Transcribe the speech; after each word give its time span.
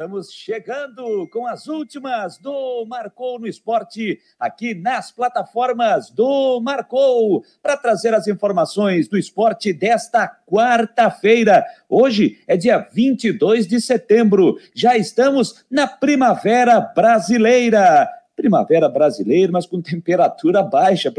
Estamos 0.00 0.32
chegando 0.32 1.28
com 1.28 1.46
as 1.46 1.66
últimas 1.66 2.38
do 2.38 2.86
Marcou 2.86 3.38
no 3.38 3.46
Esporte, 3.46 4.18
aqui 4.38 4.74
nas 4.74 5.10
plataformas 5.10 6.08
do 6.08 6.58
Marcou, 6.58 7.44
para 7.62 7.76
trazer 7.76 8.14
as 8.14 8.26
informações 8.26 9.08
do 9.08 9.18
esporte 9.18 9.74
desta 9.74 10.26
quarta-feira. 10.26 11.62
Hoje 11.86 12.42
é 12.46 12.56
dia 12.56 12.78
22 12.78 13.66
de 13.66 13.78
setembro, 13.78 14.58
já 14.74 14.96
estamos 14.96 15.66
na 15.70 15.86
Primavera 15.86 16.80
Brasileira 16.80 18.08
primavera 18.40 18.88
brasileira, 18.88 19.52
mas 19.52 19.66
com 19.66 19.82
temperatura 19.82 20.62
baixa, 20.62 21.12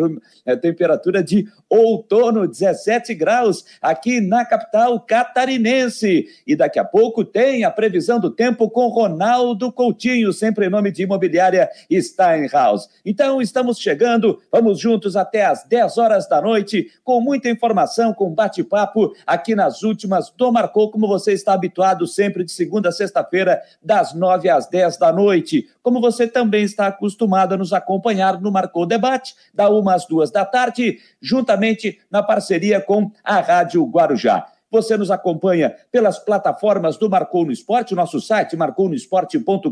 é, 0.44 0.56
temperatura 0.56 1.24
de 1.24 1.48
outono, 1.70 2.48
17 2.48 3.14
graus, 3.14 3.64
aqui 3.80 4.20
na 4.20 4.44
capital 4.44 5.00
catarinense. 5.00 6.26
E 6.48 6.56
daqui 6.56 6.80
a 6.80 6.84
pouco 6.84 7.24
tem 7.24 7.64
a 7.64 7.70
previsão 7.70 8.20
do 8.20 8.32
tempo 8.32 8.68
com 8.72 8.88
Ronaldo 8.88 9.72
Coutinho, 9.72 10.34
sempre 10.34 10.66
em 10.66 10.70
nome 10.70 10.92
de 10.92 11.04
imobiliária 11.04 11.70
Steinhaus. 11.92 12.90
Então, 13.06 13.40
estamos 13.40 13.78
chegando, 13.78 14.40
vamos 14.52 14.80
juntos 14.80 15.16
até 15.16 15.46
às 15.46 15.64
10 15.66 16.00
horas 16.00 16.28
da 16.28 16.42
noite, 16.42 16.88
com 17.04 17.22
muita 17.22 17.50
informação, 17.50 18.16
com 18.16 18.32
bate-papo 18.32 19.14
aqui 19.28 19.54
nas 19.54 19.84
últimas 19.84 20.32
do 20.36 20.52
Marcou, 20.52 20.90
como 20.90 21.08
você 21.08 21.34
está 21.34 21.54
habituado 21.54 22.08
sempre 22.08 22.44
de 22.44 22.52
segunda 22.52 22.90
a 22.90 22.92
sexta-feira, 22.92 23.62
das 23.82 24.16
9 24.16 24.50
às 24.50 24.68
10 24.68 24.98
da 24.98 25.14
noite. 25.14 25.70
Como 25.82 26.00
você 26.00 26.28
também 26.28 26.64
está 26.64 26.88
acostumado 26.88 27.54
a 27.54 27.58
nos 27.58 27.74
acompanhar 27.74 28.40
no 28.40 28.52
Marcou 28.52 28.86
Debate, 28.86 29.36
da 29.54 29.70
uma 29.70 29.96
às 29.96 30.06
duas 30.06 30.32
da 30.32 30.46
tarde, 30.46 31.00
juntamente 31.22 32.00
na 32.10 32.22
parceria 32.22 32.80
com 32.80 33.12
a 33.24 33.40
Rádio 33.40 33.84
Guarujá. 33.86 34.48
Você 34.72 34.96
nos 34.96 35.12
acompanha 35.12 35.76
pelas 35.92 36.18
plataformas 36.18 36.98
do 36.98 37.10
Marcou 37.10 37.46
no 37.46 37.52
Esporte, 37.52 37.94
o 37.94 37.98
nosso 37.98 38.22
site 38.22 38.56
marcounoesporte.com.br, 38.56 39.72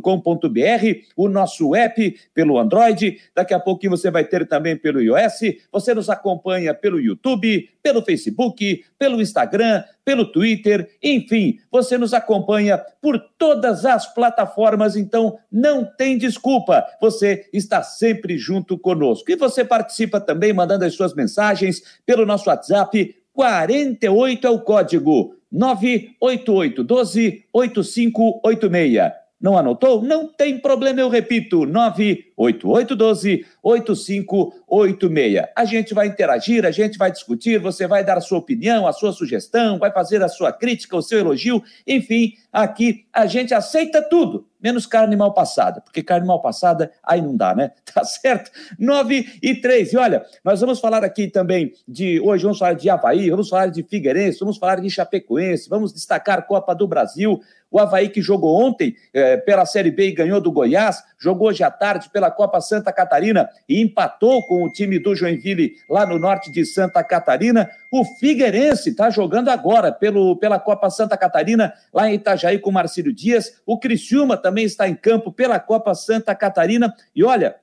o 1.16 1.30
nosso 1.30 1.74
app 1.74 2.20
pelo 2.34 2.60
Android, 2.60 3.18
daqui 3.34 3.54
a 3.54 3.60
pouquinho 3.60 3.92
você 3.92 4.12
vai 4.12 4.26
ter 4.26 4.46
também 4.48 4.76
pelo 4.76 5.02
iOS. 5.02 5.40
Você 5.72 5.94
nos 5.94 6.10
acompanha 6.10 6.74
pelo 6.74 7.00
YouTube, 7.00 7.70
pelo 7.82 8.02
Facebook, 8.02 8.84
pelo 8.98 9.22
Instagram, 9.22 9.84
pelo 10.04 10.26
Twitter, 10.26 10.90
enfim, 11.04 11.60
você 11.72 11.98
nos 11.98 12.14
acompanha 12.16 12.84
por 13.00 13.20
todas 13.38 13.86
as 13.86 14.12
plataformas, 14.12 14.96
então 14.96 15.38
não 15.52 15.86
tem 15.86 16.18
desculpa. 16.18 16.84
Você 17.00 17.48
está 17.54 17.84
sempre 17.84 18.38
junto 18.38 18.78
conosco. 18.78 19.32
E 19.32 19.36
você 19.36 19.64
participa 19.64 20.20
também 20.20 20.52
mandando 20.52 20.84
as 20.84 20.96
suas 20.96 21.14
mensagens 21.14 21.84
pelo 22.06 22.26
nosso 22.26 22.50
WhatsApp 22.50 23.16
48 23.40 24.46
é 24.46 24.50
o 24.50 24.60
código 24.60 25.34
988 25.50 26.84
12 26.84 27.46
8586. 27.54 29.14
Não 29.40 29.58
anotou? 29.58 30.02
Não 30.04 30.28
tem 30.28 30.60
problema, 30.60 31.00
eu 31.00 31.08
repito, 31.08 31.66
988 31.66 32.96
12 32.98 33.46
8586. 33.64 35.46
A 35.56 35.64
gente 35.64 35.94
vai 35.94 36.08
interagir, 36.08 36.66
a 36.66 36.72
gente 36.72 36.98
vai 36.98 37.10
discutir, 37.10 37.58
você 37.62 37.88
vai 37.88 38.04
dar 38.04 38.18
a 38.18 38.22
sua 38.22 38.40
opinião, 38.40 38.86
a 38.86 38.92
sua 38.92 39.14
sugestão, 39.14 39.80
vai 39.80 39.94
fazer 39.94 40.22
a 40.22 40.28
sua 40.28 40.52
crítica, 40.52 40.98
o 40.98 41.02
seu 41.02 41.20
elogio, 41.20 41.64
enfim, 41.88 42.34
aqui 42.52 43.06
a 43.14 43.26
gente 43.26 43.54
aceita 43.54 44.02
tudo 44.02 44.49
menos 44.62 44.86
carne 44.86 45.16
mal 45.16 45.34
passada, 45.34 45.82
porque 45.82 46.04
carne 46.04 46.28
mal 46.28 46.42
passada 46.42 46.92
aí 47.04 47.22
não 47.22 47.36
dá, 47.36 47.56
né? 47.56 47.72
Tá 47.92 48.04
certo? 48.04 48.52
9 48.78 49.40
e 49.42 49.56
3. 49.56 49.94
E 49.94 49.98
olha, 49.98 50.24
nós 50.44 50.62
vamos 50.62 50.80
falar 50.80 51.04
aqui 51.04 51.28
também 51.28 51.74
de. 51.88 52.20
Hoje 52.22 52.44
vamos 52.44 52.60
falar 52.60 52.74
de 52.74 52.88
Havaí, 52.88 53.32
vamos 53.32 53.50
falar 53.50 53.68
de 53.68 53.82
Figueirense, 53.82 54.40
vamos 54.40 54.58
falar 54.58 54.80
de 54.80 54.90
Chapecoense, 54.92 55.68
vamos 55.68 55.92
destacar 55.92 56.46
Copa 56.46 56.76
do 56.76 56.88
Brasil. 56.88 57.42
O 57.72 57.80
Havaí 57.80 58.10
que 58.10 58.22
jogou 58.22 58.60
ontem 58.60 58.96
é, 59.14 59.38
pela 59.38 59.66
Série 59.66 59.92
B 59.92 60.08
e 60.08 60.12
ganhou 60.12 60.42
do 60.42 60.52
Goiás, 60.52 61.04
jogou 61.20 61.50
hoje 61.50 61.64
à 61.64 61.70
tarde 61.70 62.10
pela 62.10 62.32
Copa 62.32 62.60
Santa 62.62 62.92
Catarina 62.92 63.48
e 63.68 63.80
empatou 63.80 64.42
com 64.48 64.64
o 64.64 64.72
time 64.72 64.98
do 64.98 65.16
Joinville 65.16 65.76
lá 65.88 66.06
no 66.06 66.18
norte 66.18 66.52
de 66.52 66.66
Santa 66.66 67.04
Catarina. 67.04 67.70
O 67.92 68.04
Figueirense 68.04 68.90
está 68.90 69.10
jogando 69.10 69.50
agora 69.50 69.92
pelo, 69.92 70.36
pela 70.38 70.60
Copa 70.60 70.90
Santa 70.90 71.16
Catarina, 71.16 71.74
lá 71.94 72.10
em 72.10 72.16
Itajaí 72.16 72.58
com 72.58 72.72
o 72.72 72.74
Marcílio 72.74 73.14
Dias. 73.14 73.62
O 73.66 73.78
Criciúma 73.78 74.36
também 74.36 74.49
está 74.58 74.88
em 74.88 74.96
campo 74.96 75.32
pela 75.32 75.60
Copa 75.60 75.94
Santa 75.94 76.34
Catarina. 76.36 76.94
E 77.16 77.24
olha, 77.24 77.56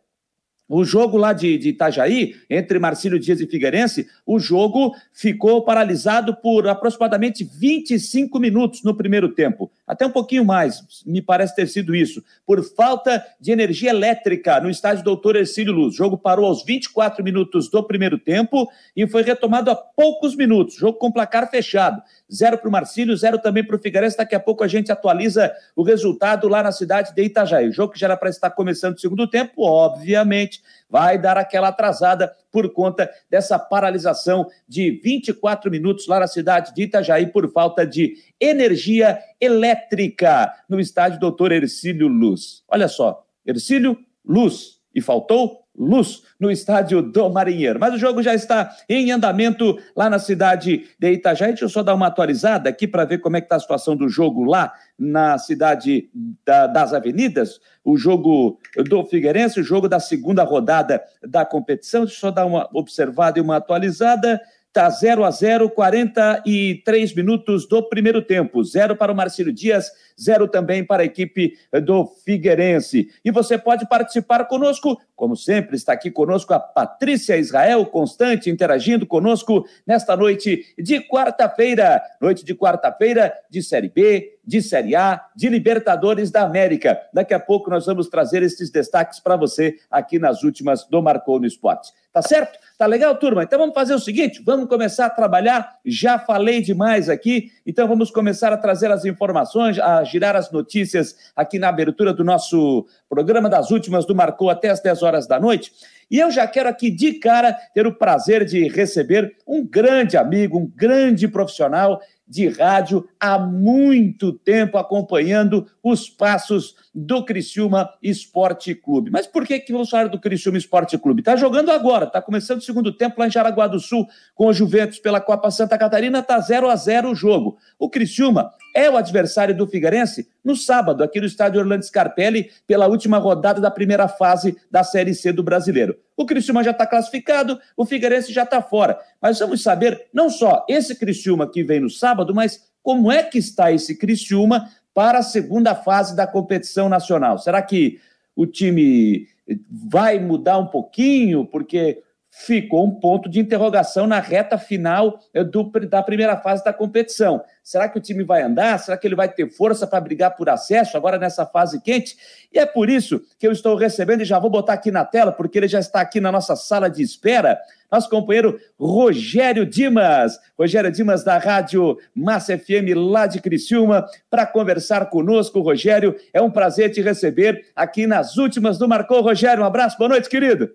o 0.69 0.85
jogo 0.85 1.17
lá 1.17 1.33
de, 1.33 1.57
de, 1.59 1.69
Itajaí, 1.69 2.35
entre 2.51 2.79
Marcílio 2.81 3.21
Dias 3.21 3.41
e 3.41 3.47
Figueirense, 3.47 4.09
o 4.27 4.39
jogo 4.39 4.97
ficou 5.13 5.65
paralisado 5.65 6.35
por 6.35 6.67
aproximadamente 6.67 7.45
25 7.45 8.37
minutos 8.41 8.83
no 8.83 8.97
primeiro 8.97 9.29
tempo. 9.29 9.71
Até 9.87 10.05
um 10.05 10.11
pouquinho 10.11 10.45
mais, 10.45 10.83
me 11.07 11.23
parece 11.23 11.55
ter 11.55 11.69
sido 11.69 11.95
isso. 11.95 12.23
Por 12.45 12.65
falta 12.65 13.25
de 13.41 13.53
energia 13.53 13.91
elétrica 13.91 14.61
no 14.61 14.69
estádio 14.69 15.05
Doutor 15.05 15.37
Ercílio 15.37 15.73
Luz. 15.73 15.95
O 15.95 15.97
jogo 15.97 16.19
parou 16.19 16.47
aos 16.47 16.65
24 16.65 17.23
minutos 17.23 17.71
do 17.71 17.85
primeiro 17.85 18.19
tempo 18.19 18.69
e 18.97 19.07
foi 19.07 19.23
retomado 19.23 19.71
a 19.71 19.77
poucos 19.77 20.35
minutos. 20.35 20.75
Jogo 20.75 20.99
com 20.99 21.13
placar 21.13 21.49
fechado. 21.49 22.03
Zero 22.33 22.59
para 22.59 22.69
o 22.69 22.73
Marcílio, 22.73 23.17
zero 23.17 23.39
também 23.39 23.65
para 23.65 23.77
o 23.77 23.79
Figueirense. 23.79 24.17
Daqui 24.17 24.35
a 24.35 24.41
pouco 24.41 24.65
a 24.65 24.69
gente 24.69 24.91
atualiza 24.91 25.53
o 25.77 25.83
resultado 25.83 26.49
lá 26.49 26.63
na 26.63 26.73
cidade 26.73 27.15
de 27.15 27.23
Itajaí. 27.23 27.69
O 27.69 27.73
jogo 27.73 27.93
que 27.93 28.01
já 28.01 28.07
era 28.07 28.17
para 28.17 28.29
estar 28.29 28.51
começando 28.51 28.97
o 28.97 29.01
segundo 29.01 29.29
tempo, 29.29 29.63
obviamente 29.63 30.61
vai 30.89 31.19
dar 31.19 31.37
aquela 31.39 31.69
atrasada 31.69 32.35
por 32.51 32.73
conta 32.73 33.09
dessa 33.31 33.59
paralisação 33.59 34.47
de 34.67 35.01
24 35.03 35.71
minutos 35.71 36.07
lá 36.07 36.21
na 36.21 36.27
cidade 36.27 36.75
de 36.75 36.83
Itajaí 36.83 37.27
por 37.27 37.51
falta 37.53 37.87
de 37.87 38.15
energia 38.41 39.19
elétrica 39.41 40.53
no 40.69 40.81
estádio 40.81 41.21
Doutor 41.21 41.53
Ercílio 41.53 42.09
Luz. 42.09 42.65
Olha 42.69 42.89
só, 42.89 43.25
Ercílio 43.45 43.99
Luz. 44.25 44.77
E 44.95 45.03
faltou 45.03 45.66
luz 45.79 46.23
no 46.39 46.51
estádio 46.51 47.03
do 47.03 47.29
Marinheiro. 47.31 47.79
Mas 47.79 47.95
o 47.95 47.99
jogo 47.99 48.23
já 48.23 48.35
está 48.35 48.75
em 48.89 49.11
andamento 49.11 49.79
lá 49.95 50.09
na 50.09 50.19
cidade 50.19 50.89
de 50.99 51.13
Itajaí. 51.13 51.51
Deixa 51.51 51.65
eu 51.65 51.69
só 51.69 51.83
dar 51.83 51.95
uma 51.95 52.07
atualizada 52.07 52.69
aqui 52.69 52.87
para 52.87 53.05
ver 53.05 53.19
como 53.19 53.37
é 53.37 53.41
que 53.41 53.47
está 53.47 53.57
a 53.57 53.61
situação 53.61 53.97
do 53.97 54.09
jogo 54.09 54.45
lá 54.45 54.73
na 54.99 55.39
cidade 55.39 56.11
da, 56.45 56.67
das 56.67 56.93
avenidas. 56.93 57.61
O 57.85 57.97
jogo 57.97 58.59
do 58.89 59.05
Figueirense, 59.05 59.61
o 59.61 59.65
jogo 59.65 59.89
da 59.89 60.01
segunda 60.01 60.43
rodada 60.43 61.03
da 61.23 61.45
competição. 61.45 62.05
Deixa 62.05 62.17
eu 62.17 62.21
só 62.21 62.31
dar 62.31 62.47
uma 62.47 62.69
observada 62.73 63.39
e 63.39 63.43
uma 63.43 63.57
atualizada. 63.57 64.41
Está 64.77 64.91
0 64.91 65.25
a 65.25 65.31
0, 65.31 65.71
43 65.71 67.15
minutos 67.15 67.67
do 67.67 67.83
primeiro 67.89 68.21
tempo. 68.21 68.63
Zero 68.63 68.95
para 68.95 69.11
o 69.11 69.17
Marcílio 69.17 69.51
Dias, 69.51 69.91
zero 70.21 70.47
também 70.47 70.85
para 70.85 71.03
a 71.03 71.07
equipe 71.07 71.57
do 71.83 72.05
Figueirense. 72.05 73.09
E 73.25 73.31
você 73.31 73.57
pode 73.57 73.89
participar 73.89 74.45
conosco, 74.45 75.01
como 75.15 75.35
sempre, 75.35 75.77
está 75.77 75.95
aqui 75.95 76.11
conosco 76.11 76.53
a 76.53 76.61
Patrícia 76.61 77.39
Israel, 77.39 77.87
constante, 77.87 78.51
interagindo 78.51 79.07
conosco 79.07 79.67
nesta 79.87 80.15
noite 80.15 80.67
de 80.79 81.01
quarta-feira. 81.01 82.03
Noite 82.21 82.45
de 82.45 82.55
quarta-feira 82.55 83.33
de 83.49 83.63
Série 83.63 83.89
B, 83.89 84.36
de 84.47 84.63
Série 84.63 84.95
A, 84.95 85.25
de 85.35 85.49
Libertadores 85.49 86.31
da 86.31 86.43
América. 86.43 87.01
Daqui 87.13 87.35
a 87.35 87.41
pouco 87.41 87.69
nós 87.69 87.87
vamos 87.87 88.09
trazer 88.09 88.43
esses 88.43 88.71
destaques 88.71 89.19
para 89.19 89.37
você 89.37 89.77
aqui 89.91 90.19
nas 90.19 90.43
últimas 90.43 90.85
do 90.85 91.03
Marcou 91.03 91.41
no 91.41 91.47
Esporte. 91.47 91.93
Tá 92.13 92.23
certo? 92.23 92.59
Tá 92.79 92.87
legal, 92.87 93.15
turma? 93.17 93.43
Então 93.43 93.59
vamos 93.59 93.75
fazer 93.75 93.95
o 93.95 93.99
seguinte: 93.99 94.43
vamos 94.43 94.69
começar 94.69 95.05
a 95.07 95.11
trabalhar. 95.11 95.77
Já 95.85 96.19
falei 96.19 96.63
demais 96.63 97.11
aqui, 97.11 97.51
então 97.67 97.87
vamos 97.87 98.11
começar 98.11 98.53
a 98.53 98.57
trazer 98.57 98.91
as 98.91 99.05
informações, 99.05 99.79
a 99.79 100.03
girar 100.03 100.35
as 100.35 100.51
notícias 100.51 101.15
aqui 101.35 101.59
na 101.59 101.69
abertura 101.69 102.15
do 102.15 102.25
nosso 102.25 102.87
programa 103.09 103.51
das 103.51 103.71
últimas 103.71 104.07
do 104.07 104.15
Marcou 104.15 104.49
até 104.49 104.71
as 104.71 104.81
10 104.81 105.03
horas 105.03 105.27
da 105.27 105.39
noite. 105.39 105.73
E 106.11 106.19
eu 106.19 106.31
já 106.31 106.47
quero 106.47 106.69
aqui 106.69 106.91
de 106.91 107.15
cara 107.15 107.53
ter 107.75 107.87
o 107.87 107.95
prazer 107.95 108.45
de 108.45 108.69
receber 108.69 109.37
um 109.47 109.67
grande 109.67 110.17
amigo, 110.17 110.59
um 110.59 110.67
grande 110.67 111.27
profissional 111.27 112.01
de 112.27 112.49
rádio 112.49 113.09
há 113.21 113.39
muito 113.39 114.33
tempo 114.33 114.79
acompanhando 114.79 115.67
os 115.83 116.11
passos 116.11 116.75
do 116.99 117.23
Criciúma 117.23 117.91
Esporte 118.03 118.75
Clube. 118.75 119.11
Mas 119.11 119.27
por 119.27 119.47
que 119.47 119.61
que 119.61 119.71
vamos 119.71 119.91
falar 119.91 120.09
do 120.09 120.19
Criciúma 120.19 120.57
Esporte 120.57 120.97
Clube? 120.97 121.21
Está 121.21 121.37
jogando 121.37 121.71
agora, 121.71 122.07
está 122.07 122.23
começando 122.23 122.59
o 122.59 122.65
segundo 122.65 122.91
tempo 122.91 123.21
lá 123.21 123.27
em 123.27 123.31
Jaraguá 123.31 123.67
do 123.67 123.79
Sul 123.79 124.09
com 124.35 124.47
o 124.47 124.53
Juventus 124.53 124.99
pela 124.99 125.21
Copa 125.21 125.51
Santa 125.51 125.77
Catarina, 125.77 126.21
está 126.21 126.41
0 126.41 126.71
a 126.71 126.75
0 126.75 127.11
o 127.11 127.15
jogo. 127.15 127.59
O 127.79 127.91
Criciúma 127.91 128.51
é 128.75 128.89
o 128.89 128.97
adversário 128.97 129.55
do 129.55 129.67
Figueirense 129.67 130.27
no 130.43 130.57
sábado, 130.57 131.05
aqui 131.05 131.21
no 131.21 131.27
estádio 131.27 131.61
Orlando 131.61 131.85
Scarpelli, 131.85 132.51
pela 132.67 132.87
última 132.87 133.19
rodada 133.19 133.61
da 133.61 133.71
primeira 133.71 134.09
fase 134.09 134.57
da 134.71 134.83
Série 134.83 135.15
C 135.15 135.33
do 135.33 135.43
Brasileiro. 135.43 135.99
O 136.17 136.25
Criciúma 136.25 136.65
já 136.65 136.71
está 136.71 136.87
classificado, 136.87 137.61
o 137.77 137.85
Figueirense 137.85 138.33
já 138.33 138.45
está 138.45 138.63
fora. 138.63 138.99
Mas 139.21 139.39
vamos 139.39 139.63
saber 139.63 140.07
não 140.15 140.31
só 140.31 140.65
esse 140.67 140.95
Criciúma 140.95 141.47
que 141.51 141.63
vem 141.63 141.81
no 141.81 141.91
sábado, 141.91 142.35
mas 142.35 142.65
como 142.83 143.13
é 143.13 143.23
que 143.23 143.37
está 143.37 143.71
esse 143.71 143.99
Criciúma 143.99 144.71
para 144.97 145.19
a 145.19 145.23
segunda 145.23 145.75
fase 145.75 146.17
da 146.17 146.27
competição 146.27 146.89
nacional? 146.89 147.37
Será 147.37 147.61
que 147.61 148.01
o 148.35 148.47
time 148.47 149.29
vai 149.71 150.19
mudar 150.19 150.57
um 150.57 150.69
pouquinho? 150.69 151.45
Porque 151.45 152.03
ficou 152.39 152.85
um 152.85 152.91
ponto 152.91 153.31
de 153.31 153.41
interrogação 153.41 154.07
na 154.07 154.21
reta 154.21 154.59
final 154.59 155.19
eh, 155.33 155.43
do, 155.43 155.71
da 155.89 156.03
primeira 156.03 156.37
fase 156.37 156.63
da 156.63 156.71
competição. 156.71 157.43
Será 157.63 157.89
que 157.89 157.97
o 157.97 158.01
time 158.01 158.23
vai 158.23 158.43
andar? 158.43 158.79
Será 158.79 158.95
que 158.99 159.07
ele 159.07 159.15
vai 159.15 159.27
ter 159.27 159.51
força 159.51 159.87
para 159.87 160.03
brigar 160.03 160.37
por 160.37 160.51
acesso 160.51 160.99
agora 160.99 161.19
nessa 161.19 161.47
fase 161.47 161.81
quente? 161.81 162.15
E 162.53 162.59
é 162.59 162.67
por 162.67 162.91
isso 162.91 163.23
que 163.39 163.47
eu 163.47 163.53
estou 163.53 163.75
recebendo, 163.75 164.21
e 164.21 164.27
já 164.27 164.39
vou 164.39 164.51
botar 164.51 164.75
aqui 164.75 164.91
na 164.91 165.03
tela, 165.03 165.33
porque 165.33 165.57
ele 165.57 165.67
já 165.67 165.81
está 165.81 166.03
aqui 166.03 166.21
na 166.21 166.31
nossa 166.31 166.55
sala 166.55 166.91
de 166.91 167.03
espera, 167.03 167.59
nosso 167.91 168.11
companheiro 168.11 168.61
Rogério 168.79 169.65
Dimas. 169.65 170.39
Rogério 170.59 170.93
Dimas, 170.93 171.25
da 171.25 171.39
Rádio 171.39 171.97
Massa 172.15 172.59
FM, 172.59 172.95
lá 172.95 173.27
de 173.27 173.41
Criciúma, 173.41 174.07
para 174.29 174.45
conversar 174.45 175.07
conosco. 175.07 175.63
Rogério, 175.63 176.15
é 176.35 176.43
um 176.43 176.51
prazer 176.51 176.91
te 176.91 177.01
receber 177.01 177.65
aqui 177.75 178.07
nas 178.07 178.37
últimas 178.37 178.77
do 178.77 178.87
Marcou. 178.87 179.23
Rogério, 179.23 179.63
um 179.63 179.67
abraço, 179.67 179.97
boa 179.97 180.11
noite, 180.11 180.29
querido. 180.29 180.71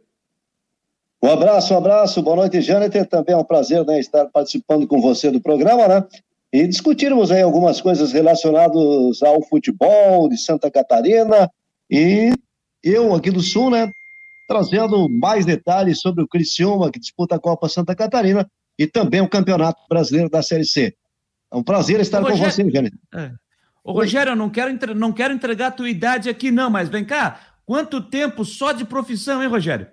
Um 1.24 1.30
abraço, 1.30 1.74
um 1.74 1.78
abraço, 1.78 2.22
boa 2.24 2.36
noite, 2.36 2.60
Jâniter. 2.62 3.06
Também 3.06 3.36
é 3.36 3.38
um 3.38 3.44
prazer 3.44 3.86
né, 3.86 4.00
estar 4.00 4.26
participando 4.26 4.88
com 4.88 5.00
você 5.00 5.30
do 5.30 5.40
programa, 5.40 5.88
né? 5.88 6.04
E 6.52 6.68
discutirmos 6.68 7.32
aí 7.32 7.44
algumas 7.44 7.80
coisas 7.80 8.12
relacionadas 8.12 9.22
ao 9.22 9.42
futebol 9.44 10.28
de 10.28 10.38
Santa 10.38 10.72
Catarina 10.72 11.50
e 11.90 12.34
eu 12.84 13.14
aqui 13.14 13.30
do 13.30 13.40
Sul, 13.40 13.70
né? 13.70 13.92
Trazendo 14.48 15.08
mais 15.08 15.46
detalhes 15.46 16.02
sobre 16.02 16.24
o 16.24 16.28
Criciúma, 16.28 16.92
que 16.92 17.00
disputa 17.00 17.36
a 17.36 17.40
Copa 17.40 17.70
Santa 17.70 17.96
Catarina, 17.96 18.50
e 18.78 18.88
também 18.88 19.22
o 19.22 19.30
Campeonato 19.30 19.80
Brasileiro 19.88 20.30
da 20.30 20.42
Série 20.42 20.66
C. 20.66 20.96
É 21.54 21.56
um 21.56 21.64
prazer 21.64 22.00
estar 22.00 22.20
Rogério... 22.20 22.44
com 22.44 22.50
você, 22.50 22.64
Jâniter. 22.64 23.00
É. 23.14 23.32
Ô, 23.84 23.94
Rogério, 23.94 24.32
eu 24.32 24.36
não 24.36 24.50
quero, 24.50 24.72
entre... 24.72 24.96
não 24.96 25.12
quero 25.12 25.36
entregar 25.36 25.68
a 25.68 25.72
tua 25.72 25.90
idade 25.90 26.30
aqui, 26.30 26.50
não, 26.50 26.70
mas 26.70 26.90
vem 26.90 27.06
cá, 27.06 27.40
quanto 27.64 28.02
tempo 28.02 28.44
só 28.44 28.72
de 28.72 28.84
profissão, 28.84 29.44
hein, 29.44 29.50
Rogério? 29.50 29.88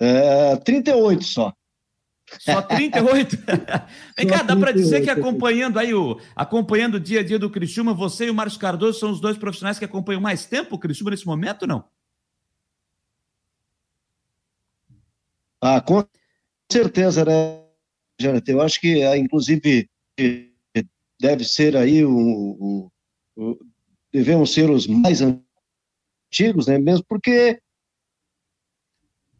É, 0.00 0.56
38 0.56 1.22
só. 1.22 1.52
Só 2.38 2.62
38? 2.62 3.36
Vem 4.16 4.26
cá, 4.26 4.42
dá 4.42 4.56
para 4.56 4.72
dizer 4.72 5.02
que 5.02 5.10
acompanhando 5.10 5.78
aí 5.78 5.92
o 5.92 6.18
acompanhando 6.34 6.94
o 6.94 7.00
dia 7.00 7.20
a 7.20 7.22
dia 7.22 7.38
do 7.38 7.50
Criciúma, 7.50 7.92
você 7.92 8.26
e 8.26 8.30
o 8.30 8.34
Márcio 8.34 8.58
Cardoso 8.58 8.98
são 8.98 9.10
os 9.10 9.20
dois 9.20 9.36
profissionais 9.36 9.78
que 9.78 9.84
acompanham 9.84 10.20
mais 10.20 10.46
tempo 10.46 10.76
o 10.76 10.78
Criciúma 10.78 11.10
nesse 11.10 11.26
momento, 11.26 11.66
não? 11.66 11.84
Ah, 15.60 15.80
com 15.80 16.02
certeza, 16.70 17.24
né, 17.24 17.62
Jonathan? 18.18 18.52
Eu 18.52 18.62
acho 18.62 18.80
que, 18.80 19.02
ah, 19.02 19.18
inclusive, 19.18 19.90
deve 21.20 21.44
ser 21.44 21.76
aí 21.76 22.02
o, 22.04 22.10
o, 22.10 22.92
o 23.36 23.58
devemos 24.10 24.52
ser 24.52 24.70
os 24.70 24.86
mais 24.86 25.20
antigos, 25.20 26.66
né? 26.66 26.78
Mesmo 26.78 27.04
porque 27.06 27.60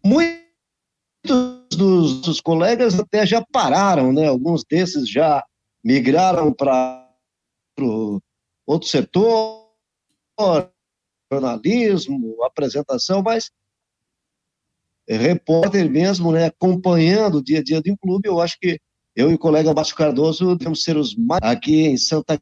muito 0.05 0.40
dos, 1.81 2.21
dos 2.21 2.41
colegas 2.43 3.01
até 3.01 3.25
já 3.25 3.43
pararam, 3.51 4.13
né? 4.13 4.29
Alguns 4.29 4.63
desses 4.65 5.09
já 5.09 5.43
migraram 5.83 6.53
para 6.53 7.09
outro 8.67 8.87
setor, 8.87 9.67
jornalismo, 11.33 12.45
apresentação, 12.45 13.23
mas 13.23 13.51
repórter 15.09 15.91
mesmo, 15.91 16.31
né, 16.31 16.47
acompanhando 16.47 17.39
o 17.39 17.43
dia 17.43 17.59
a 17.61 17.63
dia 17.63 17.81
do 17.81 17.97
clube, 17.97 18.29
eu 18.29 18.41
acho 18.41 18.57
que 18.61 18.79
eu 19.17 19.31
e 19.31 19.35
o 19.35 19.39
colega 19.39 19.75
Márcio 19.75 19.97
Cardoso 19.97 20.55
devemos 20.55 20.85
ser 20.85 20.97
os 20.97 21.17
mais 21.17 21.41
aqui 21.43 21.87
em 21.87 21.97
Santa 21.97 22.39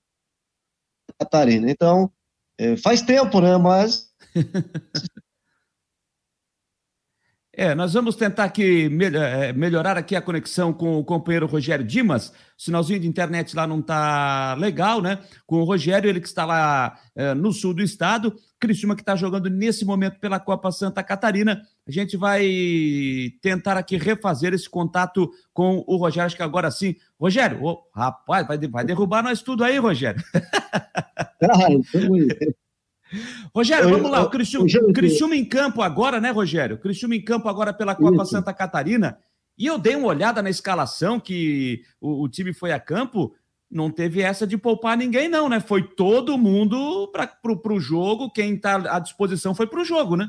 Catarina. 1.19 1.71
Então, 1.71 2.13
é, 2.59 2.77
faz 2.77 3.01
tempo, 3.01 3.41
né, 3.41 3.57
mas 3.57 4.13
É, 7.61 7.75
nós 7.75 7.93
vamos 7.93 8.15
tentar 8.15 8.45
aqui 8.45 8.89
é, 9.17 9.53
melhorar 9.53 9.99
aqui 9.99 10.15
a 10.15 10.23
conexão 10.23 10.73
com 10.73 10.97
o 10.97 11.05
companheiro 11.05 11.45
Rogério 11.45 11.85
Dimas. 11.85 12.29
O 12.57 12.63
sinalzinho 12.63 13.01
de 13.01 13.09
internet 13.09 13.57
lá 13.57 13.67
não 13.67 13.81
está 13.81 14.55
legal, 14.55 15.03
né? 15.03 15.19
Com 15.45 15.57
o 15.57 15.65
Rogério, 15.65 16.09
ele 16.09 16.21
que 16.21 16.29
está 16.29 16.45
lá 16.47 16.97
é, 17.17 17.35
no 17.35 17.53
sul 17.53 17.75
do 17.75 17.83
estado. 17.83 18.33
Criciúma 18.61 18.95
que 18.95 19.03
está 19.03 19.17
jogando 19.17 19.51
nesse 19.51 19.85
momento 19.85 20.21
pela 20.21 20.39
Copa 20.39 20.71
Santa 20.71 21.03
Catarina. 21.03 21.61
A 21.85 21.91
gente 21.91 22.17
vai 22.17 22.47
tentar 23.43 23.77
aqui 23.77 23.97
refazer 23.97 24.55
esse 24.55 24.71
contato 24.71 25.29
com 25.53 25.83
o 25.85 25.97
Rogério. 25.97 26.27
Acho 26.27 26.37
que 26.37 26.45
agora 26.45 26.71
sim. 26.71 26.95
Rogério, 27.21 27.59
oh, 27.61 27.83
rapaz, 27.93 28.47
vai, 28.47 28.57
vai 28.69 28.85
derrubar 28.85 29.21
nós 29.21 29.43
tudo 29.43 29.65
aí, 29.65 29.79
Rogério. 29.79 30.23
Ah, 31.41 31.69
Rogério, 33.55 33.91
vamos 33.91 34.11
lá. 34.11 34.23
O 34.23 34.31
Criciúma, 34.31 34.67
Criciúma 34.95 35.37
em 35.37 35.45
campo 35.45 35.83
agora, 35.83 36.21
né, 36.21 36.31
Rogério? 36.31 36.79
Criciúma 36.79 37.15
em 37.15 37.23
campo 37.23 37.49
agora 37.49 37.73
pela 37.73 37.95
Copa 37.95 38.23
Isso. 38.23 38.33
Santa 38.33 38.53
Catarina. 38.53 39.19
E 39.57 39.67
eu 39.67 39.79
dei 39.79 39.97
uma 39.97 40.09
olhada 40.09 40.43
na 40.43 40.51
escalação 40.51 41.19
que 41.19 41.83
o, 42.01 42.23
o 42.23 42.29
time 42.29 42.53
foi 42.53 42.73
a 42.73 42.79
campo. 42.79 43.35
Não 43.71 43.91
teve 43.91 44.23
essa 44.23 44.47
de 44.47 44.57
poupar 44.57 44.97
ninguém, 44.97 45.29
não, 45.29 45.49
né? 45.49 45.61
Foi 45.61 45.83
todo 45.83 46.39
mundo 46.39 47.09
para 47.09 47.73
o 47.73 47.81
jogo. 47.81 48.31
Quem 48.31 48.55
está 48.55 48.77
à 48.95 48.99
disposição 48.99 49.55
foi 49.55 49.67
para 49.67 49.81
o 49.81 49.85
jogo, 49.85 50.17
né? 50.17 50.29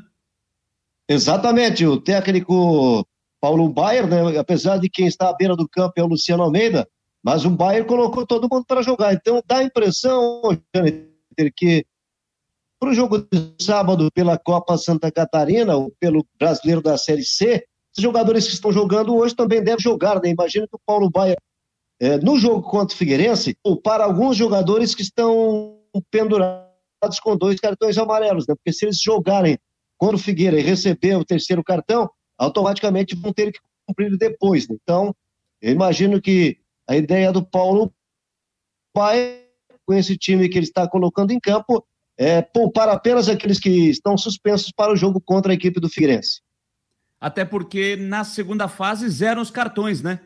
Exatamente. 1.08 1.86
O 1.86 2.00
técnico 2.00 3.06
Paulo 3.40 3.68
Baier, 3.68 4.06
né? 4.06 4.38
Apesar 4.38 4.78
de 4.78 4.90
quem 4.90 5.06
está 5.06 5.30
à 5.30 5.34
beira 5.34 5.56
do 5.56 5.68
campo 5.68 5.94
é 5.96 6.02
o 6.02 6.08
Luciano 6.08 6.42
Almeida, 6.42 6.86
mas 7.22 7.44
o 7.44 7.50
Baier 7.50 7.84
colocou 7.86 8.26
todo 8.26 8.48
mundo 8.50 8.64
para 8.66 8.82
jogar. 8.82 9.14
Então 9.14 9.42
dá 9.46 9.58
a 9.58 9.64
impressão, 9.64 10.42
que 11.56 11.86
para 12.80 12.90
o 12.90 12.94
jogo 12.94 13.18
de 13.18 13.54
sábado 13.60 14.10
pela 14.10 14.38
Copa 14.38 14.78
Santa 14.78 15.12
Catarina, 15.12 15.76
ou 15.76 15.92
pelo 16.00 16.26
brasileiro 16.38 16.80
da 16.80 16.96
Série 16.96 17.24
C, 17.24 17.62
os 17.94 18.02
jogadores 18.02 18.46
que 18.46 18.54
estão 18.54 18.72
jogando 18.72 19.14
hoje 19.14 19.36
também 19.36 19.62
devem 19.62 19.82
jogar, 19.82 20.20
né? 20.22 20.30
Imagina 20.30 20.66
que 20.66 20.74
o 20.74 20.80
Paulo 20.86 21.10
Baia, 21.10 21.36
é, 22.00 22.16
no 22.16 22.38
jogo 22.38 22.62
contra 22.62 22.94
o 22.94 22.98
Figueirense, 22.98 23.54
ou 23.62 23.76
para 23.76 24.04
alguns 24.04 24.34
jogadores 24.36 24.94
que 24.94 25.02
estão 25.02 25.78
pendurados 26.10 27.20
com 27.22 27.36
dois 27.36 27.60
cartões 27.60 27.98
amarelos, 27.98 28.46
né? 28.48 28.54
Porque 28.54 28.72
se 28.72 28.86
eles 28.86 28.98
jogarem 28.98 29.58
contra 29.98 30.16
o 30.16 30.18
Figueira 30.18 30.58
e 30.58 30.62
receber 30.62 31.16
o 31.16 31.24
terceiro 31.24 31.62
cartão, 31.62 32.08
automaticamente 32.38 33.14
vão 33.14 33.34
ter 33.34 33.52
que 33.52 33.58
cumprir 33.86 34.16
depois. 34.16 34.66
Né? 34.66 34.76
Então, 34.82 35.14
eu 35.60 35.70
imagino 35.70 36.22
que 36.22 36.58
a 36.88 36.96
ideia 36.96 37.30
do 37.30 37.44
Paulo 37.44 37.92
Baia, 38.96 39.38
com 39.86 39.92
esse 39.92 40.16
time 40.16 40.48
que 40.48 40.56
ele 40.56 40.64
está 40.64 40.88
colocando 40.88 41.32
em 41.32 41.38
campo, 41.38 41.84
é, 42.20 42.42
poupar 42.42 42.86
apenas 42.90 43.30
aqueles 43.30 43.58
que 43.58 43.88
estão 43.88 44.14
suspensos 44.14 44.70
para 44.70 44.92
o 44.92 44.96
jogo 44.96 45.18
contra 45.22 45.52
a 45.52 45.54
equipe 45.54 45.80
do 45.80 45.88
Figueirense. 45.88 46.42
Até 47.18 47.46
porque 47.46 47.96
na 47.96 48.24
segunda 48.24 48.68
fase 48.68 49.08
zeram 49.08 49.40
os 49.40 49.50
cartões, 49.50 50.02
né? 50.02 50.20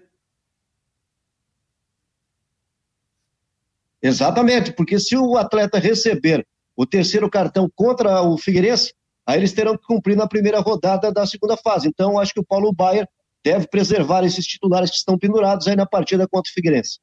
Exatamente, 4.02 4.73
porque 4.73 4.99
se 4.99 5.17
o 5.17 5.37
atleta 5.37 5.79
receber 5.79 6.44
o 6.76 6.85
terceiro 6.85 7.31
cartão 7.31 7.70
contra 7.73 8.23
o 8.23 8.37
Figueirense, 8.37 8.93
aí 9.24 9.39
eles 9.39 9.53
terão 9.53 9.79
que 9.79 9.86
cumprir 9.86 10.17
na 10.17 10.27
primeira 10.27 10.58
rodada 10.58 11.13
da 11.13 11.24
segunda 11.24 11.56
fase. 11.56 11.86
Então, 11.86 12.19
acho 12.19 12.34
que 12.34 12.41
o 12.41 12.44
Paulo 12.44 12.72
Baier 12.72 13.08
deve 13.44 13.69
preservar 13.69 14.24
esses 14.24 14.44
titulares 14.44 14.91
que 14.91 14.96
estão 14.96 15.17
pendurados 15.17 15.69
aí 15.69 15.77
na 15.77 15.86
partida 15.86 16.27
contra 16.27 16.51
o 16.51 16.53
Figueirense. 16.53 16.98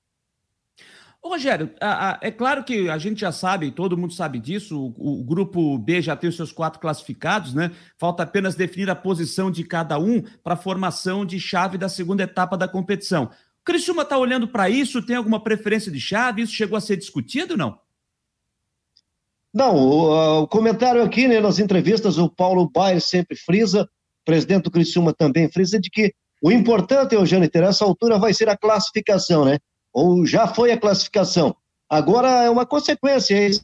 Ô, 1.24 1.30
Rogério, 1.30 1.72
a, 1.80 2.10
a, 2.10 2.20
é 2.22 2.32
claro 2.32 2.64
que 2.64 2.90
a 2.90 2.98
gente 2.98 3.22
já 3.22 3.32
sabe, 3.32 3.70
todo 3.70 3.96
mundo 3.96 4.12
sabe 4.12 4.40
disso, 4.40 4.92
o, 4.98 5.20
o, 5.20 5.24
grupo 5.24 5.78
B 5.78 6.02
já 6.02 6.16
tem 6.16 6.28
os 6.28 6.36
seus 6.36 6.52
quatro 6.52 6.80
classificados, 6.80 7.54
né? 7.54 7.72
Falta 7.96 8.24
apenas 8.24 8.56
definir 8.56 8.90
a 8.90 8.96
posição 8.96 9.52
de 9.52 9.64
cada 9.64 10.00
um 10.00 10.24
para 10.44 10.56
a 10.56 10.58
formação 10.58 11.24
de 11.24 11.40
chave 11.40 11.78
da 11.78 11.88
segunda 11.88 12.24
etapa 12.24 12.58
da 12.58 12.68
competição. 12.68 13.26
O 13.26 13.64
Criciúma 13.64 14.02
está 14.02 14.18
olhando 14.18 14.48
para 14.48 14.68
isso? 14.68 15.06
Tem 15.06 15.16
alguma 15.16 15.40
preferência 15.40 15.92
de 15.92 16.00
chave? 16.00 16.42
Isso 16.42 16.54
chegou 16.54 16.76
a 16.76 16.82
ser 16.82 16.98
discutido 16.98 17.56
não? 17.56 17.78
Não, 19.54 19.76
o, 19.76 20.42
o 20.42 20.48
comentário 20.48 21.04
aqui, 21.04 21.28
né, 21.28 21.40
nas 21.40 21.60
entrevistas, 21.60 22.18
o 22.18 22.30
Paulo 22.30 22.68
Baier 22.68 23.02
sempre 23.02 23.38
frisa, 23.38 23.88
presidente 24.26 24.64
do 24.64 24.72
Criciúma 24.72 25.14
também 25.14 25.52
frisa, 25.52 25.80
de 25.80 25.90
que 25.90 26.16
o 26.42 26.52
importante, 26.52 27.14
Eugênio, 27.14 27.50
ter 27.50 27.62
essa 27.62 27.86
altura 27.86 28.18
vai 28.18 28.34
ser 28.34 28.50
a 28.50 28.58
classificação, 28.58 29.46
né? 29.46 29.60
Ou 29.94 30.26
já 30.26 30.48
foi 30.48 30.72
a 30.72 30.80
classificação. 30.80 31.56
Agora 31.90 32.30
é 32.44 32.50
uma 32.50 32.66
consequência, 32.66 33.36
se 33.54 33.62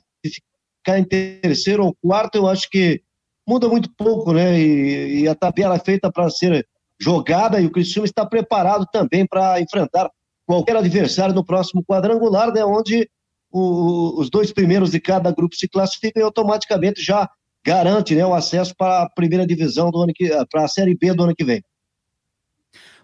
ficar 0.77 0.99
em 0.99 1.03
terceiro 1.03 1.85
ou 1.85 1.95
quarto, 2.01 2.35
eu 2.35 2.47
acho 2.47 2.69
que 2.69 3.01
muda 3.47 3.69
muito 3.69 3.89
pouco, 3.95 4.33
né? 4.33 4.59
E, 4.59 5.21
e 5.21 5.27
a 5.27 5.35
tabela 5.35 5.75
é 5.75 5.79
feita 5.79 6.11
para 6.11 6.29
ser 6.29 6.67
jogada 6.99 7.61
e 7.61 7.65
o 7.65 7.71
Criciúma 7.71 8.05
está 8.05 8.25
preparado 8.25 8.85
também 8.91 9.25
para 9.25 9.61
enfrentar 9.61 10.09
qualquer 10.45 10.75
adversário 10.75 11.35
no 11.35 11.45
próximo 11.45 11.83
quadrangular, 11.83 12.51
né? 12.53 12.65
Onde 12.65 13.09
o, 13.51 14.19
os 14.19 14.29
dois 14.29 14.51
primeiros 14.51 14.91
de 14.91 14.99
cada 14.99 15.31
grupo 15.31 15.55
se 15.55 15.67
classificam 15.67 16.21
e 16.21 16.25
automaticamente 16.25 17.01
já 17.01 17.29
garante 17.65 18.15
né, 18.15 18.25
o 18.25 18.33
acesso 18.33 18.73
para 18.77 19.03
a 19.03 19.09
primeira 19.09 19.45
divisão 19.45 19.91
do 19.91 20.01
ano 20.01 20.13
que 20.13 20.29
para 20.49 20.63
a 20.63 20.67
Série 20.67 20.95
B 20.95 21.13
do 21.13 21.23
ano 21.23 21.35
que 21.35 21.43
vem. 21.43 21.61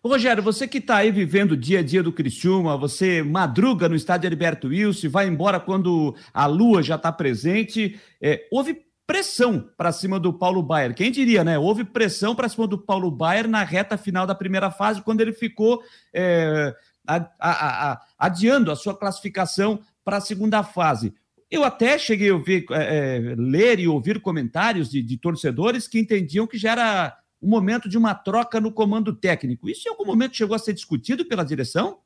Rogério, 0.06 0.44
você 0.44 0.68
que 0.68 0.80
está 0.80 0.98
aí 0.98 1.12
vivendo 1.12 1.54
o 1.54 1.58
dia 1.58 1.80
a 1.80 1.84
dia 1.84 2.04
do 2.04 2.12
Criciúma, 2.12 2.76
você 2.76 3.24
madruga 3.24 3.88
no 3.88 3.96
estádio 3.96 4.28
Heriberto 4.28 4.68
Wilson, 4.68 5.10
vai 5.10 5.28
embora 5.28 5.62
quando 5.62 6.14
a 6.34 6.46
lua 6.46 6.84
já 6.84 6.96
está 6.96 7.10
presente. 7.10 7.98
É, 8.22 8.46
houve 8.52 8.86
pressão 9.08 9.70
para 9.78 9.94
cima 9.94 10.20
do 10.20 10.34
Paulo 10.34 10.62
Baier. 10.62 10.94
Quem 10.94 11.10
diria, 11.10 11.44
né? 11.44 11.58
Houve 11.58 11.86
pressão 11.86 12.36
para 12.36 12.50
cima 12.50 12.68
do 12.68 12.78
Paulo 12.78 13.10
Baier 13.10 13.48
na 13.48 13.64
reta 13.64 13.98
final 13.98 14.28
da 14.28 14.36
primeira 14.36 14.70
fase, 14.70 15.02
quando 15.02 15.22
ele 15.22 15.32
ficou 15.32 15.82
é, 16.14 16.76
a, 17.08 17.16
a, 17.40 17.92
a, 17.92 18.02
adiando 18.18 18.72
a 18.72 18.76
sua 18.76 18.98
classificação 18.98 19.80
para 20.04 20.18
a 20.18 20.22
segunda 20.22 20.64
fase. 20.64 21.14
Eu 21.50 21.64
até 21.64 21.98
cheguei 21.98 22.30
a 22.30 22.34
ouvir, 22.34 22.66
é, 22.72 22.76
é, 22.76 23.36
ler 23.38 23.80
e 23.80 23.88
ouvir 23.88 24.20
comentários 24.20 24.90
de, 24.90 25.02
de 25.02 25.18
torcedores 25.18 25.88
que 25.88 26.00
entendiam 26.00 26.48
que 26.48 26.58
já 26.58 26.72
era 26.72 27.18
o 27.44 27.48
momento 27.50 27.90
de 27.90 27.98
uma 27.98 28.16
troca 28.16 28.62
no 28.62 28.72
comando 28.72 29.14
técnico. 29.14 29.70
Isso 29.70 29.88
em 29.88 29.92
algum 29.92 30.06
momento 30.06 30.38
chegou 30.38 30.56
a 30.56 30.60
ser 30.60 30.72
discutido 30.74 31.26
pela 31.26 31.44
direção? 31.44 32.00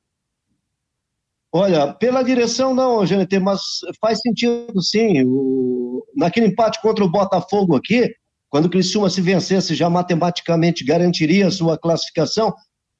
Olha, 1.52 1.94
pela 1.94 2.24
direção 2.24 2.74
não, 2.74 3.06
GNT, 3.06 3.40
mas 3.40 3.62
faz 4.02 4.20
sentido 4.20 4.82
sim. 4.82 5.24
O... 5.26 6.04
Naquele 6.16 6.48
empate 6.48 6.82
contra 6.82 7.06
o 7.06 7.10
Botafogo 7.10 7.76
aqui, 7.76 8.12
quando 8.50 8.66
o 8.66 8.70
Criciúma 8.70 9.12
se 9.12 9.22
vencesse, 9.22 9.76
já 9.76 9.90
matematicamente 9.90 10.84
garantiria 10.84 11.48
a 11.48 11.52
sua 11.52 11.78
classificação. 11.78 12.52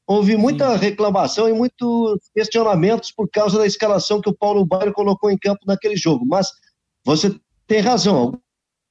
Houve 0.06 0.38
muita 0.38 0.74
sim. 0.74 0.86
reclamação 0.86 1.50
e 1.50 1.54
muitos 1.54 2.20
questionamentos 2.36 3.12
por 3.12 3.28
causa 3.30 3.58
da 3.58 3.66
escalação 3.66 4.22
que 4.22 4.30
o 4.30 4.38
Paulo 4.38 4.64
Bairro 4.64 4.94
colocou 4.94 5.32
em 5.32 5.38
campo 5.38 5.62
naquele 5.66 5.98
jogo. 5.98 6.24
Mas 6.26 6.52
você 7.04 7.36
tem 7.66 7.80
razão. 7.80 8.40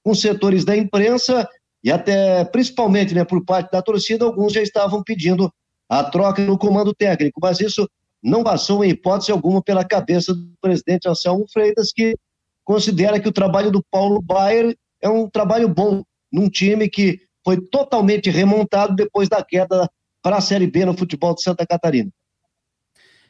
Alguns 0.05 0.21
setores 0.21 0.65
da 0.65 0.76
imprensa 0.76 1.49
e 1.83 1.90
até 1.90 2.45
principalmente 2.45 3.14
né, 3.14 3.25
por 3.25 3.45
parte 3.45 3.71
da 3.71 3.83
torcida, 3.83 4.25
alguns 4.25 4.52
já 4.52 4.62
estavam 4.62 5.02
pedindo 5.02 5.52
a 5.88 6.02
troca 6.04 6.42
no 6.45 6.59
comando 6.59 6.95
técnico. 6.95 7.38
Mas 7.40 7.61
isso 7.61 7.88
não 8.23 8.42
passou 8.42 8.85
em 8.85 8.90
hipótese 8.90 9.30
alguma 9.30 9.62
pela 9.62 9.85
cabeça 9.85 10.35
do 10.35 10.52
presidente 10.61 11.09
Anselmo 11.09 11.47
Freitas, 11.52 11.92
que 11.92 12.16
considera 12.64 13.21
que 13.21 13.28
o 13.28 13.33
trabalho 13.33 13.71
do 13.71 13.85
Paulo 13.90 14.21
Baier 14.21 14.76
é 15.00 15.09
um 15.09 15.28
trabalho 15.30 15.68
bom 15.68 16.02
num 16.33 16.49
time 16.49 16.88
que 16.88 17.21
foi 17.45 17.61
totalmente 17.61 18.28
remontado 18.28 18.97
depois 18.97 19.28
da 19.28 19.42
queda 19.45 19.88
para 20.21 20.38
a 20.38 20.40
Série 20.40 20.66
B 20.66 20.85
no 20.85 20.97
futebol 20.97 21.35
de 21.35 21.42
Santa 21.42 21.64
Catarina. 21.64 22.11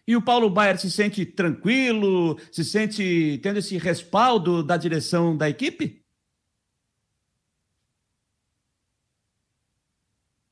E 0.09 0.17
o 0.17 0.23
Paulo 0.23 0.49
Baier 0.49 0.79
se 0.79 0.91
sente 0.91 1.27
tranquilo, 1.27 2.39
se 2.51 2.65
sente 2.65 3.39
tendo 3.43 3.59
esse 3.59 3.77
respaldo 3.77 4.63
da 4.63 4.77
direção 4.77 5.37
da 5.37 5.51
equipe? 5.51 6.01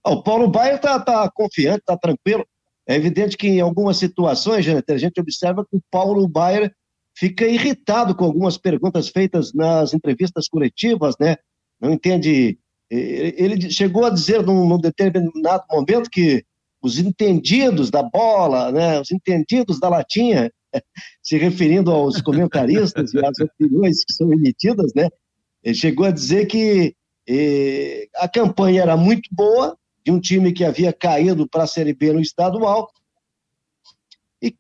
O 0.07 0.23
Paulo 0.23 0.49
Baier 0.49 0.77
está 0.77 1.01
tá 1.01 1.31
confiante, 1.31 1.81
está 1.81 1.97
tranquilo. 1.97 2.47
É 2.87 2.95
evidente 2.95 3.37
que 3.37 3.49
em 3.49 3.61
algumas 3.61 3.97
situações, 3.97 4.67
a 4.69 4.97
gente 4.99 5.21
observa 5.21 5.65
que 5.65 5.77
o 5.77 5.83
Paulo 5.91 6.29
Baier 6.29 6.73
fica 7.17 7.47
irritado 7.47 8.15
com 8.15 8.25
algumas 8.25 8.59
perguntas 8.59 9.09
feitas 9.09 9.55
nas 9.55 9.95
entrevistas 9.95 10.49
coletivas, 10.49 11.15
né? 11.19 11.37
Não 11.81 11.93
entende. 11.93 12.59
Ele 12.91 13.71
chegou 13.71 14.05
a 14.05 14.11
dizer 14.11 14.43
num, 14.43 14.69
num 14.69 14.79
determinado 14.79 15.65
momento 15.71 16.11
que 16.11 16.45
os 16.83 16.99
entendidos 16.99 17.91
da 17.91 18.03
bola, 18.03 18.71
né, 18.71 19.01
os 19.01 19.11
entendidos 19.11 19.81
da 19.81 19.89
latinha, 19.89 20.53
se 21.23 21.39
referindo 21.39 21.91
aos 21.91 22.21
comentaristas 22.21 23.15
e 23.15 23.25
às 23.25 23.41
opiniões 23.41 24.05
que 24.05 24.13
são 24.13 24.31
emitidas, 24.31 24.93
né, 24.95 25.09
ele 25.63 25.75
chegou 25.75 26.05
a 26.05 26.11
dizer 26.11 26.45
que 26.45 26.95
eh, 27.27 28.07
a 28.17 28.29
campanha 28.29 28.83
era 28.83 28.99
muito 28.99 29.31
boa, 29.33 29.75
de 30.05 30.13
um 30.13 30.21
time 30.21 30.53
que 30.53 30.65
havia 30.65 30.93
caído 30.93 31.49
para 31.49 31.65
a 31.65 31.67
Série 31.67 31.95
B 31.95 32.13
no 32.13 32.21
estadual 32.21 32.91
e 34.43 34.55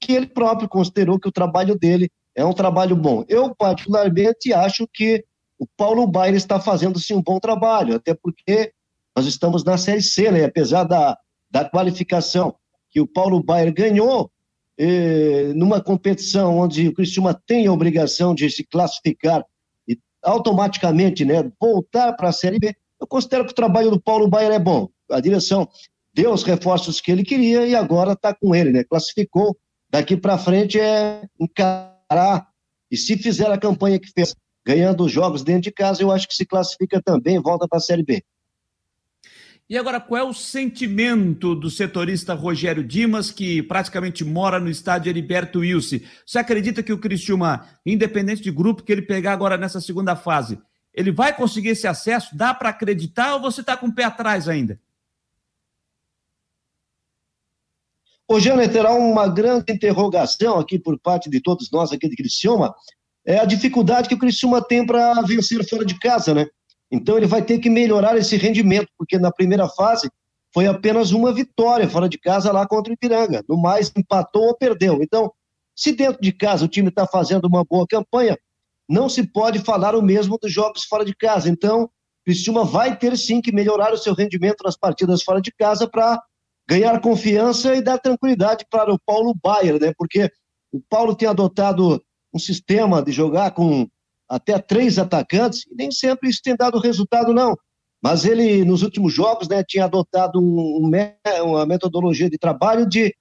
que 0.00 0.12
ele 0.12 0.26
próprio 0.26 0.68
considerou 0.68 1.20
que 1.20 1.28
o 1.28 1.32
trabalho 1.32 1.78
dele 1.78 2.10
é 2.34 2.44
um 2.44 2.52
trabalho 2.52 2.96
bom. 2.96 3.24
Eu, 3.28 3.54
particularmente, 3.54 4.52
acho 4.52 4.88
que 4.92 5.24
o 5.58 5.66
Paulo 5.76 6.06
Baier 6.06 6.34
está 6.34 6.60
fazendo 6.60 6.98
sim 6.98 7.14
um 7.14 7.22
bom 7.22 7.38
trabalho, 7.38 7.96
até 7.96 8.14
porque 8.14 8.72
nós 9.14 9.26
estamos 9.26 9.64
na 9.64 9.78
Série 9.78 10.02
C, 10.02 10.30
né? 10.30 10.44
apesar 10.44 10.84
da, 10.84 11.18
da 11.50 11.64
qualificação 11.68 12.54
que 12.90 13.00
o 13.00 13.06
Paulo 13.06 13.42
Baier 13.42 13.72
ganhou, 13.72 14.30
eh, 14.78 15.52
numa 15.54 15.82
competição 15.82 16.58
onde 16.58 16.88
o 16.88 16.94
Cristiúma 16.94 17.34
tem 17.46 17.66
a 17.66 17.72
obrigação 17.72 18.34
de 18.34 18.48
se 18.50 18.64
classificar 18.64 19.44
e 19.88 19.98
automaticamente 20.22 21.24
né, 21.24 21.50
voltar 21.58 22.12
para 22.12 22.28
a 22.28 22.32
Série 22.32 22.58
B, 22.58 22.76
eu 23.00 23.06
considero 23.06 23.44
que 23.44 23.52
o 23.52 23.54
trabalho 23.54 23.90
do 23.90 24.00
Paulo 24.00 24.28
Baier 24.28 24.52
é 24.52 24.58
bom. 24.58 24.88
A 25.10 25.20
direção 25.20 25.68
deu 26.12 26.32
os 26.32 26.42
reforços 26.42 27.00
que 27.00 27.12
ele 27.12 27.22
queria 27.22 27.66
e 27.66 27.74
agora 27.74 28.12
está 28.12 28.34
com 28.34 28.54
ele, 28.54 28.70
né? 28.70 28.84
Classificou. 28.84 29.56
Daqui 29.90 30.16
para 30.16 30.38
frente 30.38 30.80
é 30.80 31.22
encarar. 31.38 32.48
E 32.90 32.96
se 32.96 33.16
fizer 33.16 33.50
a 33.50 33.58
campanha 33.58 33.98
que 33.98 34.10
fez, 34.10 34.34
ganhando 34.64 35.04
os 35.04 35.12
jogos 35.12 35.42
dentro 35.42 35.62
de 35.62 35.72
casa, 35.72 36.02
eu 36.02 36.10
acho 36.10 36.26
que 36.26 36.34
se 36.34 36.46
classifica 36.46 37.00
também, 37.02 37.40
volta 37.40 37.68
para 37.68 37.78
a 37.78 37.80
Série 37.80 38.02
B. 38.02 38.24
E 39.68 39.76
agora, 39.76 40.00
qual 40.00 40.20
é 40.20 40.24
o 40.24 40.32
sentimento 40.32 41.52
do 41.52 41.68
setorista 41.68 42.34
Rogério 42.34 42.84
Dimas, 42.84 43.32
que 43.32 43.60
praticamente 43.64 44.24
mora 44.24 44.60
no 44.60 44.70
estádio 44.70 45.10
Heriberto 45.10 45.58
Wilson? 45.58 45.98
Você 46.24 46.38
acredita 46.38 46.84
que 46.84 46.92
o 46.92 46.98
Cristiúma, 46.98 47.66
independente 47.84 48.42
de 48.42 48.52
grupo 48.52 48.84
que 48.84 48.92
ele 48.92 49.02
pegar 49.02 49.32
agora 49.32 49.56
nessa 49.56 49.80
segunda 49.80 50.14
fase, 50.14 50.56
ele 50.96 51.12
vai 51.12 51.36
conseguir 51.36 51.68
esse 51.68 51.86
acesso? 51.86 52.34
Dá 52.34 52.54
para 52.54 52.70
acreditar 52.70 53.34
ou 53.34 53.40
você 53.40 53.60
está 53.60 53.76
com 53.76 53.86
o 53.86 53.94
pé 53.94 54.04
atrás 54.04 54.48
ainda? 54.48 54.80
Ô, 58.26 58.40
Jânio, 58.40 58.70
terá 58.72 58.92
uma 58.92 59.28
grande 59.28 59.72
interrogação 59.72 60.58
aqui 60.58 60.78
por 60.78 60.98
parte 60.98 61.30
de 61.30 61.40
todos 61.40 61.70
nós 61.70 61.92
aqui 61.92 62.08
de 62.08 62.16
Criciúma, 62.16 62.74
é 63.24 63.38
a 63.38 63.44
dificuldade 63.44 64.08
que 64.08 64.14
o 64.14 64.18
Criciúma 64.18 64.60
tem 64.60 64.84
para 64.84 65.20
vencer 65.22 65.64
fora 65.68 65.84
de 65.84 65.98
casa, 65.98 66.34
né? 66.34 66.46
Então 66.90 67.16
ele 67.16 67.26
vai 67.26 67.42
ter 67.42 67.58
que 67.58 67.68
melhorar 67.68 68.16
esse 68.16 68.36
rendimento, 68.36 68.88
porque 68.96 69.18
na 69.18 69.30
primeira 69.30 69.68
fase 69.68 70.10
foi 70.52 70.66
apenas 70.66 71.12
uma 71.12 71.32
vitória 71.32 71.88
fora 71.88 72.08
de 72.08 72.18
casa 72.18 72.50
lá 72.50 72.66
contra 72.66 72.90
o 72.90 72.94
Ipiranga. 72.94 73.44
No 73.48 73.60
mais, 73.60 73.92
empatou 73.94 74.44
ou 74.44 74.56
perdeu. 74.56 75.02
Então, 75.02 75.30
se 75.74 75.92
dentro 75.92 76.20
de 76.20 76.32
casa 76.32 76.64
o 76.64 76.68
time 76.68 76.88
está 76.88 77.06
fazendo 77.06 77.46
uma 77.46 77.64
boa 77.64 77.86
campanha, 77.86 78.36
não 78.88 79.08
se 79.08 79.26
pode 79.26 79.58
falar 79.60 79.94
o 79.94 80.02
mesmo 80.02 80.38
dos 80.38 80.52
jogos 80.52 80.84
fora 80.84 81.04
de 81.04 81.14
casa. 81.14 81.48
Então, 81.48 81.90
Criciúma 82.24 82.64
vai 82.64 82.96
ter 82.96 83.16
sim 83.16 83.40
que 83.40 83.52
melhorar 83.52 83.92
o 83.92 83.98
seu 83.98 84.14
rendimento 84.14 84.62
nas 84.64 84.76
partidas 84.76 85.22
fora 85.22 85.40
de 85.40 85.52
casa 85.52 85.88
para 85.88 86.20
ganhar 86.68 87.00
confiança 87.00 87.74
e 87.74 87.82
dar 87.82 87.98
tranquilidade 87.98 88.66
para 88.68 88.92
o 88.92 88.98
Paulo 88.98 89.34
Baier, 89.40 89.80
né? 89.80 89.92
Porque 89.96 90.30
o 90.72 90.80
Paulo 90.88 91.14
tem 91.14 91.28
adotado 91.28 92.02
um 92.34 92.38
sistema 92.38 93.02
de 93.02 93.12
jogar 93.12 93.52
com 93.52 93.88
até 94.28 94.58
três 94.58 94.98
atacantes 94.98 95.64
e 95.70 95.74
nem 95.74 95.90
sempre 95.90 96.28
isso 96.28 96.42
tem 96.42 96.56
dado 96.56 96.78
resultado, 96.78 97.32
não. 97.32 97.56
Mas 98.02 98.24
ele, 98.24 98.64
nos 98.64 98.82
últimos 98.82 99.12
jogos, 99.12 99.48
né, 99.48 99.64
tinha 99.64 99.84
adotado 99.84 100.40
um, 100.40 100.90
uma 101.42 101.66
metodologia 101.66 102.28
de 102.28 102.38
trabalho 102.38 102.86
de, 102.86 103.14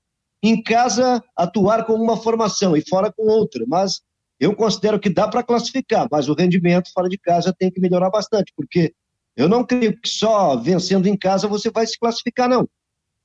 em 0.44 0.62
casa, 0.62 1.24
atuar 1.36 1.86
com 1.86 1.94
uma 1.94 2.18
formação 2.18 2.76
e 2.76 2.82
fora 2.82 3.12
com 3.12 3.24
outra. 3.24 3.64
Mas 3.68 4.02
eu 4.40 4.56
considero 4.56 5.00
que 5.00 5.10
dá 5.10 5.28
para 5.28 5.44
classificar, 5.44 6.08
mas 6.12 6.28
o 6.28 6.34
rendimento 6.34 6.92
fora 6.94 7.08
de 7.08 7.18
casa 7.18 7.56
tem 7.58 7.72
que 7.72 7.80
melhorar 7.80 8.10
bastante, 8.10 8.52
porque 8.56 8.94
eu 9.36 9.48
não 9.48 9.64
creio 9.64 10.00
que 10.00 10.08
só 10.08 10.56
vencendo 10.56 11.08
em 11.08 11.18
casa 11.18 11.48
você 11.48 11.70
vai 11.70 11.86
se 11.86 11.98
classificar, 12.00 12.50
não. 12.50 12.68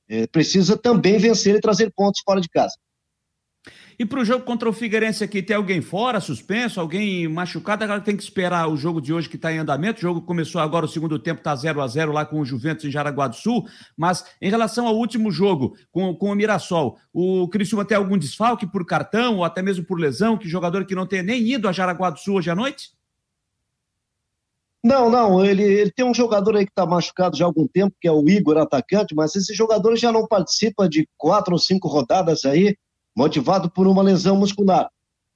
É, 0.09 0.27
precisa 0.27 0.77
também 0.77 1.17
vencer 1.17 1.55
e 1.55 1.61
trazer 1.61 1.91
pontos 1.95 2.21
fora 2.25 2.41
de 2.41 2.49
casa. 2.49 2.75
E 4.01 4.05
para 4.05 4.19
o 4.19 4.25
jogo 4.25 4.43
contra 4.43 4.67
o 4.67 4.73
Figueirense 4.73 5.23
aqui, 5.23 5.43
tem 5.43 5.55
alguém 5.55 5.79
fora, 5.79 6.19
suspenso, 6.19 6.79
alguém 6.79 7.27
machucado? 7.27 7.83
Agora 7.83 8.01
tem 8.01 8.17
que 8.17 8.23
esperar 8.23 8.67
o 8.67 8.75
jogo 8.75 8.99
de 8.99 9.13
hoje 9.13 9.29
que 9.29 9.35
está 9.35 9.53
em 9.53 9.59
andamento. 9.59 9.99
O 9.99 10.01
jogo 10.01 10.23
começou 10.23 10.59
agora, 10.59 10.87
o 10.87 10.89
segundo 10.89 11.19
tempo 11.19 11.39
está 11.39 11.55
0 11.55 11.79
a 11.79 11.87
0 11.87 12.11
lá 12.11 12.25
com 12.25 12.39
o 12.39 12.43
Juventus 12.43 12.83
em 12.83 12.89
Jaraguá 12.89 13.27
do 13.27 13.35
Sul. 13.35 13.63
Mas 13.95 14.25
em 14.41 14.49
relação 14.49 14.87
ao 14.87 14.97
último 14.97 15.29
jogo 15.29 15.77
com, 15.91 16.15
com 16.15 16.31
o 16.31 16.35
Mirassol, 16.35 16.97
o 17.13 17.47
Criciúma 17.49 17.85
tem 17.85 17.95
algum 17.95 18.17
desfalque 18.17 18.65
por 18.65 18.87
cartão 18.87 19.37
ou 19.37 19.43
até 19.43 19.61
mesmo 19.61 19.85
por 19.85 19.99
lesão? 19.99 20.35
Que 20.35 20.49
jogador 20.49 20.83
que 20.87 20.95
não 20.95 21.05
tenha 21.05 21.21
nem 21.21 21.39
ido 21.39 21.69
a 21.69 21.71
Jaraguá 21.71 22.09
do 22.09 22.17
Sul 22.17 22.37
hoje 22.37 22.49
à 22.49 22.55
noite? 22.55 22.93
Não, 24.83 25.11
não, 25.11 25.45
ele, 25.45 25.61
ele 25.61 25.91
tem 25.91 26.03
um 26.03 26.13
jogador 26.15 26.55
aí 26.55 26.65
que 26.65 26.71
está 26.71 26.87
machucado 26.87 27.37
já 27.37 27.45
há 27.45 27.47
algum 27.47 27.67
tempo, 27.67 27.95
que 28.01 28.07
é 28.07 28.11
o 28.11 28.27
Igor, 28.27 28.57
atacante, 28.57 29.13
mas 29.13 29.35
esse 29.35 29.53
jogador 29.53 29.95
já 29.95 30.11
não 30.11 30.25
participa 30.25 30.89
de 30.89 31.07
quatro 31.19 31.53
ou 31.53 31.59
cinco 31.59 31.87
rodadas 31.87 32.45
aí 32.45 32.75
motivado 33.15 33.69
por 33.69 33.87
uma 33.87 34.01
lesão 34.01 34.35
muscular. 34.35 34.89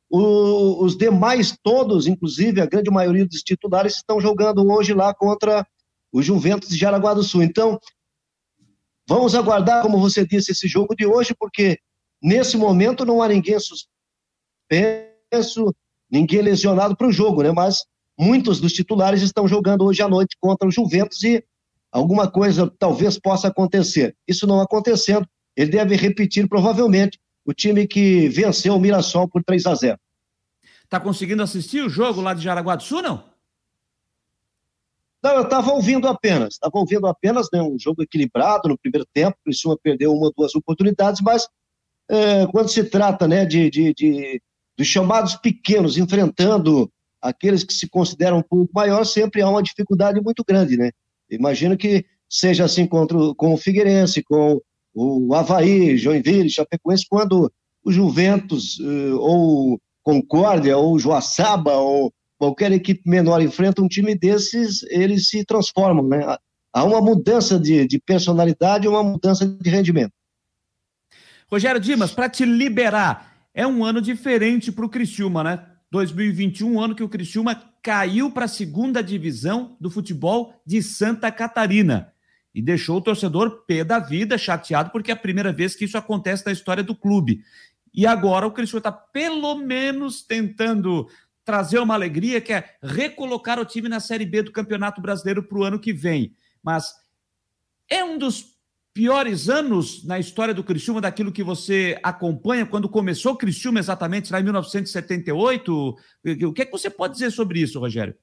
O, 0.10 0.84
os 0.84 0.98
demais 0.98 1.58
todos, 1.64 2.08
inclusive 2.08 2.62
a 2.62 2.66
grande 2.66 2.92
maioria 2.92 3.26
dos 3.26 3.42
titulares, 3.42 3.96
estão 3.96 4.20
jogando 4.22 4.66
hoje 4.72 4.94
lá 4.94 5.14
contra 5.14 5.66
o 6.12 6.22
Juventus 6.22 6.70
de 6.70 6.78
Jaraguá 6.78 7.14
do 7.14 7.24
Sul. 7.24 7.44
Então, 7.44 7.80
vamos 9.08 9.36
aguardar, 9.36 9.82
como 9.82 10.00
você 10.00 10.26
disse, 10.26 10.52
esse 10.52 10.68
jogo 10.68 10.96
de 10.96 11.06
hoje, 11.06 11.36
porque 11.38 11.78
nesse 12.22 12.56
momento 12.58 13.06
não 13.06 13.22
há 13.22 13.28
ninguém 13.28 13.58
suspenso, 13.60 13.86
ninguém 16.10 16.42
lesionado 16.42 16.96
para 16.96 17.08
o 17.08 17.12
jogo, 17.12 17.44
né? 17.44 17.52
Mas 17.52 17.84
muitos 18.18 18.62
dos 18.62 18.74
titulares 18.74 19.22
estão 19.22 19.48
jogando 19.48 19.84
hoje 19.84 20.02
à 20.02 20.08
noite 20.08 20.38
contra 20.40 20.68
o 20.68 20.72
Juventus 20.72 21.22
e 21.24 21.44
alguma 21.92 22.30
coisa 22.30 22.72
talvez 22.80 23.20
possa 23.20 23.48
acontecer. 23.48 24.16
Isso 24.28 24.48
não 24.48 24.62
acontecendo, 24.62 25.28
ele 25.56 25.72
deve 25.72 25.96
repetir 25.96 26.48
provavelmente 26.48 27.20
o 27.46 27.54
time 27.54 27.88
que 27.88 28.28
venceu 28.30 28.76
o 28.76 28.80
Mirassol 28.80 29.30
por 29.30 29.44
3 29.44 29.66
a 29.68 29.76
0 29.76 30.00
Tá 30.90 31.00
conseguindo 31.00 31.44
assistir 31.44 31.82
o 31.82 31.90
jogo 31.90 32.22
lá 32.22 32.34
de 32.34 32.44
Jaraguá 32.44 32.76
do 32.76 32.84
Sul, 32.84 33.02
não? 33.02 33.24
Não, 35.24 35.32
eu 35.32 35.44
estava 35.44 35.72
ouvindo 35.72 36.08
apenas, 36.08 36.54
estava 36.54 36.78
ouvindo 36.78 37.08
apenas, 37.08 37.48
né, 37.52 37.60
um 37.62 37.80
jogo 37.80 38.04
equilibrado 38.04 38.70
no 38.70 38.78
primeiro 38.78 39.08
tempo, 39.12 39.38
o 39.40 39.44
Criciúma 39.46 39.78
perdeu 39.82 40.14
uma 40.14 40.28
ou 40.28 40.34
duas 40.36 40.54
oportunidades, 40.54 41.20
mas 41.22 41.48
é, 42.08 42.46
quando 42.48 42.70
se 42.70 42.84
trata 42.84 43.28
né, 43.28 43.44
de, 43.44 43.70
de, 43.72 43.94
de, 43.96 44.42
dos 44.78 44.86
chamados 44.86 45.36
pequenos 45.36 45.98
enfrentando 45.98 46.92
aqueles 47.20 47.64
que 47.64 47.74
se 47.74 47.90
consideram 47.90 48.38
um 48.38 48.44
pouco 48.44 48.72
maior, 48.74 49.04
sempre 49.04 49.42
há 49.42 49.50
uma 49.50 49.64
dificuldade 49.64 50.22
muito 50.22 50.44
grande, 50.48 50.78
né? 50.78 50.92
Imagino 51.28 51.76
que 51.76 52.06
seja 52.30 52.66
assim 52.66 52.86
contra 52.86 53.18
com 53.36 53.54
o 53.54 53.58
Figueirense, 53.58 54.22
com 54.22 54.62
o 54.96 55.36
Havaí, 55.36 55.98
Joinville, 55.98 56.50
Chapecoense, 56.50 57.06
quando 57.10 57.52
o 57.84 57.92
Juventus, 57.92 58.80
uh, 58.80 59.18
ou 59.20 59.80
Concórdia, 60.02 60.78
ou 60.78 60.98
Joaçaba, 60.98 61.74
ou 61.74 62.14
qualquer 62.38 62.72
equipe 62.72 63.08
menor 63.08 63.42
enfrenta 63.42 63.82
um 63.82 63.88
time 63.88 64.16
desses, 64.16 64.84
eles 64.84 65.28
se 65.28 65.44
transformam, 65.44 66.08
né? 66.08 66.38
Há 66.74 66.84
uma 66.84 67.02
mudança 67.02 67.60
de, 67.60 67.86
de 67.86 68.00
personalidade, 68.00 68.88
uma 68.88 69.04
mudança 69.04 69.46
de 69.46 69.70
rendimento. 69.70 70.12
Rogério 71.50 71.80
Dimas, 71.80 72.12
para 72.12 72.30
te 72.30 72.46
liberar, 72.46 73.48
é 73.54 73.68
um 73.68 73.84
ano 73.84 74.02
diferente 74.02 74.72
para 74.72 74.86
o 74.86 74.90
Criciúma, 74.90 75.44
né? 75.44 75.66
2021, 75.92 76.82
ano 76.82 76.96
que 76.96 77.04
o 77.04 77.10
Criciúma 77.10 77.62
caiu 77.82 78.32
para 78.32 78.46
a 78.46 78.50
segunda 78.50 79.02
divisão 79.02 79.78
do 79.80 79.90
futebol 79.90 80.54
de 80.66 80.82
Santa 80.82 81.32
Catarina 81.32 82.15
e 82.56 82.62
deixou 82.62 82.98
o 82.98 83.02
torcedor 83.02 83.66
pé 83.68 83.84
da 83.84 84.00
vida, 84.00 84.38
chateado, 84.38 84.90
porque 84.90 85.12
é 85.12 85.14
a 85.14 85.18
primeira 85.18 85.52
vez 85.52 85.76
que 85.76 85.84
isso 85.84 85.98
acontece 85.98 86.46
na 86.46 86.54
história 86.54 86.82
do 86.82 86.96
clube. 86.96 87.42
E 87.94 88.08
agora 88.08 88.48
o 88.48 88.52
Criciúma 88.52 88.80
está 88.80 88.94
pelo 88.94 89.56
menos 89.56 90.24
tentando 90.24 91.10
trazer 91.44 91.80
uma 91.80 91.94
alegria, 91.94 92.40
que 92.40 92.54
é 92.54 92.78
recolocar 92.82 93.60
o 93.60 93.66
time 93.66 93.90
na 93.90 94.00
Série 94.00 94.26
B 94.26 94.42
do 94.42 94.54
Campeonato 94.54 95.02
Brasileiro 95.02 95.44
para 95.44 95.58
o 95.58 95.64
ano 95.66 95.78
que 95.78 95.92
vem. 95.92 96.34
Mas 96.64 96.94
é 97.90 98.04
um 98.06 98.18
dos 98.18 98.56
piores 98.94 99.50
anos 99.50 100.06
na 100.06 100.18
história 100.18 100.54
do 100.54 100.64
Criciúma, 100.64 101.02
daquilo 101.02 101.34
que 101.34 101.44
você 101.44 102.00
acompanha, 102.02 102.66
quando 102.66 102.88
começou 102.88 103.34
o 103.34 103.38
Criciúma 103.38 103.80
exatamente, 103.80 104.32
lá 104.32 104.40
em 104.40 104.44
1978? 104.44 105.96
O 106.48 106.54
que 106.54 106.62
é 106.62 106.66
que 106.66 106.72
você 106.72 106.90
pode 106.90 107.14
dizer 107.16 107.32
sobre 107.32 107.60
isso, 107.60 107.82
Rogério? 107.82 108.16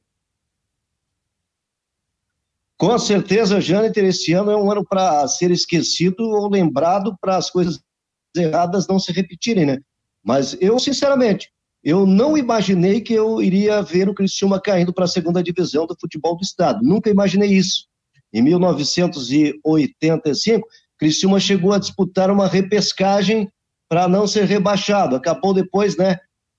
Com 2.82 2.98
certeza, 2.98 3.60
Jâniter, 3.60 4.04
esse 4.06 4.32
ano 4.32 4.50
é 4.50 4.56
um 4.56 4.68
ano 4.68 4.84
para 4.84 5.28
ser 5.28 5.52
esquecido 5.52 6.24
ou 6.24 6.50
lembrado 6.50 7.16
para 7.20 7.36
as 7.36 7.48
coisas 7.48 7.78
erradas 8.36 8.88
não 8.88 8.98
se 8.98 9.12
repetirem, 9.12 9.64
né? 9.64 9.78
Mas 10.20 10.56
eu, 10.60 10.76
sinceramente, 10.80 11.48
eu 11.84 12.04
não 12.04 12.36
imaginei 12.36 13.00
que 13.00 13.14
eu 13.14 13.40
iria 13.40 13.80
ver 13.82 14.08
o 14.08 14.14
Criciúma 14.14 14.60
caindo 14.60 14.92
para 14.92 15.04
a 15.04 15.08
segunda 15.08 15.40
divisão 15.40 15.86
do 15.86 15.96
futebol 15.96 16.36
do 16.36 16.42
estado. 16.42 16.80
Nunca 16.82 17.08
imaginei 17.08 17.50
isso. 17.50 17.86
Em 18.32 18.42
1985, 18.42 20.66
Criciúma 20.98 21.38
chegou 21.38 21.72
a 21.72 21.78
disputar 21.78 22.32
uma 22.32 22.48
repescagem 22.48 23.48
para 23.88 24.08
não 24.08 24.26
ser 24.26 24.42
rebaixado. 24.42 25.14
Acabou 25.14 25.54
depois, 25.54 25.96
né, 25.96 26.18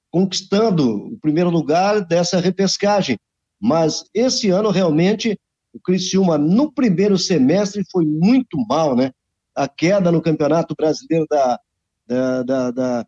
conquistando 0.10 1.08
o 1.08 1.20
primeiro 1.20 1.50
lugar 1.50 2.00
dessa 2.00 2.40
repescagem. 2.40 3.18
Mas 3.62 4.06
esse 4.14 4.50
ano 4.50 4.70
realmente 4.70 5.38
o 5.74 5.80
Criciúma 5.80 6.38
no 6.38 6.72
primeiro 6.72 7.18
semestre 7.18 7.84
foi 7.92 8.06
muito 8.06 8.58
mal, 8.68 8.96
né? 8.96 9.12
A 9.56 9.68
queda 9.68 10.12
no 10.12 10.22
Campeonato 10.22 10.76
Brasileiro 10.78 11.26
da, 11.30 11.60
da, 12.08 12.44
da, 12.44 12.72
da 12.72 13.08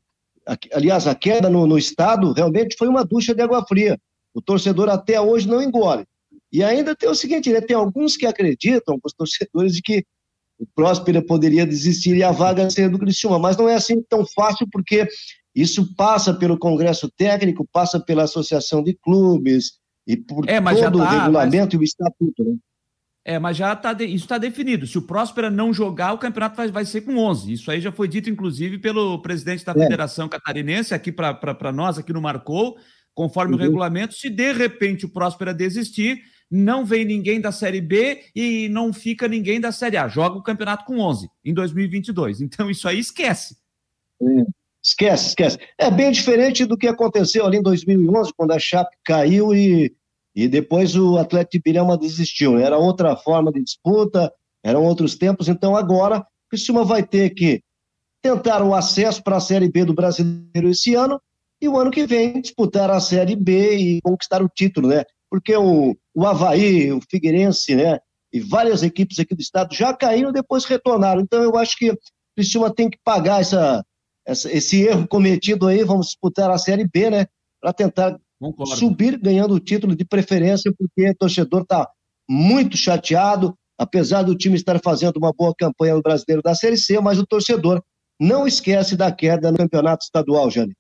aliás, 0.73 1.07
a 1.07 1.15
queda 1.15 1.49
no, 1.49 1.67
no 1.67 1.77
estado 1.77 2.33
realmente 2.33 2.75
foi 2.77 2.87
uma 2.87 3.05
ducha 3.05 3.33
de 3.33 3.41
água 3.41 3.65
fria. 3.65 3.99
O 4.33 4.41
torcedor 4.41 4.89
até 4.89 5.19
hoje 5.19 5.47
não 5.47 5.61
engole. 5.61 6.05
E 6.51 6.63
ainda 6.63 6.95
tem 6.95 7.09
o 7.09 7.15
seguinte, 7.15 7.51
né, 7.51 7.61
tem 7.61 7.75
alguns 7.75 8.15
que 8.17 8.25
acreditam, 8.25 8.99
os 9.03 9.13
torcedores, 9.13 9.73
de 9.73 9.81
que 9.81 10.05
o 10.57 10.65
Próspera 10.73 11.21
poderia 11.21 11.65
desistir 11.65 12.15
e 12.15 12.23
a 12.23 12.31
vaga 12.31 12.69
ser 12.69 12.89
do 12.89 12.99
Criciúma, 12.99 13.37
mas 13.37 13.57
não 13.57 13.67
é 13.67 13.75
assim 13.75 14.01
tão 14.03 14.25
fácil, 14.25 14.67
porque 14.71 15.07
isso 15.53 15.93
passa 15.95 16.33
pelo 16.33 16.57
Congresso 16.57 17.09
Técnico, 17.17 17.67
passa 17.71 17.99
pela 17.99 18.23
Associação 18.23 18.81
de 18.83 18.93
Clubes 18.93 19.79
e 20.07 20.15
por 20.15 20.47
é, 20.49 20.61
todo 20.61 20.99
tá, 20.99 21.03
o 21.03 21.19
regulamento 21.19 21.65
mas... 21.65 21.73
e 21.73 21.77
o 21.77 21.83
estatuto, 21.83 22.43
né? 22.43 22.55
É, 23.27 23.39
mas 23.39 23.57
já 23.57 23.73
está 23.73 23.91
de, 23.91 24.05
isso 24.05 24.25
está 24.25 24.37
definido. 24.37 24.85
Se 24.85 24.99
o 24.99 25.01
Próspera 25.01 25.49
não 25.49 25.73
jogar, 25.73 26.13
o 26.13 26.17
campeonato 26.19 26.55
vai, 26.55 26.69
vai 26.69 26.85
ser 26.85 27.01
com 27.01 27.17
11. 27.17 27.53
Isso 27.53 27.71
aí 27.71 27.81
já 27.81 27.91
foi 27.91 28.07
dito, 28.07 28.29
inclusive, 28.29 28.77
pelo 28.77 29.19
presidente 29.19 29.65
da 29.65 29.71
é. 29.71 29.75
Federação 29.75 30.29
Catarinense, 30.29 30.93
aqui 30.93 31.11
para 31.11 31.71
nós, 31.73 31.97
aqui 31.97 32.13
no 32.13 32.21
Marcou, 32.21 32.77
conforme 33.15 33.55
uhum. 33.55 33.59
o 33.59 33.63
regulamento. 33.63 34.13
Se 34.13 34.29
de 34.29 34.53
repente 34.53 35.07
o 35.07 35.09
Próspera 35.09 35.55
desistir, 35.55 36.21
não 36.51 36.85
vem 36.85 37.03
ninguém 37.03 37.41
da 37.41 37.51
Série 37.51 37.81
B 37.81 38.25
e 38.35 38.69
não 38.69 38.93
fica 38.93 39.27
ninguém 39.27 39.59
da 39.59 39.71
Série 39.71 39.97
A. 39.97 40.07
Joga 40.07 40.37
o 40.37 40.43
campeonato 40.43 40.85
com 40.85 40.99
11 40.99 41.27
em 41.43 41.53
2022. 41.53 42.41
Então 42.41 42.69
isso 42.69 42.87
aí 42.87 42.99
esquece. 42.99 43.57
É. 44.21 44.25
Esquece, 44.85 45.29
esquece. 45.29 45.57
É 45.77 45.89
bem 45.89 46.11
diferente 46.11 46.65
do 46.65 46.77
que 46.77 46.87
aconteceu 46.87 47.45
ali 47.45 47.57
em 47.57 47.63
2011, 47.63 48.31
quando 48.37 48.51
a 48.51 48.59
Chape 48.59 48.95
caiu 49.03 49.53
e 49.53 49.91
e 50.35 50.49
depois 50.49 50.95
o 50.97 51.17
Atlético 51.17 51.53
de 51.53 51.61
Bilhama 51.61 51.97
desistiu. 51.97 52.59
Era 52.59 52.77
outra 52.77 53.15
forma 53.15 53.51
de 53.51 53.63
disputa, 53.63 54.31
eram 54.61 54.83
outros 54.83 55.15
tempos. 55.15 55.47
Então 55.47 55.75
agora 55.75 56.19
o 56.19 56.49
Criciúma 56.49 56.83
vai 56.83 57.01
ter 57.01 57.29
que 57.29 57.63
tentar 58.21 58.61
o 58.61 58.75
acesso 58.75 59.23
para 59.23 59.37
a 59.37 59.39
Série 59.39 59.71
B 59.71 59.85
do 59.85 59.93
Brasileiro 59.93 60.69
esse 60.69 60.93
ano 60.93 61.21
e 61.61 61.69
o 61.69 61.77
ano 61.77 61.89
que 61.89 62.05
vem 62.05 62.41
disputar 62.41 62.91
a 62.91 62.99
Série 62.99 63.35
B 63.35 63.77
e 63.77 64.01
conquistar 64.01 64.43
o 64.43 64.49
título, 64.49 64.89
né? 64.89 65.05
Porque 65.29 65.55
o, 65.55 65.95
o 66.13 66.25
Havaí, 66.25 66.91
o 66.91 66.99
Figueirense, 67.09 67.75
né? 67.75 67.99
E 68.33 68.41
várias 68.41 68.83
equipes 68.83 69.19
aqui 69.19 69.33
do 69.33 69.41
estado 69.41 69.73
já 69.73 69.93
caíram 69.93 70.33
depois 70.33 70.65
retornaram. 70.65 71.21
Então 71.21 71.41
eu 71.41 71.55
acho 71.55 71.77
que 71.77 71.91
o 71.91 71.97
Criciúma 72.35 72.73
tem 72.73 72.89
que 72.89 72.97
pagar 73.05 73.39
essa, 73.39 73.85
essa, 73.85 73.85
esse 74.27 74.81
erro 74.81 75.07
cometido 75.07 75.67
aí. 75.67 75.83
Vamos 75.83 76.07
disputar 76.07 76.49
a 76.49 76.57
Série 76.57 76.87
B, 76.87 77.09
né? 77.09 77.25
Para 77.61 77.73
tentar 77.73 78.17
Concordo. 78.39 78.75
subir 78.75 79.17
ganhando 79.19 79.53
o 79.53 79.59
título 79.59 79.95
de 79.95 80.05
preferência, 80.05 80.73
porque 80.77 81.09
o 81.09 81.15
torcedor 81.15 81.61
está 81.61 81.89
muito 82.29 82.75
chateado, 82.75 83.55
apesar 83.77 84.23
do 84.23 84.35
time 84.35 84.55
estar 84.55 84.79
fazendo 84.81 85.17
uma 85.17 85.31
boa 85.31 85.53
campanha 85.57 85.95
no 85.95 86.01
Brasileiro 86.01 86.41
da 86.41 86.55
Série 86.55 86.77
C, 86.77 86.99
mas 86.99 87.19
o 87.19 87.25
torcedor 87.25 87.81
não 88.19 88.47
esquece 88.47 88.95
da 88.95 89.11
queda 89.11 89.51
no 89.51 89.57
campeonato 89.57 90.03
estadual, 90.03 90.49
Jânio. 90.49 90.75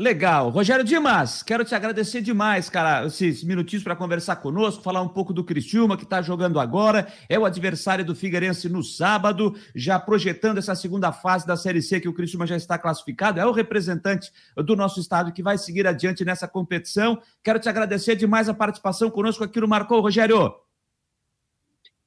Legal. 0.00 0.48
Rogério 0.48 0.82
Dimas, 0.82 1.42
quero 1.42 1.62
te 1.62 1.74
agradecer 1.74 2.22
demais, 2.22 2.70
cara, 2.70 3.04
esses 3.04 3.44
minutinhos 3.44 3.84
para 3.84 3.94
conversar 3.94 4.36
conosco, 4.36 4.82
falar 4.82 5.02
um 5.02 5.08
pouco 5.08 5.30
do 5.30 5.44
Criciúma, 5.44 5.94
que 5.94 6.04
está 6.04 6.22
jogando 6.22 6.58
agora, 6.58 7.06
é 7.28 7.38
o 7.38 7.44
adversário 7.44 8.02
do 8.02 8.14
Figueirense 8.14 8.66
no 8.70 8.82
sábado, 8.82 9.54
já 9.74 10.00
projetando 10.00 10.56
essa 10.56 10.74
segunda 10.74 11.12
fase 11.12 11.46
da 11.46 11.54
Série 11.54 11.82
C, 11.82 12.00
que 12.00 12.08
o 12.08 12.14
Criciúma 12.14 12.46
já 12.46 12.56
está 12.56 12.78
classificado, 12.78 13.38
é 13.38 13.44
o 13.44 13.52
representante 13.52 14.32
do 14.56 14.74
nosso 14.74 15.00
estado 15.00 15.32
que 15.32 15.42
vai 15.42 15.58
seguir 15.58 15.86
adiante 15.86 16.24
nessa 16.24 16.48
competição. 16.48 17.20
Quero 17.44 17.58
te 17.58 17.68
agradecer 17.68 18.16
demais 18.16 18.48
a 18.48 18.54
participação 18.54 19.10
conosco 19.10 19.44
aqui 19.44 19.60
no 19.60 19.68
Marcou, 19.68 20.00
Rogério. 20.00 20.54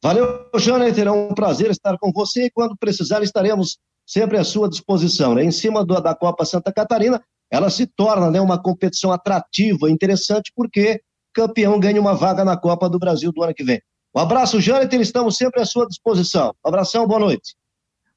Valeu, 0.02 0.50
Jonathan, 0.58 1.04
é 1.04 1.12
um 1.12 1.36
prazer 1.36 1.70
estar 1.70 1.96
com 2.00 2.12
você 2.12 2.46
e 2.46 2.50
quando 2.50 2.76
precisar 2.76 3.22
estaremos 3.22 3.78
sempre 4.04 4.40
à 4.40 4.44
sua 4.44 4.68
disposição, 4.68 5.36
né? 5.36 5.44
em 5.44 5.52
cima 5.52 5.86
do, 5.86 6.02
da 6.02 6.16
Copa 6.16 6.44
Santa 6.44 6.74
Catarina, 6.74 7.24
ela 7.52 7.70
se 7.70 7.86
torna 7.86 8.32
né, 8.32 8.42
uma 8.42 8.62
competição 8.62 9.12
atrativa, 9.12 9.90
interessante, 9.90 10.52
porque 10.56 11.02
campeão 11.34 11.80
ganha 11.80 12.00
uma 12.00 12.14
vaga 12.14 12.44
na 12.46 12.58
Copa 12.58 12.90
do 12.90 13.00
Brasil 13.00 13.32
do 13.32 13.44
ano 13.44 13.54
que 13.54 13.64
vem. 13.64 13.82
Um 14.16 14.20
abraço, 14.20 14.62
Jâniter, 14.62 15.02
estamos 15.02 15.36
sempre 15.36 15.62
à 15.62 15.66
sua 15.66 15.88
disposição. 15.88 16.54
Um 16.64 16.70
abração, 16.70 17.08
boa 17.08 17.20
noite. 17.20 17.56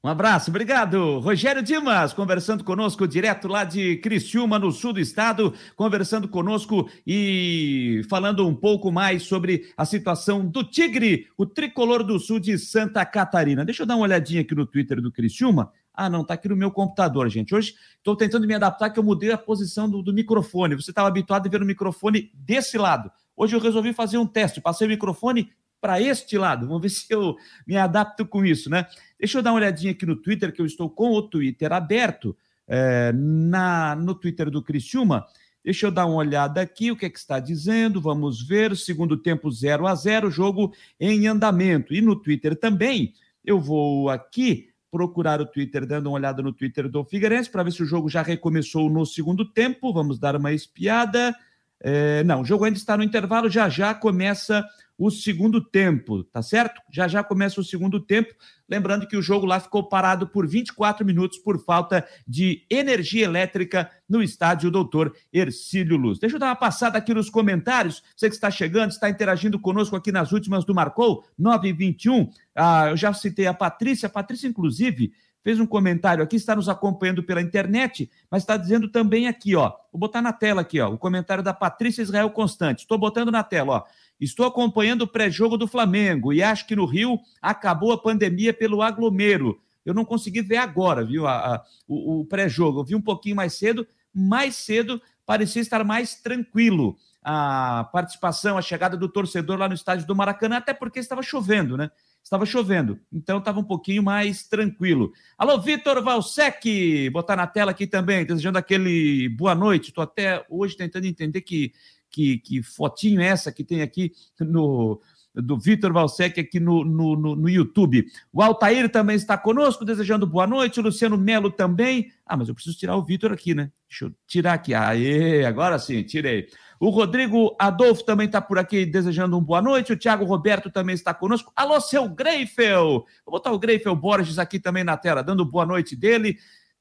Um 0.03 0.09
abraço, 0.09 0.51
obrigado. 0.51 1.19
Rogério 1.19 1.61
Dimas, 1.63 2.13
conversando 2.13 2.63
conosco 2.63 3.07
direto 3.07 3.47
lá 3.47 3.63
de 3.63 3.97
Criciúma, 3.97 4.59
no 4.59 4.71
sul 4.71 4.93
do 4.93 4.99
estado, 4.99 5.53
conversando 5.75 6.27
conosco 6.27 6.87
e 7.05 8.03
falando 8.07 8.47
um 8.47 8.55
pouco 8.55 8.91
mais 8.91 9.23
sobre 9.23 9.71
a 9.75 9.85
situação 9.85 10.45
do 10.45 10.63
Tigre, 10.63 11.27
o 11.35 11.47
tricolor 11.47 12.03
do 12.03 12.19
sul 12.19 12.39
de 12.39 12.59
Santa 12.59 13.03
Catarina. 13.05 13.65
Deixa 13.65 13.83
eu 13.83 13.87
dar 13.87 13.95
uma 13.95 14.03
olhadinha 14.03 14.41
aqui 14.41 14.53
no 14.53 14.67
Twitter 14.67 15.01
do 15.01 15.11
Criciúma. 15.11 15.73
Ah, 15.97 16.11
não, 16.11 16.23
tá 16.23 16.35
aqui 16.35 16.47
no 16.47 16.55
meu 16.55 16.69
computador, 16.69 17.27
gente. 17.27 17.55
Hoje 17.55 17.73
estou 17.97 18.15
tentando 18.15 18.45
me 18.45 18.53
adaptar 18.53 18.91
que 18.91 18.99
eu 18.99 19.03
mudei 19.03 19.31
a 19.31 19.37
posição 19.37 19.89
do, 19.89 20.03
do 20.03 20.13
microfone. 20.13 20.75
Você 20.75 20.91
estava 20.91 21.07
habituado 21.07 21.47
a 21.47 21.49
ver 21.49 21.59
o 21.59 21.65
microfone 21.65 22.31
desse 22.35 22.77
lado. 22.77 23.11
Hoje 23.35 23.55
eu 23.55 23.59
resolvi 23.59 23.93
fazer 23.93 24.19
um 24.19 24.27
teste. 24.27 24.61
Passei 24.61 24.85
o 24.85 24.89
microfone 24.91 25.49
para 25.81 25.99
este 25.99 26.37
lado. 26.37 26.67
Vamos 26.67 26.83
ver 26.83 26.89
se 26.93 27.11
eu 27.11 27.35
me 27.65 27.75
adapto 27.75 28.27
com 28.27 28.45
isso, 28.45 28.69
né? 28.69 28.85
Deixa 29.19 29.39
eu 29.39 29.41
dar 29.41 29.51
uma 29.51 29.57
olhadinha 29.57 29.91
aqui 29.91 30.05
no 30.05 30.15
Twitter, 30.15 30.53
que 30.53 30.61
eu 30.61 30.67
estou 30.67 30.87
com 30.87 31.09
o 31.13 31.21
Twitter 31.23 31.73
aberto, 31.73 32.37
é, 32.67 33.11
na, 33.11 33.95
no 33.95 34.13
Twitter 34.13 34.51
do 34.51 34.61
Criciúma. 34.61 35.25
Deixa 35.65 35.87
eu 35.87 35.91
dar 35.91 36.05
uma 36.05 36.17
olhada 36.17 36.61
aqui, 36.61 36.91
o 36.91 36.95
que, 36.95 37.07
é 37.07 37.09
que 37.09 37.17
está 37.17 37.39
dizendo. 37.39 37.99
Vamos 37.99 38.47
ver. 38.47 38.77
Segundo 38.77 39.17
tempo 39.17 39.49
0 39.49 39.87
a 39.87 39.95
0 39.95 40.29
jogo 40.29 40.71
em 40.99 41.25
andamento. 41.25 41.91
E 41.91 42.01
no 42.01 42.15
Twitter 42.15 42.55
também, 42.55 43.13
eu 43.43 43.59
vou 43.59 44.11
aqui 44.11 44.69
procurar 44.91 45.41
o 45.41 45.45
Twitter, 45.45 45.85
dando 45.85 46.07
uma 46.07 46.15
olhada 46.15 46.41
no 46.41 46.53
Twitter 46.53 46.89
do 46.89 47.03
Figueirense, 47.03 47.49
para 47.49 47.63
ver 47.63 47.71
se 47.71 47.83
o 47.83 47.85
jogo 47.85 48.09
já 48.09 48.21
recomeçou 48.21 48.89
no 48.89 49.05
segundo 49.05 49.45
tempo. 49.51 49.93
Vamos 49.93 50.19
dar 50.19 50.35
uma 50.35 50.51
espiada. 50.51 51.35
É, 51.79 52.23
não, 52.23 52.41
o 52.41 52.45
jogo 52.45 52.65
ainda 52.65 52.77
está 52.77 52.97
no 52.97 53.03
intervalo, 53.03 53.49
já 53.49 53.69
já 53.69 53.93
começa 53.93 54.65
o 54.97 55.11
segundo 55.11 55.61
tempo, 55.61 56.23
tá 56.23 56.41
certo? 56.41 56.81
Já 56.91 57.07
já 57.07 57.23
começa 57.23 57.61
o 57.61 57.63
segundo 57.63 57.99
tempo. 57.99 58.33
Lembrando 58.67 59.07
que 59.07 59.15
o 59.15 59.21
jogo 59.21 59.45
lá 59.45 59.59
ficou 59.59 59.87
parado 59.87 60.27
por 60.27 60.47
24 60.47 61.05
minutos 61.05 61.37
por 61.37 61.63
falta 61.63 62.05
de 62.27 62.65
energia 62.69 63.25
elétrica 63.25 63.89
no 64.09 64.23
estádio 64.23 64.71
Doutor 64.71 65.15
Ercílio 65.31 65.97
Luz. 65.97 66.17
Deixa 66.17 66.35
eu 66.35 66.39
dar 66.39 66.47
uma 66.47 66.55
passada 66.55 66.97
aqui 66.97 67.13
nos 67.13 67.29
comentários. 67.29 68.01
Você 68.15 68.27
que 68.27 68.35
está 68.35 68.49
chegando, 68.49 68.89
está 68.89 69.07
interagindo 69.07 69.59
conosco 69.59 69.95
aqui 69.95 70.11
nas 70.11 70.31
últimas 70.31 70.65
do 70.65 70.73
Marcou, 70.73 71.23
921. 71.37 72.31
Ah, 72.55 72.87
eu 72.89 72.97
já 72.97 73.13
citei 73.13 73.45
a 73.45 73.53
Patrícia. 73.53 74.07
A 74.07 74.09
Patrícia, 74.09 74.47
inclusive, 74.47 75.13
fez 75.47 75.61
um 75.61 75.65
comentário 75.65 76.21
aqui, 76.21 76.35
está 76.35 76.57
nos 76.57 76.67
acompanhando 76.67 77.23
pela 77.23 77.41
internet, 77.41 78.11
mas 78.29 78.43
está 78.43 78.57
dizendo 78.57 78.89
também 78.89 79.29
aqui, 79.29 79.55
ó. 79.55 79.69
Vou 79.93 79.97
botar 79.97 80.21
na 80.21 80.33
tela 80.33 80.59
aqui, 80.59 80.77
ó, 80.81 80.89
o 80.89 80.97
comentário 80.97 81.41
da 81.41 81.53
Patrícia 81.53 82.01
Israel 82.01 82.29
Constante. 82.31 82.79
Estou 82.79 82.97
botando 82.97 83.31
na 83.31 83.41
tela, 83.41 83.71
ó. 83.77 83.83
Estou 84.19 84.45
acompanhando 84.45 85.03
o 85.03 85.07
pré-jogo 85.07 85.57
do 85.57 85.65
Flamengo 85.65 86.33
e 86.33 86.43
acho 86.43 86.67
que 86.67 86.75
no 86.75 86.85
Rio 86.85 87.17
acabou 87.41 87.93
a 87.93 87.97
pandemia 87.97 88.53
pelo 88.53 88.81
aglomero. 88.81 89.57
Eu 89.85 89.93
não 89.93 90.03
consegui 90.03 90.41
ver 90.41 90.57
agora, 90.57 91.05
viu, 91.05 91.25
a, 91.25 91.37
a, 91.37 91.63
o, 91.87 92.19
o 92.19 92.25
pré-jogo. 92.25 92.81
Eu 92.81 92.83
vi 92.83 92.95
um 92.95 93.01
pouquinho 93.01 93.37
mais 93.37 93.53
cedo, 93.53 93.87
mais 94.13 94.53
cedo 94.53 95.01
parecia 95.25 95.61
estar 95.61 95.81
mais 95.85 96.15
tranquilo 96.15 96.97
a 97.23 97.89
participação, 97.93 98.57
a 98.57 98.61
chegada 98.61 98.97
do 98.97 99.07
torcedor 99.07 99.57
lá 99.57 99.69
no 99.69 99.75
estádio 99.75 100.05
do 100.05 100.15
Maracanã, 100.15 100.57
até 100.57 100.73
porque 100.73 100.99
estava 100.99 101.23
chovendo, 101.23 101.77
né? 101.77 101.89
Estava 102.27 102.45
chovendo, 102.45 102.99
então 103.09 103.37
estava 103.37 103.57
um 103.57 103.63
pouquinho 103.63 104.03
mais 104.03 104.45
tranquilo. 104.45 105.13
Alô, 105.37 105.61
Vitor 105.61 106.03
Valsec, 106.03 107.09
botar 107.09 107.37
na 107.37 107.47
tela 107.47 107.71
aqui 107.71 107.87
também, 107.87 108.25
desejando 108.25 108.57
aquele 108.57 109.29
boa 109.29 109.55
noite. 109.55 109.91
Estou 109.91 110.03
até 110.03 110.45
hoje 110.49 110.75
tentando 110.75 111.05
entender 111.05 111.39
que 111.39 111.71
que, 112.09 112.39
que 112.39 112.61
fotinho 112.63 113.21
é 113.21 113.27
essa 113.27 113.51
que 113.51 113.63
tem 113.63 113.81
aqui 113.81 114.11
no, 114.39 114.99
do 115.33 115.57
Vitor 115.57 115.93
Valsec 115.93 116.39
aqui 116.39 116.59
no, 116.59 116.83
no, 116.83 117.15
no, 117.15 117.35
no, 117.35 117.49
YouTube. 117.49 118.05
O 118.33 118.41
Altair 118.41 118.89
também 118.89 119.15
está 119.15 119.37
conosco, 119.37 119.85
desejando 119.85 120.25
boa 120.25 120.47
noite. 120.47 120.79
O 120.79 120.83
Luciano 120.83 121.17
Melo 121.17 121.51
também. 121.51 122.11
Ah, 122.25 122.35
mas 122.35 122.49
eu 122.49 122.55
preciso 122.55 122.77
tirar 122.77 122.95
o 122.95 123.05
Vitor 123.05 123.31
aqui, 123.31 123.53
né? 123.53 123.71
Deixa 123.87 124.05
eu 124.05 124.13
tirar 124.25 124.53
aqui. 124.53 124.73
Aê, 124.73 125.45
agora 125.45 125.79
sim, 125.79 126.03
tirei. 126.03 126.47
O 126.79 126.89
Rodrigo 126.89 127.55
Adolfo 127.57 128.03
também 128.03 128.27
está 128.27 128.39
por 128.39 128.59
aqui 128.59 128.85
desejando 128.85 129.37
um 129.37 129.41
boa 129.41 129.61
noite. 129.61 129.93
O 129.93 129.97
Thiago 129.97 130.25
Roberto 130.25 130.69
também 130.69 130.93
está 130.93 131.13
conosco. 131.13 131.51
Alô, 131.55 131.81
seu 131.81 132.07
Greifel! 132.07 133.05
Vou 133.25 133.31
botar 133.31 133.51
o 133.51 133.59
Greifel 133.59 133.95
Borges 133.95 134.37
aqui 134.37 134.59
também 134.59 134.83
na 134.83 134.95
tela, 134.95 135.23
dando 135.23 135.43
boa 135.43 135.65
noite 135.65 135.95
dele 135.95 136.37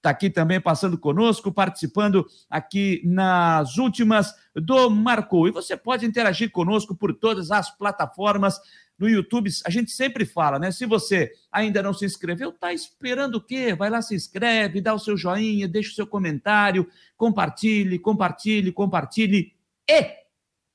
está 0.07 0.11
aqui 0.11 0.31
também 0.31 0.61
passando 0.61 0.97
conosco, 0.97 1.53
participando 1.53 2.25
aqui 2.49 3.03
nas 3.05 3.77
últimas 3.77 4.33
do 4.55 4.89
Marcou. 4.89 5.49
E 5.49 5.51
você 5.51 5.77
pode 5.77 6.07
interagir 6.07 6.51
conosco 6.53 6.95
por 6.95 7.13
todas 7.13 7.51
as 7.51 7.77
plataformas 7.77 8.61
no 8.97 9.09
YouTube. 9.09 9.51
A 9.65 9.71
gente 9.71 9.91
sempre 9.91 10.25
fala, 10.25 10.59
né? 10.59 10.71
Se 10.71 10.87
você 10.87 11.33
ainda 11.51 11.83
não 11.83 11.93
se 11.93 12.05
inscreveu, 12.05 12.53
tá 12.53 12.73
esperando 12.73 13.37
o 13.37 13.41
quê? 13.41 13.75
Vai 13.75 13.91
lá, 13.91 14.01
se 14.01 14.15
inscreve, 14.15 14.81
dá 14.81 14.95
o 14.95 14.99
seu 14.99 15.17
joinha, 15.17 15.67
deixa 15.67 15.91
o 15.91 15.95
seu 15.95 16.07
comentário, 16.07 16.89
compartilhe, 17.17 17.99
compartilhe, 17.99 18.71
compartilhe 18.71 19.56
e 19.89 20.27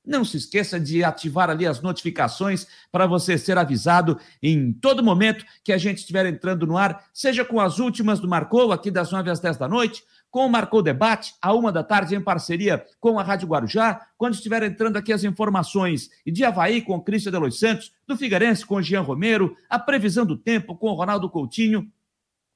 não 0.05 0.25
se 0.25 0.37
esqueça 0.37 0.79
de 0.79 1.03
ativar 1.03 1.49
ali 1.49 1.67
as 1.67 1.81
notificações 1.81 2.67
para 2.91 3.05
você 3.05 3.37
ser 3.37 3.57
avisado 3.57 4.19
em 4.41 4.73
todo 4.73 5.03
momento 5.03 5.45
que 5.63 5.71
a 5.71 5.77
gente 5.77 5.99
estiver 5.99 6.25
entrando 6.25 6.65
no 6.65 6.77
ar, 6.77 7.05
seja 7.13 7.45
com 7.45 7.59
as 7.59 7.79
últimas 7.79 8.19
do 8.19 8.27
Marcou, 8.27 8.71
aqui 8.71 8.89
das 8.89 9.11
9 9.11 9.29
às 9.29 9.39
10 9.39 9.57
da 9.57 9.67
noite, 9.67 10.03
com 10.29 10.45
o 10.45 10.49
Marcou 10.49 10.81
Debate, 10.81 11.35
à 11.41 11.53
uma 11.53 11.71
da 11.71 11.83
tarde, 11.83 12.15
em 12.15 12.21
parceria 12.21 12.83
com 12.99 13.19
a 13.19 13.23
Rádio 13.23 13.47
Guarujá, 13.47 14.07
quando 14.17 14.33
estiver 14.33 14.63
entrando 14.63 14.97
aqui 14.97 15.11
as 15.11 15.23
informações 15.23 16.09
de 16.25 16.43
Havaí 16.43 16.81
com 16.81 16.95
o 16.95 17.01
Cristian 17.01 17.31
Delois 17.31 17.59
Santos, 17.59 17.91
do 18.07 18.17
Figueirense 18.17 18.65
com 18.65 18.75
o 18.75 18.81
Jean 18.81 19.01
Romero, 19.01 19.55
a 19.69 19.77
previsão 19.77 20.25
do 20.25 20.37
tempo 20.37 20.75
com 20.75 20.89
o 20.89 20.95
Ronaldo 20.95 21.29
Coutinho, 21.29 21.91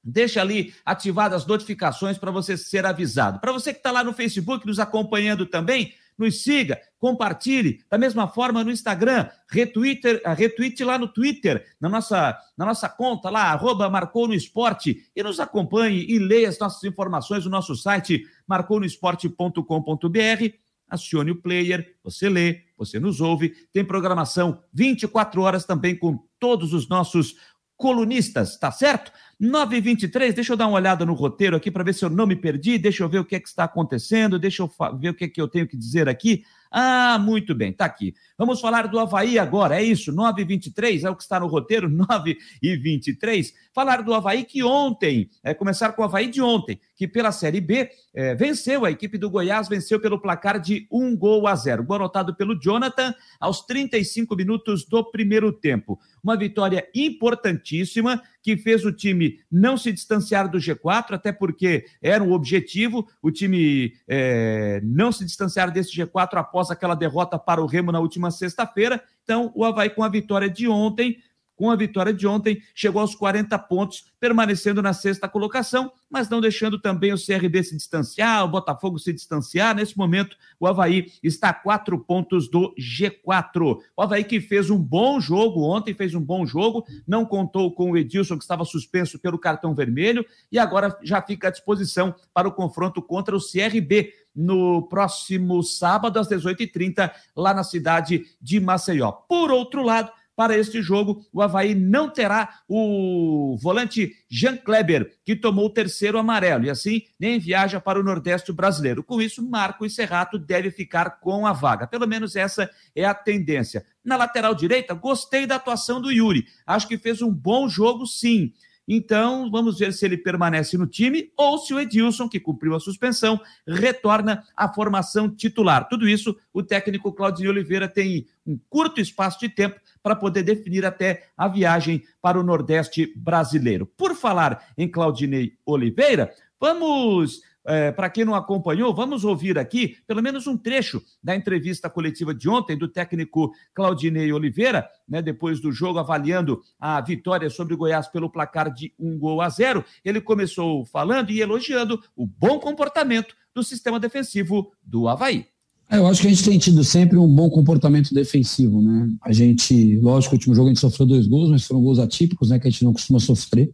Deixa 0.08 0.40
ali 0.40 0.72
ativadas 0.84 1.42
as 1.42 1.48
notificações 1.48 2.16
para 2.16 2.30
você 2.30 2.56
ser 2.56 2.86
avisado. 2.86 3.40
Para 3.40 3.50
você 3.50 3.72
que 3.72 3.80
está 3.80 3.90
lá 3.90 4.04
no 4.04 4.12
Facebook 4.12 4.64
nos 4.64 4.78
acompanhando 4.78 5.44
também, 5.44 5.94
nos 6.18 6.42
siga, 6.42 6.80
compartilhe. 6.98 7.80
Da 7.90 7.98
mesma 7.98 8.28
forma 8.28 8.64
no 8.64 8.70
Instagram, 8.70 9.28
retweet, 9.48 10.00
retweet 10.36 10.84
lá 10.84 10.98
no 10.98 11.08
Twitter, 11.08 11.66
na 11.80 11.88
nossa, 11.88 12.38
na 12.56 12.66
nossa 12.66 12.88
conta 12.88 13.30
lá, 13.30 13.52
arroba 13.52 13.90
Marcou 13.90 14.28
no 14.28 14.34
Esporte, 14.34 15.10
e 15.14 15.22
nos 15.22 15.38
acompanhe 15.40 16.06
e 16.08 16.18
leia 16.18 16.48
as 16.48 16.58
nossas 16.58 16.82
informações 16.84 17.44
no 17.44 17.50
nosso 17.50 17.74
site 17.74 18.22
marconosport.com.br. 18.46 20.54
Acione 20.88 21.32
o 21.32 21.42
player, 21.42 21.96
você 22.02 22.28
lê, 22.28 22.62
você 22.78 23.00
nos 23.00 23.20
ouve. 23.20 23.52
Tem 23.72 23.84
programação 23.84 24.62
24 24.72 25.42
horas 25.42 25.64
também 25.64 25.96
com 25.96 26.24
todos 26.38 26.72
os 26.72 26.88
nossos 26.88 27.34
colunistas, 27.76 28.56
tá 28.56 28.70
certo? 28.70 29.10
9h23, 29.40 30.32
deixa 30.32 30.54
eu 30.54 30.56
dar 30.56 30.66
uma 30.66 30.76
olhada 30.76 31.04
no 31.04 31.12
roteiro 31.12 31.56
aqui 31.56 31.70
para 31.70 31.84
ver 31.84 31.92
se 31.92 32.02
eu 32.02 32.08
não 32.08 32.26
me 32.26 32.34
perdi, 32.34 32.78
deixa 32.78 33.02
eu 33.02 33.08
ver 33.08 33.18
o 33.18 33.24
que, 33.24 33.36
é 33.36 33.40
que 33.40 33.48
está 33.48 33.64
acontecendo, 33.64 34.38
deixa 34.38 34.62
eu 34.62 34.70
ver 34.98 35.10
o 35.10 35.14
que, 35.14 35.24
é 35.24 35.28
que 35.28 35.40
eu 35.40 35.46
tenho 35.46 35.66
que 35.66 35.76
dizer 35.76 36.08
aqui. 36.08 36.42
Ah, 36.70 37.18
muito 37.18 37.54
bem, 37.54 37.72
tá 37.72 37.84
aqui. 37.84 38.14
Vamos 38.36 38.60
falar 38.60 38.88
do 38.88 38.98
Havaí 38.98 39.38
agora, 39.38 39.76
é 39.76 39.82
isso, 39.82 40.10
9 40.12 40.42
h 40.42 40.48
23 40.48 41.04
é 41.04 41.10
o 41.10 41.16
que 41.16 41.22
está 41.22 41.38
no 41.38 41.46
roteiro, 41.46 41.88
9 41.88 42.36
h 42.62 42.82
23 42.82 43.54
Falar 43.72 44.02
do 44.02 44.14
Havaí 44.14 44.42
que 44.42 44.62
ontem, 44.62 45.28
é, 45.44 45.52
começar 45.52 45.92
com 45.92 46.02
o 46.02 46.04
Havaí 46.06 46.28
de 46.28 46.40
ontem, 46.40 46.80
que 46.96 47.06
pela 47.06 47.30
Série 47.30 47.60
B 47.60 47.90
é, 48.14 48.34
venceu, 48.34 48.84
a 48.84 48.90
equipe 48.90 49.18
do 49.18 49.30
Goiás 49.30 49.68
venceu 49.68 50.00
pelo 50.00 50.18
placar 50.18 50.58
de 50.58 50.86
um 50.90 51.14
gol 51.14 51.46
a 51.46 51.54
zero. 51.54 51.84
Gol 51.84 51.96
anotado 51.96 52.34
pelo 52.34 52.58
Jonathan 52.58 53.14
aos 53.38 53.60
35 53.66 54.34
minutos 54.34 54.86
do 54.86 55.04
primeiro 55.04 55.52
tempo. 55.52 56.00
Uma 56.24 56.36
vitória 56.36 56.88
importantíssima 56.94 58.22
que 58.46 58.56
fez 58.56 58.84
o 58.84 58.92
time 58.92 59.40
não 59.50 59.76
se 59.76 59.90
distanciar 59.90 60.48
do 60.48 60.58
G4, 60.58 61.14
até 61.14 61.32
porque 61.32 61.84
era 62.00 62.22
um 62.22 62.30
objetivo, 62.30 63.04
o 63.20 63.28
time 63.28 63.92
é, 64.06 64.80
não 64.84 65.10
se 65.10 65.24
distanciar 65.24 65.72
desse 65.72 65.90
G4 65.90 66.34
após 66.34 66.70
aquela 66.70 66.94
derrota 66.94 67.40
para 67.40 67.60
o 67.60 67.66
Remo 67.66 67.90
na 67.90 67.98
última 67.98 68.30
sexta-feira. 68.30 69.02
Então, 69.24 69.50
o 69.52 69.64
Havaí, 69.64 69.90
com 69.90 70.04
a 70.04 70.08
vitória 70.08 70.48
de 70.48 70.68
ontem, 70.68 71.18
com 71.56 71.70
a 71.70 71.76
vitória 71.76 72.12
de 72.12 72.26
ontem, 72.26 72.62
chegou 72.74 73.00
aos 73.00 73.14
40 73.14 73.58
pontos, 73.60 74.12
permanecendo 74.20 74.82
na 74.82 74.92
sexta 74.92 75.28
colocação, 75.28 75.90
mas 76.08 76.28
não 76.28 76.40
deixando 76.40 76.78
também 76.78 77.12
o 77.12 77.16
CRB 77.16 77.64
se 77.64 77.76
distanciar, 77.76 78.44
o 78.44 78.48
Botafogo 78.48 78.98
se 78.98 79.12
distanciar. 79.12 79.74
Nesse 79.74 79.96
momento, 79.96 80.36
o 80.60 80.66
Havaí 80.66 81.12
está 81.22 81.48
a 81.48 81.54
quatro 81.54 81.98
pontos 81.98 82.48
do 82.50 82.74
G4. 82.78 83.78
O 83.96 84.02
Havaí 84.02 84.22
que 84.22 84.40
fez 84.40 84.70
um 84.70 84.78
bom 84.78 85.18
jogo 85.18 85.62
ontem, 85.62 85.94
fez 85.94 86.14
um 86.14 86.20
bom 86.20 86.46
jogo, 86.46 86.84
não 87.08 87.24
contou 87.24 87.74
com 87.74 87.90
o 87.90 87.96
Edilson, 87.96 88.36
que 88.36 88.44
estava 88.44 88.64
suspenso 88.64 89.18
pelo 89.18 89.38
cartão 89.38 89.74
vermelho, 89.74 90.24
e 90.52 90.58
agora 90.58 90.96
já 91.02 91.22
fica 91.22 91.48
à 91.48 91.50
disposição 91.50 92.14
para 92.34 92.46
o 92.46 92.52
confronto 92.52 93.00
contra 93.02 93.34
o 93.34 93.40
CRB 93.40 94.12
no 94.36 94.86
próximo 94.88 95.62
sábado, 95.62 96.18
às 96.18 96.28
18h30, 96.28 97.10
lá 97.34 97.54
na 97.54 97.64
cidade 97.64 98.26
de 98.40 98.60
Maceió. 98.60 99.10
Por 99.10 99.50
outro 99.50 99.82
lado, 99.82 100.12
para 100.36 100.56
este 100.56 100.82
jogo, 100.82 101.26
o 101.32 101.40
Havaí 101.40 101.74
não 101.74 102.10
terá 102.10 102.60
o 102.68 103.56
volante 103.58 104.12
Jean 104.28 104.56
Kleber, 104.58 105.18
que 105.24 105.34
tomou 105.34 105.66
o 105.66 105.70
terceiro 105.70 106.18
amarelo, 106.18 106.66
e 106.66 106.70
assim 106.70 107.02
nem 107.18 107.38
viaja 107.38 107.80
para 107.80 107.98
o 107.98 108.02
Nordeste 108.02 108.52
brasileiro. 108.52 109.02
Com 109.02 109.20
isso, 109.20 109.42
Marco 109.42 109.88
Serrato 109.88 110.38
deve 110.38 110.70
ficar 110.70 111.18
com 111.20 111.46
a 111.46 111.52
vaga. 111.52 111.86
Pelo 111.86 112.06
menos 112.06 112.36
essa 112.36 112.70
é 112.94 113.06
a 113.06 113.14
tendência. 113.14 113.84
Na 114.04 114.16
lateral 114.16 114.54
direita, 114.54 114.92
gostei 114.92 115.46
da 115.46 115.56
atuação 115.56 116.00
do 116.00 116.12
Yuri. 116.12 116.46
Acho 116.66 116.86
que 116.86 116.98
fez 116.98 117.22
um 117.22 117.32
bom 117.32 117.66
jogo, 117.68 118.06
sim. 118.06 118.52
Então, 118.88 119.50
vamos 119.50 119.78
ver 119.78 119.92
se 119.92 120.04
ele 120.04 120.16
permanece 120.16 120.78
no 120.78 120.86
time 120.86 121.32
ou 121.36 121.58
se 121.58 121.74
o 121.74 121.80
Edilson, 121.80 122.28
que 122.28 122.38
cumpriu 122.38 122.74
a 122.74 122.80
suspensão, 122.80 123.40
retorna 123.66 124.44
à 124.56 124.72
formação 124.72 125.28
titular. 125.28 125.88
Tudo 125.88 126.08
isso, 126.08 126.36
o 126.52 126.62
técnico 126.62 127.12
Claudinho 127.12 127.50
Oliveira 127.50 127.88
tem 127.88 128.26
um 128.46 128.58
curto 128.70 129.00
espaço 129.00 129.40
de 129.40 129.48
tempo 129.48 129.80
para 130.02 130.14
poder 130.14 130.44
definir 130.44 130.86
até 130.86 131.24
a 131.36 131.48
viagem 131.48 132.04
para 132.22 132.38
o 132.38 132.42
Nordeste 132.42 133.12
brasileiro. 133.16 133.86
Por 133.86 134.14
falar 134.14 134.68
em 134.78 134.88
Claudinei 134.88 135.54
Oliveira, 135.66 136.32
vamos 136.60 137.42
é, 137.66 137.90
para 137.90 138.08
quem 138.08 138.24
não 138.24 138.34
acompanhou, 138.34 138.94
vamos 138.94 139.24
ouvir 139.24 139.58
aqui 139.58 139.96
pelo 140.06 140.22
menos 140.22 140.46
um 140.46 140.56
trecho 140.56 141.02
da 141.22 141.34
entrevista 141.34 141.90
coletiva 141.90 142.32
de 142.34 142.48
ontem 142.48 142.76
do 142.76 142.88
técnico 142.88 143.52
Claudinei 143.74 144.32
Oliveira, 144.32 144.88
né, 145.08 145.20
depois 145.20 145.60
do 145.60 145.72
jogo, 145.72 145.98
avaliando 145.98 146.60
a 146.78 147.00
vitória 147.00 147.50
sobre 147.50 147.74
o 147.74 147.76
Goiás 147.76 148.08
pelo 148.08 148.30
placar 148.30 148.72
de 148.72 148.92
um 148.98 149.18
gol 149.18 149.40
a 149.40 149.48
zero. 149.48 149.84
Ele 150.04 150.20
começou 150.20 150.84
falando 150.84 151.30
e 151.30 151.40
elogiando 151.40 152.00
o 152.16 152.26
bom 152.26 152.58
comportamento 152.58 153.34
do 153.54 153.62
sistema 153.62 153.98
defensivo 153.98 154.72
do 154.84 155.08
Havaí. 155.08 155.46
É, 155.88 155.98
eu 155.98 156.06
acho 156.06 156.20
que 156.20 156.26
a 156.26 156.30
gente 156.30 156.44
tem 156.44 156.58
tido 156.58 156.82
sempre 156.82 157.16
um 157.16 157.28
bom 157.28 157.48
comportamento 157.48 158.12
defensivo, 158.12 158.82
né? 158.82 159.08
A 159.22 159.32
gente, 159.32 159.96
lógico, 160.00 160.34
o 160.34 160.36
último 160.36 160.54
jogo 160.54 160.68
a 160.68 160.70
gente 160.70 160.80
sofreu 160.80 161.06
dois 161.06 161.28
gols, 161.28 161.48
mas 161.48 161.64
foram 161.64 161.80
gols 161.80 162.00
atípicos, 162.00 162.50
né? 162.50 162.58
Que 162.58 162.66
a 162.66 162.70
gente 162.70 162.84
não 162.84 162.92
costuma 162.92 163.20
sofrer. 163.20 163.70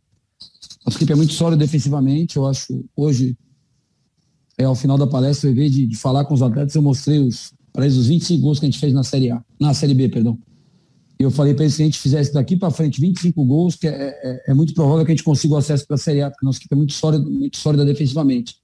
A 0.87 0.90
equipe 0.90 1.11
é 1.11 1.16
muito 1.16 1.33
sólida 1.33 1.64
defensivamente. 1.64 2.37
Eu 2.37 2.46
acho 2.46 2.85
hoje 2.94 3.37
é, 4.62 4.64
ao 4.64 4.75
final 4.75 4.96
da 4.96 5.07
palestra, 5.07 5.51
em 5.51 5.55
vez 5.55 5.72
de, 5.72 5.87
de 5.87 5.96
falar 5.96 6.25
com 6.25 6.35
os 6.35 6.42
atletas, 6.42 6.75
eu 6.75 6.83
mostrei 6.83 7.18
os, 7.18 7.53
para 7.72 7.85
eles 7.85 7.96
os 7.96 8.07
25 8.07 8.40
gols 8.40 8.61
que 8.61 8.66
a 8.66 8.70
gente 8.70 8.79
fez 8.79 8.92
na 8.92 9.03
Série 9.03 9.31
A, 9.31 9.42
na 9.59 9.75
Série 9.75 9.94
B, 9.94 10.09
perdão. 10.09 10.38
E 11.18 11.25
eu 11.25 11.31
falei 11.31 11.55
para 11.55 11.64
eles 11.64 11.77
que 11.77 11.83
a 11.83 11.85
gente 11.85 11.98
fizesse 11.98 12.33
daqui 12.33 12.57
para 12.57 12.70
frente 12.70 13.01
25 13.01 13.44
gols, 13.44 13.77
que 13.77 13.87
é, 13.87 13.90
é, 14.22 14.44
é, 14.48 14.55
muito 14.55 14.75
provável 14.75 15.05
que 15.05 15.12
a 15.12 15.14
gente 15.14 15.25
consiga 15.25 15.55
o 15.55 15.57
acesso 15.57 15.87
para 15.87 15.96
a 15.96 15.98
Série 15.98 16.22
A, 16.22 16.31
porque 16.31 16.44
nossa 16.44 16.59
equipe 16.59 16.75
é 16.75 16.77
muito 16.77 16.92
sólida, 16.92 17.29
muito 17.29 17.57
sólida 17.57 17.85
defensivamente. 17.85 18.57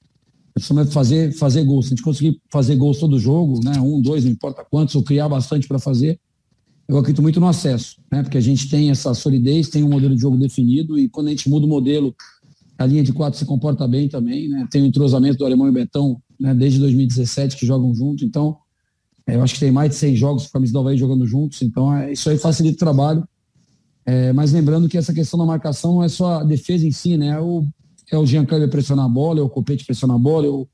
Principalmente 0.55 0.93
fazer, 0.93 1.33
fazer 1.33 1.65
gols. 1.65 1.87
Se 1.87 1.95
a 1.95 1.97
gente 1.97 2.05
conseguir 2.05 2.41
fazer 2.51 2.77
gols 2.77 2.99
todo 2.99 3.19
jogo, 3.19 3.61
né, 3.63 3.81
um, 3.81 4.01
dois, 4.01 4.25
não 4.25 4.33
importa 4.33 4.65
quantos, 4.69 4.95
ou 4.95 5.03
criar 5.03 5.29
bastante 5.29 5.69
para 5.69 5.79
fazer, 5.79 6.19
eu 6.89 6.97
acredito 6.97 7.23
muito 7.23 7.39
no 7.39 7.47
acesso, 7.47 7.97
né, 8.11 8.23
porque 8.23 8.39
a 8.39 8.41
gente 8.41 8.69
tem 8.69 8.91
essa 8.91 9.13
solidez, 9.15 9.69
tem 9.69 9.85
um 9.85 9.91
modelo 9.91 10.15
de 10.15 10.21
jogo 10.21 10.37
definido, 10.37 10.99
e 10.99 11.09
quando 11.09 11.27
a 11.27 11.31
gente 11.31 11.49
muda 11.49 11.67
o 11.67 11.69
modelo, 11.69 12.15
a 12.79 12.87
linha 12.87 13.03
de 13.03 13.12
quatro 13.12 13.38
se 13.38 13.45
comporta 13.45 13.87
bem 13.87 14.09
também, 14.09 14.49
né, 14.49 14.67
tem 14.71 14.83
o 14.83 14.87
entrosamento 14.87 15.38
do 15.38 15.45
Alemão 15.45 15.69
e 15.69 15.73
Betão 15.73 16.21
né, 16.38 16.55
desde 16.55 16.79
2017 16.79 17.57
que 17.57 17.67
jogam 17.67 17.93
junto, 17.95 18.25
então 18.25 18.57
é, 19.27 19.35
eu 19.35 19.43
acho 19.43 19.55
que 19.55 19.61
tem 19.61 19.71
mais 19.71 19.91
de 19.91 19.97
seis 19.97 20.19
jogos 20.19 20.45
com 20.45 20.49
a 20.49 20.53
camisa 20.53 20.73
do 20.73 20.79
Havaí 20.79 20.97
jogando 20.97 21.27
juntos, 21.27 21.61
então 21.61 21.95
é, 21.95 22.12
isso 22.12 22.31
aí 22.31 22.38
facilita 22.38 22.77
o 22.77 22.79
trabalho. 22.79 23.29
É, 24.07 24.33
mas 24.33 24.53
lembrando 24.53 24.88
que 24.88 24.97
essa 24.97 25.12
questão 25.12 25.38
da 25.38 25.45
marcação 25.45 25.97
não 25.97 26.03
é 26.03 26.09
só 26.09 26.41
a 26.41 26.43
defesa 26.43 26.87
em 26.87 26.91
si, 26.91 27.19
né? 27.19 27.27
É 27.27 27.38
o, 27.38 27.62
é 28.11 28.17
o 28.17 28.25
Jean 28.25 28.47
Kleber 28.47 28.71
pressionar 28.71 29.05
a 29.05 29.09
bola, 29.09 29.41
é 29.41 29.43
o 29.43 29.51
Copete 29.51 29.85
pressionar 29.85 30.17
a 30.17 30.19
bola, 30.19 30.47
é 30.47 30.49
o, 30.49 30.67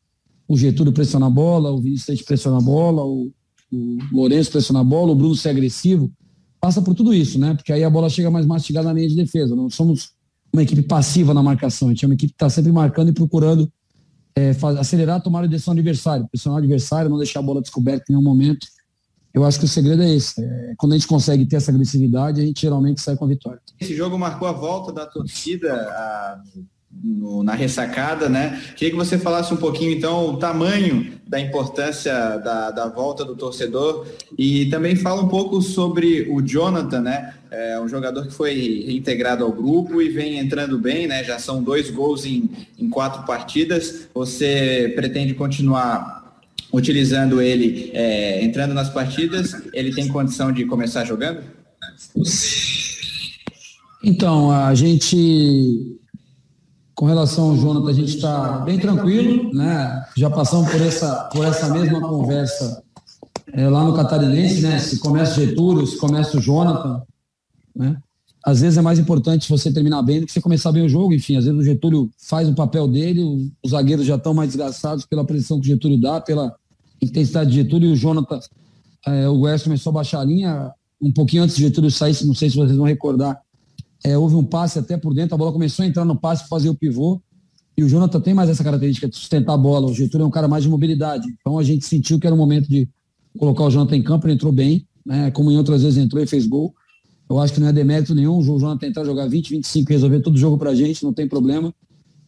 o 0.46 0.56
Getúlio 0.56 0.92
pressionar 0.92 1.26
a 1.26 1.32
bola, 1.32 1.72
o 1.72 1.80
Vinícius 1.80 2.22
pressionar 2.22 2.60
a 2.60 2.64
bola, 2.64 3.04
o, 3.04 3.32
o 3.72 3.98
Lourenço 4.12 4.52
pressionar 4.52 4.82
a 4.82 4.84
bola, 4.84 5.10
o 5.10 5.16
Bruno 5.16 5.34
ser 5.34 5.48
agressivo. 5.48 6.12
Passa 6.60 6.80
por 6.80 6.94
tudo 6.94 7.12
isso, 7.12 7.40
né? 7.40 7.54
Porque 7.54 7.72
aí 7.72 7.82
a 7.82 7.90
bola 7.90 8.08
chega 8.08 8.30
mais 8.30 8.46
mastigada 8.46 8.86
na 8.86 8.94
linha 8.94 9.08
de 9.08 9.16
defesa. 9.16 9.56
Não 9.56 9.68
somos 9.68 10.10
uma 10.54 10.62
equipe 10.62 10.82
passiva 10.82 11.34
na 11.34 11.42
marcação, 11.42 11.88
a 11.88 11.90
gente 11.90 12.04
é 12.04 12.08
uma 12.08 12.14
equipe 12.14 12.32
que 12.32 12.36
está 12.36 12.48
sempre 12.48 12.70
marcando 12.70 13.08
e 13.08 13.12
procurando 13.12 13.70
é, 14.36 14.54
faz, 14.54 14.76
acelerar 14.76 15.16
a 15.16 15.20
tomada 15.20 15.48
de 15.48 15.52
decisão 15.52 15.74
do 15.74 15.80
adversário, 15.80 16.28
pressionar 16.28 16.60
o 16.60 16.62
adversário, 16.62 17.10
não 17.10 17.18
deixar 17.18 17.40
a 17.40 17.42
bola 17.42 17.60
descoberta 17.60 18.04
em 18.08 18.12
nenhum 18.12 18.22
momento. 18.22 18.66
Eu 19.32 19.44
acho 19.44 19.58
que 19.58 19.64
o 19.64 19.68
segredo 19.68 20.02
é 20.02 20.14
esse. 20.14 20.40
É, 20.40 20.74
quando 20.78 20.92
a 20.92 20.94
gente 20.96 21.08
consegue 21.08 21.44
ter 21.44 21.56
essa 21.56 21.72
agressividade, 21.72 22.40
a 22.40 22.44
gente 22.44 22.60
geralmente 22.60 23.00
sai 23.00 23.16
com 23.16 23.24
a 23.24 23.28
vitória. 23.28 23.60
Esse 23.80 23.96
jogo 23.96 24.16
marcou 24.16 24.46
a 24.46 24.52
volta 24.52 24.92
da 24.92 25.06
torcida 25.06 25.74
a, 25.74 26.40
no, 27.02 27.42
na 27.42 27.54
ressacada, 27.54 28.28
né? 28.28 28.60
Queria 28.76 28.90
que 28.90 28.96
você 28.96 29.18
falasse 29.18 29.52
um 29.52 29.56
pouquinho, 29.56 29.92
então, 29.92 30.30
o 30.30 30.36
tamanho 30.36 31.12
da 31.26 31.40
importância 31.40 32.12
da, 32.38 32.70
da 32.70 32.88
volta 32.88 33.24
do 33.24 33.34
torcedor 33.34 34.06
e 34.38 34.66
também 34.66 34.94
fala 34.94 35.22
um 35.22 35.28
pouco 35.28 35.60
sobre 35.60 36.28
o 36.30 36.40
Jonathan, 36.40 37.00
né? 37.00 37.34
É 37.50 37.80
um 37.80 37.88
jogador 37.88 38.26
que 38.26 38.32
foi 38.32 38.84
reintegrado 38.86 39.44
ao 39.44 39.52
grupo 39.52 40.00
e 40.02 40.08
vem 40.08 40.38
entrando 40.38 40.78
bem, 40.78 41.06
né? 41.06 41.24
Já 41.24 41.38
são 41.38 41.62
dois 41.62 41.90
gols 41.90 42.24
em, 42.24 42.50
em 42.78 42.88
quatro 42.88 43.24
partidas. 43.24 44.08
Você 44.14 44.92
pretende 44.94 45.34
continuar 45.34 46.40
utilizando 46.72 47.40
ele, 47.40 47.90
é, 47.94 48.44
entrando 48.44 48.74
nas 48.74 48.88
partidas? 48.88 49.54
Ele 49.72 49.94
tem 49.94 50.08
condição 50.08 50.52
de 50.52 50.64
começar 50.64 51.04
jogando? 51.04 51.40
Então, 54.02 54.50
a 54.50 54.74
gente 54.74 55.98
com 56.94 57.06
relação 57.06 57.50
ao 57.50 57.56
Jonathan, 57.56 57.90
a 57.90 57.92
gente 57.92 58.16
está 58.16 58.58
bem 58.60 58.78
tranquilo, 58.78 59.52
né? 59.52 60.04
Já 60.16 60.30
passamos 60.30 60.70
por 60.70 60.80
essa, 60.80 61.24
por 61.32 61.44
essa 61.44 61.68
mesma 61.68 62.00
conversa 62.00 62.82
é, 63.52 63.68
lá 63.68 63.84
no 63.84 63.94
Catarinense, 63.94 64.62
né? 64.62 64.78
Se 64.78 64.98
começa 64.98 65.40
o 65.40 65.44
Getúlio, 65.44 65.86
se 65.86 65.96
começa 65.98 66.36
o 66.36 66.40
Jonathan, 66.40 67.02
né? 67.74 67.96
Às 68.44 68.60
vezes 68.60 68.76
é 68.76 68.82
mais 68.82 68.98
importante 68.98 69.48
você 69.48 69.72
terminar 69.72 70.02
bem 70.02 70.20
do 70.20 70.26
que 70.26 70.32
você 70.32 70.40
começar 70.40 70.70
bem 70.70 70.84
o 70.84 70.88
jogo. 70.88 71.14
Enfim, 71.14 71.36
às 71.36 71.46
vezes 71.46 71.58
o 71.58 71.64
Getúlio 71.64 72.10
faz 72.18 72.46
o 72.48 72.54
papel 72.54 72.86
dele, 72.86 73.50
os 73.64 73.70
zagueiros 73.70 74.04
já 74.04 74.16
estão 74.16 74.34
mais 74.34 74.50
desgastados 74.50 75.06
pela 75.06 75.24
pressão 75.24 75.58
que 75.58 75.66
o 75.66 75.72
Getúlio 75.72 75.98
dá, 75.98 76.20
pela 76.20 76.54
intensidade 77.00 77.50
de 77.50 77.56
Getúlio, 77.56 77.88
e 77.88 77.92
o 77.92 77.96
Jonathan, 77.96 78.38
é, 79.06 79.28
o 79.28 79.40
West 79.40 79.64
começou 79.64 79.90
a 79.90 79.94
baixar 79.94 80.20
a 80.20 80.24
linha 80.24 80.70
um 81.00 81.12
pouquinho 81.12 81.42
antes 81.42 81.56
do 81.56 81.62
Getúlio 81.62 81.90
sair, 81.90 82.14
não 82.24 82.34
sei 82.34 82.48
se 82.48 82.56
vocês 82.56 82.76
vão 82.76 82.86
recordar, 82.86 83.38
é, 84.04 84.18
houve 84.18 84.34
um 84.34 84.44
passe 84.44 84.78
até 84.78 84.98
por 84.98 85.14
dentro, 85.14 85.34
a 85.34 85.38
bola 85.38 85.50
começou 85.50 85.82
a 85.82 85.88
entrar 85.88 86.04
no 86.04 86.14
passe, 86.14 86.46
fazer 86.46 86.68
o 86.68 86.74
pivô. 86.74 87.20
E 87.76 87.82
o 87.82 87.88
Jonathan 87.88 88.20
tem 88.20 88.34
mais 88.34 88.48
essa 88.48 88.62
característica 88.62 89.08
de 89.08 89.16
sustentar 89.16 89.54
a 89.54 89.56
bola. 89.56 89.90
O 89.90 89.94
Getúlio 89.94 90.24
é 90.24 90.26
um 90.26 90.30
cara 90.30 90.46
mais 90.46 90.62
de 90.62 90.68
mobilidade. 90.68 91.26
Então 91.40 91.58
a 91.58 91.62
gente 91.64 91.84
sentiu 91.84 92.20
que 92.20 92.26
era 92.26 92.34
o 92.34 92.38
momento 92.38 92.68
de 92.68 92.88
colocar 93.36 93.64
o 93.64 93.70
Jonathan 93.70 93.96
em 93.96 94.02
campo, 94.02 94.26
ele 94.26 94.34
entrou 94.34 94.52
bem, 94.52 94.86
né? 95.04 95.30
Como 95.32 95.50
em 95.50 95.56
outras 95.56 95.82
vezes 95.82 95.98
entrou 95.98 96.22
e 96.22 96.26
fez 96.26 96.46
gol. 96.46 96.72
Eu 97.28 97.38
acho 97.40 97.52
que 97.52 97.60
não 97.60 97.66
é 97.66 97.72
demérito 97.72 98.14
nenhum 98.14 98.38
o 98.38 98.42
Jonathan 98.42 98.86
entrar 98.86 99.04
jogar 99.04 99.26
20, 99.26 99.50
25 99.50 99.90
e 99.90 99.94
resolver 99.94 100.20
todo 100.20 100.34
o 100.34 100.38
jogo 100.38 100.58
pra 100.58 100.74
gente, 100.74 101.02
não 101.02 101.12
tem 101.12 101.26
problema. 101.26 101.74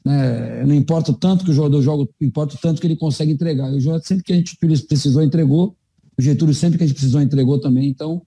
Né? 0.05 0.65
Não 0.65 0.75
importa 0.75 1.13
o 1.13 1.15
tanto 1.15 1.45
que 1.45 1.51
o 1.51 1.55
jogador 1.55 1.83
joga, 1.83 2.09
importa 2.21 2.57
o 2.57 2.59
tanto 2.59 2.81
que 2.81 2.87
ele 2.87 2.97
consegue 2.97 3.31
entregar. 3.31 3.71
E 3.73 3.77
o 3.77 3.81
Jonathan, 3.81 4.05
sempre 4.05 4.25
que 4.25 4.33
a 4.33 4.37
gente 4.37 4.57
precisou, 4.57 5.23
entregou. 5.23 5.77
O 6.19 6.23
Getúlio, 6.23 6.55
sempre 6.55 6.79
que 6.79 6.85
a 6.85 6.87
gente 6.87 6.97
precisou, 6.97 7.21
entregou 7.21 7.61
também. 7.61 7.89
Então, 7.89 8.23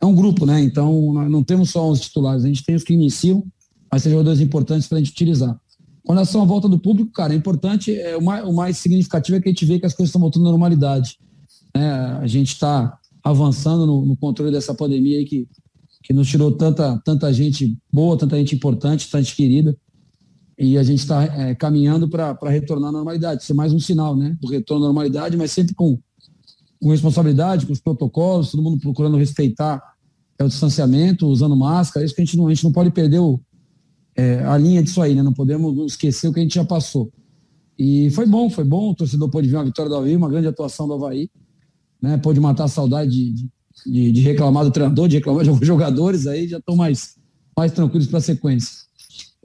é 0.00 0.06
um 0.06 0.14
grupo, 0.14 0.44
né? 0.44 0.60
Então 0.62 1.12
não 1.28 1.42
temos 1.42 1.70
só 1.70 1.90
os 1.90 2.00
titulares, 2.00 2.44
a 2.44 2.48
gente 2.48 2.64
tem 2.64 2.74
os 2.74 2.84
que 2.84 2.92
iniciam, 2.92 3.44
mas 3.90 4.02
são 4.02 4.12
jogadores 4.12 4.40
importantes 4.40 4.88
para 4.88 4.98
a 4.98 5.00
gente 5.00 5.12
utilizar. 5.12 5.58
Com 6.04 6.12
relação 6.12 6.42
à 6.42 6.44
volta 6.44 6.68
do 6.68 6.78
público, 6.78 7.10
cara, 7.10 7.32
é 7.32 7.36
importante, 7.36 7.92
é, 7.92 8.16
o, 8.16 8.22
mais, 8.22 8.44
o 8.44 8.52
mais 8.52 8.78
significativo 8.78 9.38
é 9.38 9.40
que 9.40 9.48
a 9.48 9.52
gente 9.52 9.64
vê 9.64 9.78
que 9.80 9.86
as 9.86 9.92
coisas 9.92 10.10
estão 10.10 10.20
voltando 10.20 10.46
à 10.46 10.50
normalidade. 10.50 11.18
Né? 11.74 11.90
A 12.20 12.26
gente 12.28 12.48
está 12.48 12.96
avançando 13.24 13.84
no, 13.84 14.06
no, 14.06 14.16
controle 14.16 14.52
dessa 14.52 14.72
pandemia 14.72 15.18
aí 15.18 15.24
que, 15.24 15.48
que 16.04 16.12
nos 16.12 16.28
tirou 16.28 16.52
tanta, 16.52 16.96
tanta 17.04 17.32
gente 17.32 17.76
boa, 17.92 18.16
tanta 18.16 18.36
gente 18.36 18.54
importante, 18.54 19.10
tanta 19.10 19.24
gente 19.24 19.34
querida. 19.34 19.76
E 20.56 20.78
a 20.78 20.82
gente 20.84 21.00
está 21.00 21.24
é, 21.24 21.54
caminhando 21.56 22.08
para 22.08 22.38
retornar 22.44 22.90
à 22.90 22.92
normalidade. 22.92 23.42
Isso 23.42 23.50
é 23.50 23.54
mais 23.54 23.72
um 23.72 23.80
sinal 23.80 24.14
né, 24.14 24.36
do 24.40 24.48
retorno 24.48 24.84
à 24.84 24.88
normalidade, 24.88 25.36
mas 25.36 25.50
sempre 25.50 25.74
com 25.74 25.98
com 26.80 26.90
responsabilidade, 26.90 27.66
com 27.66 27.72
os 27.72 27.80
protocolos, 27.80 28.50
todo 28.50 28.62
mundo 28.62 28.78
procurando 28.80 29.16
respeitar 29.16 29.82
é, 30.38 30.44
o 30.44 30.48
distanciamento, 30.48 31.26
usando 31.26 31.56
máscara, 31.56 32.04
isso 32.04 32.14
que 32.14 32.22
a 32.22 32.24
gente 32.24 32.36
não, 32.36 32.46
a 32.46 32.54
gente 32.54 32.64
não 32.64 32.72
pode 32.72 32.90
perder 32.90 33.18
o, 33.18 33.40
é, 34.16 34.44
a 34.44 34.56
linha 34.56 34.82
disso 34.82 35.00
aí, 35.00 35.14
né? 35.14 35.22
Não 35.22 35.32
podemos 35.32 35.92
esquecer 35.92 36.28
o 36.28 36.32
que 36.32 36.40
a 36.40 36.42
gente 36.42 36.54
já 36.54 36.64
passou. 36.64 37.10
E 37.78 38.10
foi 38.10 38.26
bom, 38.26 38.48
foi 38.48 38.64
bom, 38.64 38.90
o 38.90 38.94
torcedor 38.94 39.30
pôde 39.30 39.48
ver 39.48 39.56
uma 39.56 39.64
vitória 39.64 39.90
do 39.90 39.96
Havaí, 39.96 40.16
uma 40.16 40.28
grande 40.28 40.48
atuação 40.48 40.86
do 40.86 40.94
Havaí, 40.94 41.30
né? 42.00 42.16
Pôde 42.18 42.40
matar 42.40 42.64
a 42.64 42.68
saudade 42.68 43.10
de, 43.10 43.48
de, 43.86 44.12
de 44.12 44.20
reclamar 44.20 44.64
do 44.64 44.70
treinador, 44.70 45.08
de 45.08 45.16
reclamar 45.16 45.44
de 45.44 45.50
alguns 45.50 45.64
jogadores 45.66 46.26
aí, 46.26 46.48
já 46.48 46.58
estão 46.58 46.76
mais, 46.76 47.16
mais 47.56 47.72
tranquilos 47.72 48.06
para 48.06 48.18
a 48.18 48.22
sequência. 48.22 48.86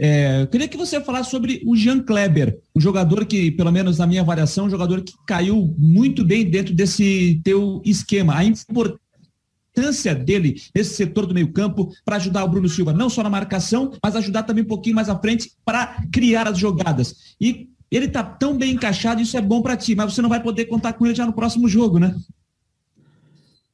É, 0.04 0.42
eu 0.42 0.48
queria 0.48 0.68
que 0.68 0.76
você 0.76 1.00
falasse 1.00 1.30
sobre 1.30 1.62
o 1.64 1.76
Jean 1.76 2.00
Kleber, 2.00 2.60
um 2.76 2.82
jogador 2.82 3.24
que, 3.24 3.52
pelo 3.52 3.72
menos 3.72 4.00
na 4.00 4.08
minha 4.08 4.22
avaliação, 4.22 4.66
um 4.66 4.70
jogador 4.70 5.04
que 5.04 5.14
caiu 5.28 5.76
muito 5.78 6.26
bem 6.26 6.50
dentro 6.50 6.74
desse 6.74 7.40
teu 7.44 7.80
esquema. 7.86 8.36
A 8.36 8.44
importância 8.44 10.16
dele 10.16 10.60
nesse 10.74 10.96
setor 10.96 11.28
do 11.28 11.36
meio-campo 11.36 11.94
para 12.04 12.16
ajudar 12.16 12.44
o 12.44 12.48
Bruno 12.48 12.68
Silva, 12.68 12.92
não 12.92 13.12
só 13.12 13.22
na 13.22 13.30
marcação, 13.30 13.92
mas 14.04 14.16
ajudar 14.16 14.42
também 14.42 14.64
um 14.64 14.68
pouquinho 14.68 14.96
mais 14.96 15.08
à 15.08 15.16
frente 15.20 15.52
para 15.64 16.04
criar 16.12 16.48
as 16.48 16.58
jogadas. 16.58 17.36
E 17.40 17.70
ele 17.92 18.08
está 18.08 18.24
tão 18.24 18.58
bem 18.58 18.74
encaixado, 18.74 19.22
isso 19.22 19.38
é 19.38 19.42
bom 19.42 19.62
para 19.62 19.78
ti, 19.78 19.94
mas 19.94 20.12
você 20.12 20.22
não 20.24 20.30
vai 20.30 20.42
poder 20.42 20.66
contar 20.66 20.94
com 20.94 21.06
ele 21.06 21.14
já 21.14 21.28
no 21.28 21.34
próximo 21.34 21.70
jogo, 21.70 22.00
né? 22.00 22.16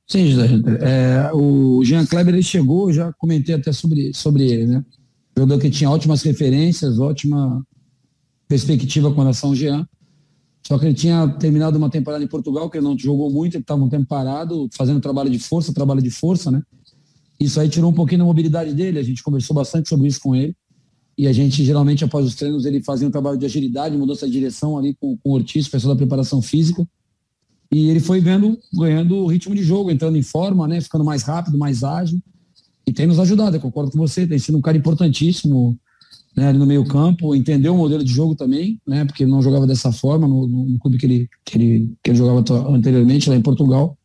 Sim, 0.06 0.28
José. 0.28 0.50
É, 0.82 1.32
o 1.34 1.82
Jean 1.86 2.06
Kleber 2.06 2.34
ele 2.34 2.44
chegou, 2.44 2.92
já 2.92 3.13
comentei 3.13 3.56
até 3.56 3.72
sobre, 3.72 4.13
sobre 4.13 4.44
ele, 4.44 4.68
né? 4.68 4.84
Jogador 5.38 5.62
que 5.62 5.69
tinha 5.69 5.88
ótimas 5.88 6.23
referências, 6.23 6.97
ótima 6.97 7.63
perspectiva 8.47 9.13
com 9.13 9.21
relação 9.21 9.52
ao 9.52 9.56
Jean. 9.56 9.88
Só 10.65 10.80
que 10.80 10.86
ele 10.88 10.95
tinha 10.95 11.28
terminado 11.28 11.78
uma 11.78 11.91
temporada 11.91 12.23
em 12.23 12.28
Portugal, 12.28 12.67
que 12.71 12.80
ele 12.80 12.86
não 12.86 12.97
jogou 12.97 13.30
muito, 13.30 13.54
ele 13.54 13.62
estava 13.62 13.84
um 13.84 13.88
tempo 13.88 14.08
parado, 14.08 14.67
fazendo 14.76 15.00
trabalho 15.00 15.30
de 15.30 15.38
força, 15.38 15.71
trabalho 15.71 16.02
de 16.02 16.10
força, 16.10 16.50
né? 16.50 16.63
Isso 17.39 17.60
aí 17.60 17.69
tirou 17.69 17.91
um 17.91 17.93
pouquinho 17.93 18.17
da 18.17 18.26
mobilidade 18.26 18.73
dele, 18.73 18.97
a 18.97 19.04
gente 19.04 19.21
conversou 19.21 19.56
bastante 19.56 19.88
sobre 19.88 20.08
isso 20.08 20.19
com 20.19 20.36
ele. 20.36 20.56
E 21.15 21.28
a 21.28 21.32
gente, 21.32 21.63
geralmente, 21.63 22.04
após 22.04 22.26
os 22.26 22.34
treinos, 22.34 22.65
ele 22.65 22.82
fazia 22.82 23.08
um 23.08 23.12
trabalho 23.12 23.38
de 23.38 23.45
agilidade, 23.45 23.95
mudança 23.95 24.26
de 24.26 24.32
direção 24.32 24.76
ali 24.76 24.95
com, 25.00 25.15
com 25.17 25.30
o 25.30 25.34
Ortiz, 25.34 25.67
pessoal 25.67 25.93
da 25.93 25.97
preparação 26.00 26.41
física. 26.41 26.84
E 27.71 27.91
ele 27.91 28.00
foi 28.00 28.21
ganhando 28.21 29.17
o 29.17 29.28
ritmo 29.28 29.54
de 29.54 29.62
jogo, 29.62 29.91
entrando 29.91 30.17
em 30.17 30.23
forma, 30.23 30.67
né? 30.67 30.82
Ficando 30.82 31.06
mais 31.06 31.21
rápido, 31.21 31.60
mais 31.60 31.84
ágil 31.84 32.19
e 32.88 32.93
tem 32.93 33.06
nos 33.06 33.19
ajudado, 33.19 33.58
eu 33.58 33.60
concordo 33.60 33.91
com 33.91 33.97
você, 33.97 34.26
tem 34.26 34.39
sido 34.39 34.58
um 34.58 34.62
cara 34.62 34.78
importantíssimo 34.78 35.78
né, 36.34 36.54
no 36.54 36.65
meio 36.65 36.86
campo, 36.86 37.36
entendeu 37.36 37.73
o 37.76 37.78
modelo 37.78 38.02
de 38.02 38.13
jogo 38.13 38.34
também, 38.34 38.80
né, 38.88 39.04
porque 39.04 39.23
ele 39.23 39.32
não 39.32 39.41
jogava 39.41 39.67
dessa 39.67 39.91
forma 39.91 40.26
no, 40.26 40.47
no 40.47 40.80
clube 40.80 40.97
que 40.97 41.06
ele, 41.06 41.30
que, 41.43 41.58
ele, 41.58 41.93
que 42.02 42.12
ele 42.12 42.17
jogava 42.17 42.39
anteriormente 42.69 43.30
lá 43.30 43.36
em 43.36 43.41
Portugal, 43.41 43.97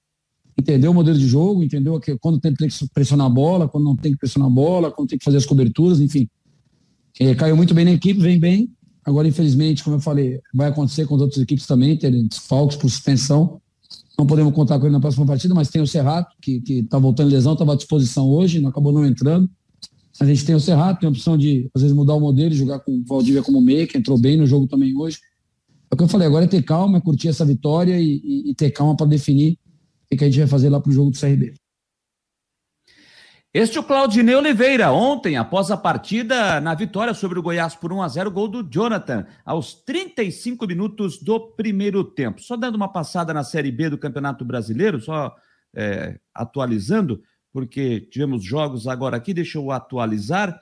entendeu 0.58 0.90
o 0.90 0.94
modelo 0.94 1.16
de 1.16 1.28
jogo, 1.28 1.62
entendeu 1.62 2.00
que, 2.00 2.18
quando 2.18 2.40
tem 2.40 2.52
que 2.52 2.66
pressionar 2.92 3.28
a 3.28 3.30
bola, 3.30 3.68
quando 3.68 3.84
não 3.84 3.94
tem 3.94 4.10
que 4.10 4.18
pressionar 4.18 4.48
a 4.48 4.52
bola, 4.52 4.90
quando 4.90 5.08
tem 5.08 5.18
que 5.18 5.24
fazer 5.24 5.36
as 5.36 5.46
coberturas, 5.46 6.00
enfim. 6.00 6.28
É, 7.20 7.36
caiu 7.36 7.56
muito 7.56 7.74
bem 7.74 7.84
na 7.84 7.92
equipe, 7.92 8.20
vem 8.20 8.40
bem. 8.40 8.68
Agora, 9.04 9.28
infelizmente, 9.28 9.84
como 9.84 9.96
eu 9.96 10.00
falei, 10.00 10.40
vai 10.52 10.68
acontecer 10.68 11.06
com 11.06 11.14
as 11.14 11.20
outras 11.20 11.40
equipes 11.40 11.66
também, 11.66 11.96
terem 11.96 12.26
desfalques 12.26 12.76
por 12.76 12.90
suspensão. 12.90 13.61
Não 14.22 14.26
podemos 14.26 14.54
contar 14.54 14.78
com 14.78 14.86
ele 14.86 14.92
na 14.92 15.00
próxima 15.00 15.26
partida, 15.26 15.52
mas 15.52 15.68
tem 15.68 15.82
o 15.82 15.86
Serrato, 15.86 16.36
que 16.40 16.62
está 16.68 16.96
voltando 16.96 17.28
lesão, 17.28 17.54
estava 17.54 17.72
à 17.72 17.76
disposição 17.76 18.28
hoje, 18.28 18.60
não 18.60 18.70
acabou 18.70 18.92
não 18.92 19.04
entrando. 19.04 19.50
A 20.20 20.24
gente 20.24 20.44
tem 20.44 20.54
o 20.54 20.60
Serrato, 20.60 21.00
tem 21.00 21.08
a 21.08 21.10
opção 21.10 21.36
de, 21.36 21.68
às 21.74 21.82
vezes, 21.82 21.96
mudar 21.96 22.14
o 22.14 22.20
modelo 22.20 22.54
e 22.54 22.56
jogar 22.56 22.78
com 22.78 22.92
o 22.92 23.04
Valdívia 23.04 23.42
como 23.42 23.60
meia, 23.60 23.84
que 23.84 23.98
entrou 23.98 24.16
bem 24.16 24.36
no 24.36 24.46
jogo 24.46 24.68
também 24.68 24.96
hoje. 24.96 25.18
É 25.90 25.94
o 25.94 25.96
que 25.96 26.04
eu 26.04 26.08
falei, 26.08 26.28
agora 26.28 26.44
é 26.44 26.48
ter 26.48 26.62
calma, 26.62 26.98
é 26.98 27.00
curtir 27.00 27.26
essa 27.26 27.44
vitória 27.44 27.98
e, 27.98 28.20
e, 28.22 28.50
e 28.52 28.54
ter 28.54 28.70
calma 28.70 28.96
para 28.96 29.06
definir 29.06 29.58
que 30.16 30.22
a 30.22 30.28
gente 30.28 30.38
vai 30.38 30.46
fazer 30.46 30.68
lá 30.68 30.78
para 30.78 30.90
o 30.90 30.92
jogo 30.92 31.10
do 31.10 31.18
CRB. 31.18 31.54
Este 33.54 33.76
é 33.76 33.80
o 33.82 33.84
Claudinei 33.84 34.34
Oliveira, 34.34 34.92
ontem, 34.92 35.36
após 35.36 35.70
a 35.70 35.76
partida 35.76 36.58
na 36.58 36.74
vitória 36.74 37.12
sobre 37.12 37.38
o 37.38 37.42
Goiás 37.42 37.74
por 37.74 37.92
1 37.92 38.00
a 38.00 38.08
0 38.08 38.30
gol 38.30 38.48
do 38.48 38.62
Jonathan, 38.62 39.26
aos 39.44 39.74
35 39.74 40.66
minutos 40.66 41.18
do 41.18 41.38
primeiro 41.38 42.02
tempo. 42.02 42.40
Só 42.40 42.56
dando 42.56 42.76
uma 42.76 42.90
passada 42.90 43.34
na 43.34 43.44
Série 43.44 43.70
B 43.70 43.90
do 43.90 43.98
Campeonato 43.98 44.42
Brasileiro, 44.42 44.98
só 45.02 45.36
é, 45.74 46.18
atualizando, 46.32 47.22
porque 47.52 48.00
tivemos 48.10 48.42
jogos 48.42 48.86
agora 48.86 49.18
aqui, 49.18 49.34
deixa 49.34 49.58
eu 49.58 49.70
atualizar. 49.70 50.58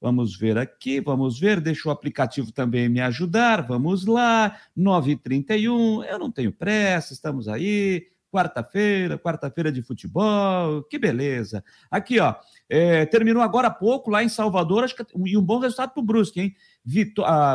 Vamos 0.00 0.38
ver 0.38 0.58
aqui, 0.58 1.00
vamos 1.00 1.40
ver, 1.40 1.60
deixa 1.60 1.88
o 1.88 1.90
aplicativo 1.92 2.52
também 2.52 2.88
me 2.88 3.00
ajudar, 3.00 3.66
vamos 3.66 4.06
lá, 4.06 4.56
9h31, 4.78 6.04
eu 6.04 6.18
não 6.20 6.30
tenho 6.30 6.52
pressa, 6.52 7.12
estamos 7.12 7.48
aí, 7.48 8.06
quarta-feira, 8.30 9.18
quarta-feira 9.18 9.72
de 9.72 9.82
futebol, 9.82 10.82
que 10.84 10.98
beleza. 10.98 11.64
Aqui, 11.90 12.20
ó, 12.20 12.34
é, 12.68 13.06
terminou 13.06 13.42
agora 13.42 13.68
há 13.68 13.70
pouco 13.70 14.10
lá 14.10 14.22
em 14.22 14.28
Salvador, 14.28 14.84
acho 14.84 14.94
que, 14.94 15.04
e 15.24 15.36
um 15.36 15.42
bom 15.42 15.58
resultado 15.58 15.92
para 15.92 16.00
o 16.00 16.04
Brusque, 16.04 16.40
hein? 16.40 16.56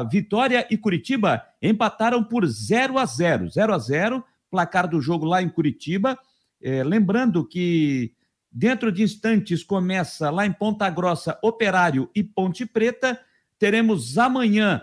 Vitória 0.09 0.67
e 0.69 0.77
Curitiba 0.77 1.43
empataram 1.61 2.23
por 2.23 2.45
0 2.45 2.97
a 2.99 3.05
0 3.05 3.49
0 3.49 3.73
a 3.73 3.77
0 3.79 4.23
placar 4.51 4.87
do 4.87 5.01
jogo 5.01 5.25
lá 5.25 5.41
em 5.41 5.49
Curitiba. 5.49 6.17
É, 6.61 6.83
lembrando 6.83 7.45
que 7.47 8.13
dentro 8.51 8.91
de 8.91 9.01
instantes 9.01 9.63
começa 9.63 10.29
lá 10.29 10.45
em 10.45 10.53
Ponta 10.53 10.87
Grossa, 10.89 11.39
Operário 11.41 12.09
e 12.15 12.23
Ponte 12.23 12.65
Preta. 12.65 13.19
Teremos 13.57 14.17
amanhã 14.17 14.81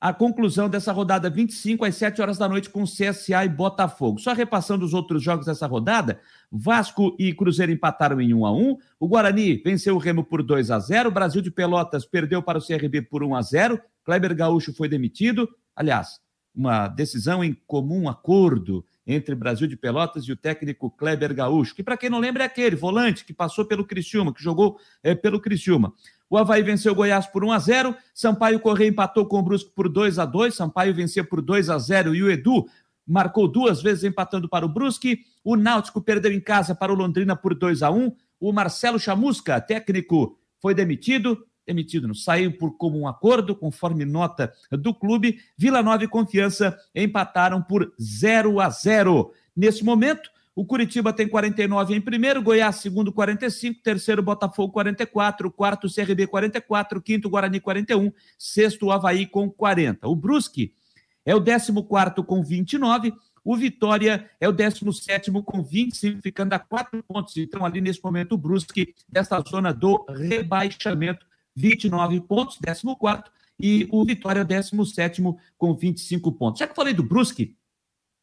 a 0.00 0.14
conclusão 0.14 0.68
dessa 0.68 0.92
rodada 0.92 1.28
25 1.28 1.84
às 1.84 1.94
7 1.96 2.22
horas 2.22 2.38
da 2.38 2.48
noite 2.48 2.70
com 2.70 2.84
CSA 2.84 3.44
e 3.44 3.48
Botafogo. 3.50 4.18
Só 4.18 4.32
repassando 4.32 4.84
os 4.84 4.94
outros 4.94 5.22
jogos 5.22 5.44
dessa 5.44 5.66
rodada, 5.66 6.18
Vasco 6.50 7.14
e 7.18 7.34
Cruzeiro 7.34 7.70
empataram 7.70 8.18
em 8.20 8.32
1 8.32 8.46
a 8.46 8.52
1, 8.52 8.78
o 8.98 9.06
Guarani 9.06 9.56
venceu 9.62 9.94
o 9.94 9.98
Remo 9.98 10.24
por 10.24 10.42
2 10.42 10.70
a 10.70 10.78
0, 10.78 11.10
o 11.10 11.12
Brasil 11.12 11.42
de 11.42 11.50
Pelotas 11.50 12.06
perdeu 12.06 12.42
para 12.42 12.58
o 12.58 12.66
CRB 12.66 13.02
por 13.02 13.22
1 13.22 13.34
a 13.34 13.42
0, 13.42 13.80
Kleber 14.02 14.34
Gaúcho 14.34 14.72
foi 14.72 14.88
demitido, 14.88 15.46
aliás, 15.76 16.18
uma 16.54 16.88
decisão 16.88 17.44
em 17.44 17.54
comum 17.66 18.08
acordo 18.08 18.84
entre 19.12 19.34
Brasil 19.34 19.66
de 19.66 19.76
Pelotas 19.76 20.24
e 20.24 20.32
o 20.32 20.36
técnico 20.36 20.90
Kleber 20.90 21.34
Gaúcho, 21.34 21.74
que 21.74 21.82
para 21.82 21.96
quem 21.96 22.08
não 22.08 22.18
lembra 22.18 22.44
é 22.44 22.46
aquele 22.46 22.76
volante 22.76 23.24
que 23.24 23.32
passou 23.32 23.64
pelo 23.64 23.84
Criciúma, 23.84 24.32
que 24.32 24.42
jogou 24.42 24.78
é, 25.02 25.14
pelo 25.14 25.40
Criciúma. 25.40 25.92
O 26.28 26.38
Havaí 26.38 26.62
venceu 26.62 26.92
o 26.92 26.94
Goiás 26.94 27.26
por 27.26 27.44
1 27.44 27.52
a 27.52 27.58
0 27.58 27.96
Sampaio 28.14 28.60
Correia 28.60 28.88
empatou 28.88 29.26
com 29.26 29.38
o 29.38 29.42
Brusco 29.42 29.72
por 29.74 29.88
2 29.88 30.18
a 30.18 30.24
2 30.24 30.54
Sampaio 30.54 30.94
venceu 30.94 31.24
por 31.24 31.42
2 31.42 31.68
a 31.68 31.78
0 31.78 32.14
e 32.14 32.22
o 32.22 32.30
Edu 32.30 32.66
marcou 33.06 33.48
duas 33.48 33.82
vezes 33.82 34.04
empatando 34.04 34.48
para 34.48 34.64
o 34.64 34.68
Brusque. 34.68 35.24
O 35.42 35.56
Náutico 35.56 36.00
perdeu 36.00 36.32
em 36.32 36.40
casa 36.40 36.74
para 36.74 36.92
o 36.92 36.94
Londrina 36.94 37.34
por 37.34 37.54
2 37.54 37.82
a 37.82 37.90
1 37.90 38.12
O 38.38 38.52
Marcelo 38.52 39.00
Chamusca, 39.00 39.60
técnico, 39.60 40.38
foi 40.62 40.74
demitido. 40.74 41.44
Demitido, 41.70 42.08
não 42.08 42.14
saiu 42.14 42.50
por 42.50 42.76
comum 42.76 43.06
acordo, 43.06 43.54
conforme 43.54 44.04
nota 44.04 44.52
do 44.72 44.92
clube. 44.92 45.38
Vila 45.56 45.80
Nova 45.84 46.02
e 46.02 46.08
Confiança 46.08 46.76
empataram 46.92 47.62
por 47.62 47.92
0 48.00 48.58
a 48.58 48.68
0 48.68 49.32
Nesse 49.54 49.84
momento, 49.84 50.28
o 50.52 50.64
Curitiba 50.64 51.12
tem 51.12 51.28
49 51.28 51.94
em 51.94 52.00
primeiro, 52.00 52.42
Goiás 52.42 52.76
segundo 52.76 53.12
45, 53.12 53.82
terceiro 53.84 54.20
Botafogo 54.20 54.72
44, 54.72 55.48
quarto 55.48 55.86
CRB 55.88 56.26
44, 56.26 57.00
quinto 57.00 57.30
Guarani 57.30 57.60
41, 57.60 58.10
sexto 58.36 58.90
Havaí 58.90 59.24
com 59.24 59.48
40. 59.48 60.08
O 60.08 60.16
Brusque 60.16 60.74
é 61.24 61.36
o 61.36 61.40
14 61.40 61.72
com 62.26 62.42
29, 62.42 63.14
o 63.44 63.56
Vitória 63.56 64.28
é 64.40 64.48
o 64.48 64.52
17 64.52 65.30
com 65.44 65.62
25, 65.62 66.20
ficando 66.20 66.52
a 66.52 66.58
quatro 66.58 67.00
pontos. 67.04 67.36
Então, 67.36 67.64
ali 67.64 67.80
nesse 67.80 68.02
momento, 68.02 68.32
o 68.32 68.38
Brusque, 68.38 68.92
dessa 69.08 69.40
zona 69.48 69.72
do 69.72 70.04
rebaixamento, 70.08 71.29
29 71.56 72.20
pontos, 72.22 72.58
14, 72.58 72.96
e 73.58 73.86
o 73.90 74.04
Vitória, 74.04 74.44
17 74.44 75.22
com 75.58 75.74
25 75.74 76.32
pontos. 76.32 76.60
Já 76.60 76.66
que 76.66 76.74
falei 76.74 76.94
do 76.94 77.02
Brusque, 77.02 77.56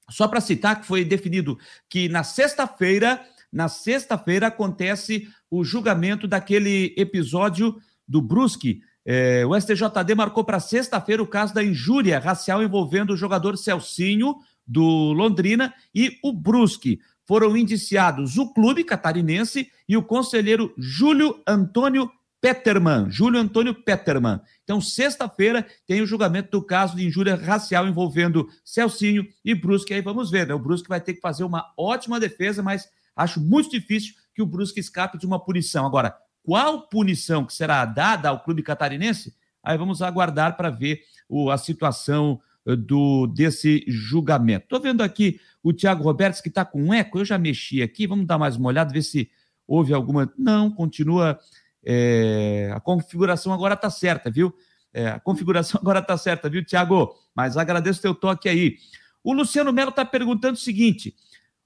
só 0.10 0.28
para 0.28 0.42
citar 0.42 0.80
que 0.80 0.88
foi 0.88 1.06
definido 1.06 1.58
que 1.90 2.10
na 2.10 2.24
sexta-feira, 2.24 3.24
na 3.52 3.68
sexta-feira 3.68 4.48
acontece 4.48 5.28
o 5.50 5.64
julgamento 5.64 6.28
daquele 6.28 6.94
episódio 6.98 7.78
do 8.08 8.22
Brusque. 8.22 8.82
É, 9.06 9.46
o 9.46 9.60
STJD 9.60 10.16
marcou 10.16 10.44
para 10.44 10.60
sexta-feira 10.60 11.22
o 11.22 11.28
caso 11.28 11.54
da 11.54 11.64
injúria 11.64 12.20
racial 12.20 12.64
envolvendo 12.64 13.14
o 13.14 13.18
jogador 13.18 13.58
Celcinho 13.58 14.36
do 14.66 15.14
Londrina 15.14 15.74
e 15.94 16.18
o 16.24 16.34
Brusque. 16.34 17.00
Foram 17.26 17.56
indiciados 17.58 18.38
o 18.38 18.54
clube 18.54 18.84
catarinense 18.84 19.70
e 19.88 19.98
o 19.98 20.04
conselheiro 20.04 20.74
Júlio 20.78 21.42
Antônio 21.46 22.10
Peterman, 22.42 23.10
Júlio 23.10 23.40
Antônio 23.40 23.74
Peterman. 23.74 24.40
Então, 24.64 24.80
sexta-feira 24.80 25.66
tem 25.86 26.02
o 26.02 26.06
julgamento 26.06 26.52
do 26.52 26.64
caso 26.64 26.96
de 26.96 27.06
injúria 27.06 27.36
racial 27.36 27.88
envolvendo 27.88 28.48
Celcinho 28.64 29.28
e 29.44 29.56
Brusque. 29.56 29.94
Aí 29.94 30.02
vamos 30.02 30.30
ver, 30.30 30.48
né? 30.48 30.54
O 30.54 30.60
Brusque 30.60 30.90
vai 30.90 31.02
ter 31.02 31.16
que 31.16 31.22
fazer 31.22 31.44
uma 31.44 31.74
ótima 31.78 32.20
defesa, 32.20 32.62
mas 32.62 32.88
acho 33.16 33.42
muito 33.42 33.72
difícil 33.72 34.14
que 34.36 34.42
o 34.42 34.46
Brusque 34.46 34.80
escape 34.80 35.18
de 35.18 35.26
uma 35.26 35.44
punição. 35.44 35.86
Agora, 35.86 36.16
qual 36.44 36.88
punição 36.88 37.44
que 37.44 37.54
será 37.54 37.84
dada 37.86 38.30
ao 38.30 38.44
clube 38.44 38.62
catarinense? 38.62 39.36
Aí 39.64 39.78
vamos 39.78 40.02
aguardar 40.02 40.56
para 40.56 40.70
ver 40.70 41.02
o, 41.28 41.50
a 41.50 41.58
situação 41.58 42.40
eh, 42.66 42.76
do 42.76 43.28
desse 43.28 43.84
julgamento. 43.88 44.64
Estou 44.64 44.80
vendo 44.80 45.02
aqui 45.02 45.42
o 45.62 45.74
Tiago 45.74 46.04
Roberts 46.04 46.40
que 46.40 46.50
está 46.50 46.64
com 46.64 46.82
um 46.82 46.94
eco. 46.94 47.20
Eu 47.20 47.26
já 47.26 47.38
mexi 47.38 47.82
aqui. 47.82 48.08
Vamos 48.08 48.26
dar 48.26 48.38
mais 48.38 48.56
uma 48.56 48.70
olhada, 48.70 48.94
ver 48.94 49.02
se 49.02 49.30
houve 49.68 49.94
alguma. 49.94 50.32
Não, 50.38 50.72
continua 50.72 51.38
é, 51.86 52.72
a 52.74 52.80
configuração 52.80 53.54
agora 53.54 53.74
está 53.74 53.90
certa, 53.90 54.30
viu? 54.30 54.54
É, 54.94 55.08
a 55.08 55.20
configuração 55.20 55.80
agora 55.82 56.00
está 56.00 56.18
certa, 56.18 56.50
viu, 56.50 56.64
Tiago? 56.64 57.14
Mas 57.36 57.58
agradeço 57.58 58.02
teu 58.02 58.16
toque 58.16 58.50
aí. 58.50 58.78
O 59.24 59.34
Luciano 59.34 59.74
Melo 59.74 59.90
está 59.90 60.06
perguntando 60.06 60.56
o 60.56 60.60
seguinte: 60.60 61.16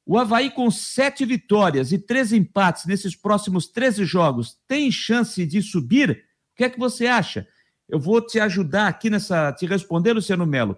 o 0.06 0.18
Havaí 0.18 0.50
com 0.50 0.70
sete 0.72 1.26
vitórias 1.26 1.92
e 1.92 1.98
três 1.98 2.34
empates 2.34 2.86
nesses 2.86 3.16
próximos 3.16 3.68
13 3.68 4.04
jogos 4.06 4.58
tem 4.68 4.92
chance 4.92 5.46
de 5.46 5.62
subir? 5.62 6.12
O 6.54 6.58
que 6.58 6.64
é 6.64 6.70
que 6.70 6.80
você 6.80 7.08
acha? 7.08 7.48
Eu 7.88 8.00
vou 8.00 8.26
te 8.26 8.40
ajudar 8.40 8.88
aqui 8.88 9.10
nessa, 9.10 9.52
te 9.54 9.66
responder, 9.66 10.14
Luciano 10.14 10.46
Melo, 10.46 10.78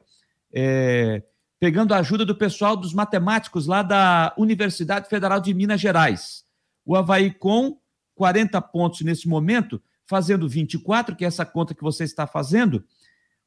é, 0.51 1.23
pegando 1.59 1.93
a 1.93 1.99
ajuda 1.99 2.25
do 2.25 2.35
pessoal 2.35 2.75
dos 2.75 2.93
matemáticos 2.93 3.67
lá 3.67 3.83
da 3.83 4.33
Universidade 4.37 5.07
Federal 5.07 5.39
de 5.39 5.53
Minas 5.53 5.79
Gerais. 5.79 6.43
O 6.85 6.95
Havaí 6.95 7.31
com 7.31 7.77
40 8.15 8.61
pontos 8.61 9.01
nesse 9.01 9.27
momento, 9.27 9.81
fazendo 10.05 10.47
24, 10.47 11.15
que 11.15 11.23
é 11.23 11.27
essa 11.27 11.45
conta 11.45 11.73
que 11.73 11.81
você 11.81 12.03
está 12.03 12.27
fazendo, 12.27 12.83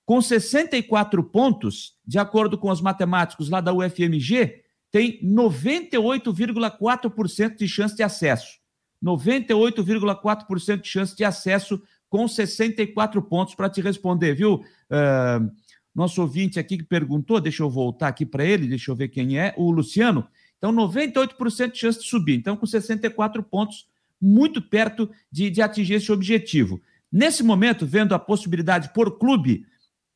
com 0.05 0.21
64 0.23 1.23
pontos, 1.25 1.97
de 2.07 2.19
acordo 2.19 2.57
com 2.57 2.71
os 2.71 2.81
matemáticos 2.81 3.51
lá 3.51 3.61
da 3.61 3.75
UFMG, 3.75 4.63
tem 4.91 5.21
98,4% 5.23 7.57
de 7.57 7.67
chance 7.67 7.97
de 7.97 8.05
acesso. 8.05 8.59
98,4% 9.05 10.81
de 10.81 10.89
chance 10.89 11.17
de 11.17 11.25
acesso 11.25 11.83
com 12.09 12.27
64 12.27 13.21
pontos 13.23 13.55
para 13.55 13.69
te 13.69 13.81
responder, 13.81 14.35
viu? 14.35 14.55
Uh, 14.55 15.53
nosso 15.95 16.23
ouvinte 16.23 16.61
aqui 16.61 16.79
que 16.79 16.85
perguntou, 16.85 17.41
deixa 17.41 17.63
eu 17.63 17.71
voltar 17.71 18.09
aqui 18.09 18.25
para 18.25 18.45
ele, 18.45 18.69
deixa 18.69 18.91
eu 18.91 18.95
ver 18.95 19.09
quem 19.09 19.39
é, 19.39 19.53
o 19.57 19.71
Luciano. 19.71 20.27
Então, 20.59 20.73
98% 20.73 21.73
de 21.73 21.79
chance 21.79 21.99
de 21.99 22.07
subir. 22.07 22.37
Então, 22.37 22.57
com 22.57 22.67
64 22.67 23.43
pontos, 23.43 23.87
muito 24.21 24.63
perto 24.63 25.11
de, 25.31 25.51
de 25.51 25.63
atingir 25.63 25.95
esse 25.95 26.11
objetivo. 26.11 26.81
Nesse 27.11 27.43
momento, 27.43 27.87
vendo 27.87 28.15
a 28.15 28.19
possibilidade 28.19 28.93
por 28.93 29.19
clube 29.19 29.67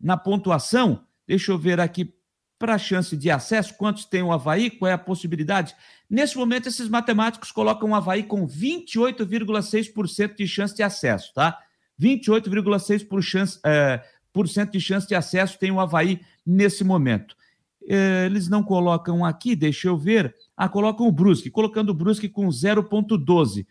na 0.01 0.17
pontuação, 0.17 1.05
deixa 1.27 1.53
eu 1.53 1.59
ver 1.59 1.81
aqui 1.81 2.15
para 2.59 2.75
a 2.75 2.79
chance 2.79 3.17
de 3.17 3.31
acesso, 3.31 3.75
quantos 3.79 4.05
tem 4.05 4.23
o 4.23 4.31
Havaí, 4.31 4.69
qual 4.69 4.91
é 4.91 4.93
a 4.93 4.99
possibilidade. 4.99 5.75
Nesse 6.11 6.37
momento, 6.37 6.69
esses 6.69 6.91
matemáticos 6.91 7.51
colocam 7.51 7.91
o 7.91 7.95
Havaí 7.95 8.23
com 8.23 8.47
28,6% 8.47 10.37
de 10.37 10.47
chance 10.47 10.75
de 10.75 10.83
acesso, 10.83 11.33
tá? 11.33 11.59
28,6% 11.99 13.09
por 13.09 13.23
chance, 13.23 13.59
é, 13.65 14.03
por 14.31 14.47
cento 14.47 14.73
de 14.73 14.81
chance 14.81 15.09
de 15.09 15.15
acesso 15.15 15.59
tem 15.59 15.71
o 15.71 15.81
Havaí 15.81 16.21
nesse 16.47 16.85
momento. 16.85 17.35
É, 17.89 18.27
eles 18.27 18.49
não 18.49 18.63
colocam 18.63 19.25
aqui, 19.25 19.57
deixa 19.57 19.89
eu 19.89 19.97
ver. 19.97 20.35
Ah, 20.55 20.69
colocam 20.69 21.07
o 21.07 21.13
Brusque, 21.13 21.51
colocando 21.51 21.91
o 21.91 21.95
Brusque 21.95 22.29
com 22.29 22.47
0,12. 22.49 23.67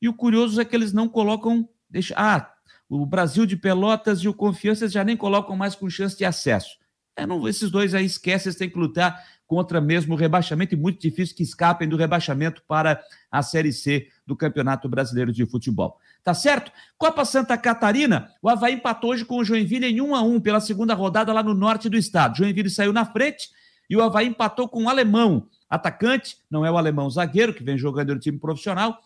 E 0.00 0.08
o 0.08 0.14
curioso 0.14 0.60
é 0.60 0.64
que 0.64 0.74
eles 0.74 0.92
não 0.92 1.08
colocam. 1.08 1.68
Deixa, 1.88 2.14
ah, 2.16 2.50
o 2.88 3.04
Brasil 3.04 3.46
de 3.46 3.56
Pelotas 3.56 4.20
e 4.20 4.28
o 4.28 4.34
Confiança 4.34 4.88
já 4.88 5.04
nem 5.04 5.16
colocam 5.16 5.56
mais 5.56 5.74
com 5.74 5.88
chance 5.88 6.16
de 6.16 6.24
acesso. 6.24 6.78
É, 7.16 7.26
não, 7.26 7.46
esses 7.46 7.70
dois 7.70 7.94
aí 7.94 8.04
esquecem, 8.04 8.52
têm 8.52 8.70
que 8.70 8.78
lutar 8.78 9.22
contra 9.46 9.80
mesmo 9.80 10.14
o 10.14 10.16
rebaixamento 10.16 10.74
e 10.74 10.78
muito 10.78 11.00
difícil 11.00 11.36
que 11.36 11.42
escapem 11.42 11.88
do 11.88 11.96
rebaixamento 11.96 12.62
para 12.66 13.02
a 13.30 13.42
Série 13.42 13.72
C 13.72 14.08
do 14.24 14.36
Campeonato 14.36 14.88
Brasileiro 14.88 15.32
de 15.32 15.44
Futebol. 15.44 15.98
Tá 16.22 16.32
certo? 16.32 16.70
Copa 16.96 17.24
Santa 17.24 17.58
Catarina, 17.58 18.30
o 18.40 18.48
Havaí 18.48 18.74
empatou 18.74 19.10
hoje 19.10 19.24
com 19.24 19.38
o 19.38 19.44
Joinville 19.44 19.86
em 19.86 20.00
1 20.00 20.14
a 20.14 20.22
1 20.22 20.40
pela 20.40 20.60
segunda 20.60 20.94
rodada 20.94 21.32
lá 21.32 21.42
no 21.42 21.52
norte 21.52 21.88
do 21.88 21.96
estado. 21.96 22.36
Joinville 22.36 22.70
saiu 22.70 22.92
na 22.92 23.04
frente 23.04 23.48
e 23.88 23.96
o 23.96 24.02
Havaí 24.02 24.28
empatou 24.28 24.68
com 24.68 24.84
o 24.84 24.88
Alemão 24.88 25.48
atacante, 25.68 26.36
não 26.50 26.66
é 26.66 26.70
o 26.70 26.76
alemão 26.76 27.08
zagueiro, 27.08 27.54
que 27.54 27.62
vem 27.62 27.78
jogando 27.78 28.12
no 28.12 28.20
time 28.20 28.38
profissional. 28.38 28.98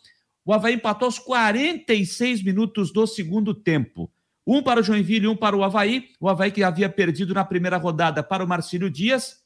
O 0.44 0.52
Havaí 0.52 0.74
empatou 0.74 1.06
aos 1.06 1.18
46 1.18 2.42
minutos 2.42 2.92
do 2.92 3.06
segundo 3.06 3.54
tempo. 3.54 4.10
Um 4.46 4.62
para 4.62 4.80
o 4.80 4.82
Joinville, 4.82 5.26
um 5.26 5.36
para 5.36 5.56
o 5.56 5.64
Havaí. 5.64 6.10
O 6.20 6.28
Havaí 6.28 6.50
que 6.50 6.62
havia 6.62 6.88
perdido 6.88 7.32
na 7.32 7.44
primeira 7.44 7.78
rodada 7.78 8.22
para 8.22 8.44
o 8.44 8.48
Marcílio 8.48 8.90
Dias. 8.90 9.42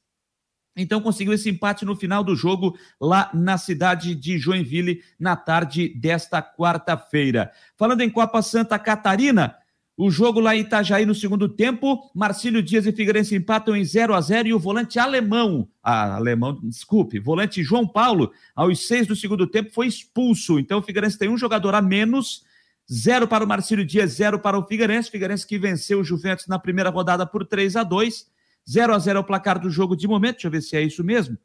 Então 0.77 1.01
conseguiu 1.01 1.33
esse 1.33 1.51
empate 1.51 1.85
no 1.85 1.97
final 1.97 2.23
do 2.23 2.37
jogo 2.37 2.79
lá 3.01 3.31
na 3.35 3.59
cidade 3.59 4.15
de 4.15 4.39
Joinville 4.39 5.03
na 5.19 5.37
tarde 5.37 5.89
desta 5.89 6.41
quarta-feira. 6.41 7.53
Falando 7.77 8.01
em 8.01 8.11
Copa 8.11 8.41
Santa 8.43 8.79
Catarina, 8.79 9.57
o 9.99 10.11
jogo 10.11 10.41
lá 10.41 10.57
em 10.57 10.61
Itajaí 10.61 11.05
no 11.05 11.15
segundo 11.15 11.49
tempo, 11.49 12.11
Marcílio 12.15 12.63
Dias 12.63 12.87
e 12.87 12.93
Figueirense 12.93 13.35
empatam 13.35 13.77
em 13.77 13.85
0 13.85 14.15
a 14.15 14.21
0 14.21 14.49
e 14.49 14.55
o 14.55 14.59
volante 14.59 14.99
alemão, 14.99 15.69
ah, 15.83 16.15
alemão, 16.15 16.59
desculpe, 16.63 17.19
volante 17.19 17.63
João 17.63 17.87
Paulo, 17.87 18.33
aos 18.55 18.87
seis 18.87 19.07
do 19.07 19.17
segundo 19.17 19.47
tempo 19.47 19.73
foi 19.73 19.89
expulso. 19.89 20.59
Então 20.59 20.79
o 20.79 20.83
Figueirense 20.83 21.19
tem 21.19 21.29
um 21.29 21.37
jogador 21.37 21.75
a 21.75 21.83
menos 21.83 22.47
Zero 22.91 23.29
para 23.29 23.45
o 23.45 23.47
Marcílio 23.47 23.85
Dias, 23.85 24.13
zero 24.13 24.39
para 24.39 24.59
o 24.59 24.67
Figueirense. 24.67 25.11
Figueirense 25.11 25.47
que 25.47 25.59
venceu 25.59 26.01
o 26.01 26.05
Juventus 26.05 26.47
na 26.47 26.59
primeira 26.59 26.89
rodada 26.89 27.27
por 27.27 27.45
3 27.45 27.77
a 27.77 27.83
2 27.83 28.27
0 28.69 28.95
a 28.95 28.99
0 28.99 29.19
é 29.19 29.21
o 29.21 29.25
placar 29.25 29.59
do 29.59 29.71
jogo 29.71 29.95
de 29.97 30.07
momento. 30.09 30.37
Deixa 30.37 30.47
eu 30.47 30.51
ver 30.51 30.63
se 30.63 30.77
é 30.77 30.83
isso 30.83 31.05
mesmo. 31.05 31.37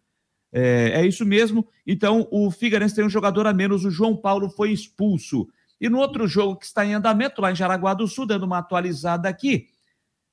É, 0.52 1.02
é 1.02 1.08
isso 1.08 1.26
mesmo. 1.26 1.68
Então, 1.86 2.28
o 2.32 2.52
Figueirense 2.52 2.96
tem 2.96 3.06
um 3.06 3.10
jogador 3.10 3.48
a 3.48 3.54
menos. 3.54 3.86
O 3.86 3.92
João 3.92 4.16
Paulo 4.16 4.50
foi 4.50 4.72
expulso. 4.72 5.48
E 5.84 5.90
no 5.90 5.98
outro 5.98 6.26
jogo 6.26 6.56
que 6.56 6.66
está 6.66 6.86
em 6.86 6.94
andamento, 6.94 7.42
lá 7.42 7.52
em 7.52 7.56
Jaraguá 7.56 7.94
do 7.94 8.08
Sul, 8.08 8.26
dando 8.26 8.44
uma 8.44 8.60
atualizada 8.60 9.28
aqui, 9.28 9.68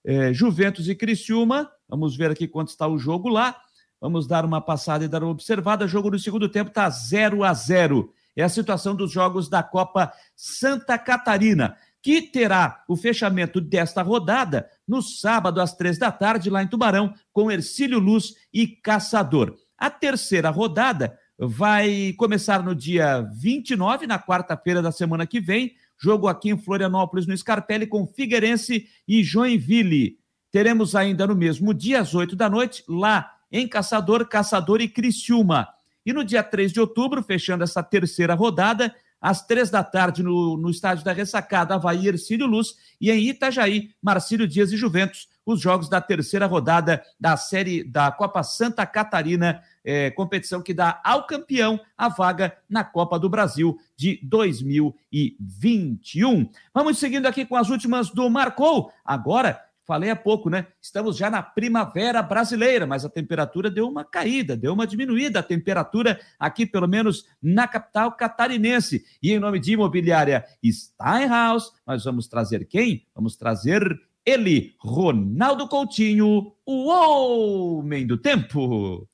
é, 0.05 0.33
Juventus 0.33 0.89
e 0.89 0.95
Criciúma. 0.95 1.69
Vamos 1.89 2.17
ver 2.17 2.31
aqui 2.31 2.47
quanto 2.47 2.69
está 2.69 2.87
o 2.87 2.97
jogo 2.97 3.29
lá. 3.29 3.61
Vamos 4.01 4.29
dar 4.29 4.45
uma 4.45 4.61
passada 4.61 5.05
e 5.05 5.09
dar 5.09 5.25
uma 5.25 5.33
observada. 5.33 5.89
Jogo 5.89 6.09
no 6.09 6.21
segundo 6.21 6.49
tempo 6.49 6.69
está 6.69 6.89
0 6.89 7.43
a 7.43 7.53
0 7.53 8.15
é 8.37 8.45
a 8.45 8.49
situação 8.49 8.95
dos 8.95 9.11
jogos 9.11 9.49
da 9.49 9.61
Copa 9.61 10.13
Santa 10.37 10.97
Catarina, 10.97 11.77
que 12.01 12.23
terá 12.23 12.85
o 12.87 12.97
fechamento 12.97 13.61
desta 13.61 14.03
rodada 14.03 14.71
no 14.87 15.03
sábado 15.03 15.61
às 15.61 15.75
três 15.75 15.99
da 15.99 16.13
tarde, 16.13 16.49
lá 16.49 16.63
em 16.63 16.69
Tubarão, 16.69 17.13
com 17.33 17.51
Ercílio 17.51 17.99
Luz 17.99 18.35
e 18.55 18.69
Caçador. 18.69 19.57
A 19.77 19.91
terceira 19.91 20.49
rodada 20.49 21.19
vai 21.43 22.13
começar 22.19 22.63
no 22.63 22.75
dia 22.75 23.23
29, 23.33 24.07
na 24.07 24.19
quarta-feira 24.19 24.83
da 24.83 24.93
semana 24.93 25.27
que 25.27 25.41
vem, 25.41 25.75
jogo 25.97 26.29
aqui 26.29 26.51
em 26.51 26.59
Florianópolis, 26.59 27.27
no 27.27 27.37
Scarpelli, 27.37 27.87
com 27.87 28.07
Figueirense 28.07 28.87
e 29.09 29.25
Joinville. 29.25 30.19
Teremos 30.53 30.95
ainda 30.95 31.27
no 31.27 31.35
mesmo 31.35 31.73
dia, 31.73 32.01
às 32.01 32.15
oito 32.15 32.37
da 32.37 32.51
noite, 32.51 32.85
lá 32.87 33.33
em 33.51 33.67
Caçador, 33.67 34.29
Caçador 34.29 34.83
e 34.83 34.89
Criciúma. 34.89 35.67
E 36.05 36.13
no 36.13 36.25
dia 36.25 36.43
3 36.43 36.73
de 36.73 36.81
outubro, 36.81 37.23
fechando 37.23 37.65
essa 37.65 37.83
terceira 37.83 38.35
rodada, 38.35 38.95
às 39.21 39.47
três 39.47 39.71
da 39.71 39.85
tarde, 39.85 40.23
no, 40.23 40.57
no 40.57 40.71
estádio 40.71 41.05
da 41.05 41.13
Ressacada, 41.13 41.75
Havaí 41.75 42.09
Ercílio 42.09 42.47
Luz, 42.47 42.75
e 43.01 43.11
em 43.11 43.29
Itajaí, 43.29 43.91
Marcílio 44.03 44.49
Dias 44.49 44.73
e 44.73 44.77
Juventus, 44.77 45.29
os 45.45 45.61
jogos 45.61 45.89
da 45.89 46.01
terceira 46.01 46.47
rodada 46.47 47.03
da 47.19 47.37
série 47.37 47.85
da 47.85 48.11
Copa 48.11 48.43
Santa 48.43 48.87
Catarina, 48.87 49.63
é, 49.85 50.11
competição 50.11 50.63
que 50.63 50.75
dá 50.75 51.01
ao 51.05 51.27
campeão 51.27 51.81
a 51.97 52.09
vaga 52.09 52.57
na 52.69 52.85
Copa 52.85 53.19
do 53.19 53.29
Brasil 53.29 53.77
de 53.97 54.21
2021. 54.23 56.49
Vamos 56.75 56.99
seguindo 56.99 57.27
aqui 57.27 57.45
com 57.45 57.57
as 57.57 57.71
últimas 57.71 58.11
do 58.11 58.31
Marcou. 58.31 58.93
Agora 59.05 59.61
Falei 59.91 60.09
há 60.09 60.15
pouco, 60.15 60.49
né? 60.49 60.69
Estamos 60.81 61.17
já 61.17 61.29
na 61.29 61.43
primavera 61.43 62.23
brasileira, 62.23 62.87
mas 62.87 63.05
a 63.05 63.09
temperatura 63.09 63.69
deu 63.69 63.89
uma 63.89 64.05
caída, 64.05 64.57
deu 64.57 64.73
uma 64.73 64.87
diminuída 64.87 65.41
a 65.41 65.43
temperatura 65.43 66.21
aqui, 66.39 66.65
pelo 66.65 66.87
menos 66.87 67.27
na 67.43 67.67
capital 67.67 68.13
catarinense. 68.13 69.05
E 69.21 69.33
em 69.33 69.41
nome 69.41 69.59
de 69.59 69.73
imobiliária 69.73 70.45
Steinhaus, 70.65 71.73
nós 71.85 72.05
vamos 72.05 72.29
trazer 72.29 72.67
quem? 72.67 73.05
Vamos 73.13 73.35
trazer 73.35 73.83
ele, 74.25 74.77
Ronaldo 74.79 75.67
Coutinho, 75.67 76.53
o 76.65 76.87
homem 76.87 78.07
do 78.07 78.17
tempo. 78.17 79.10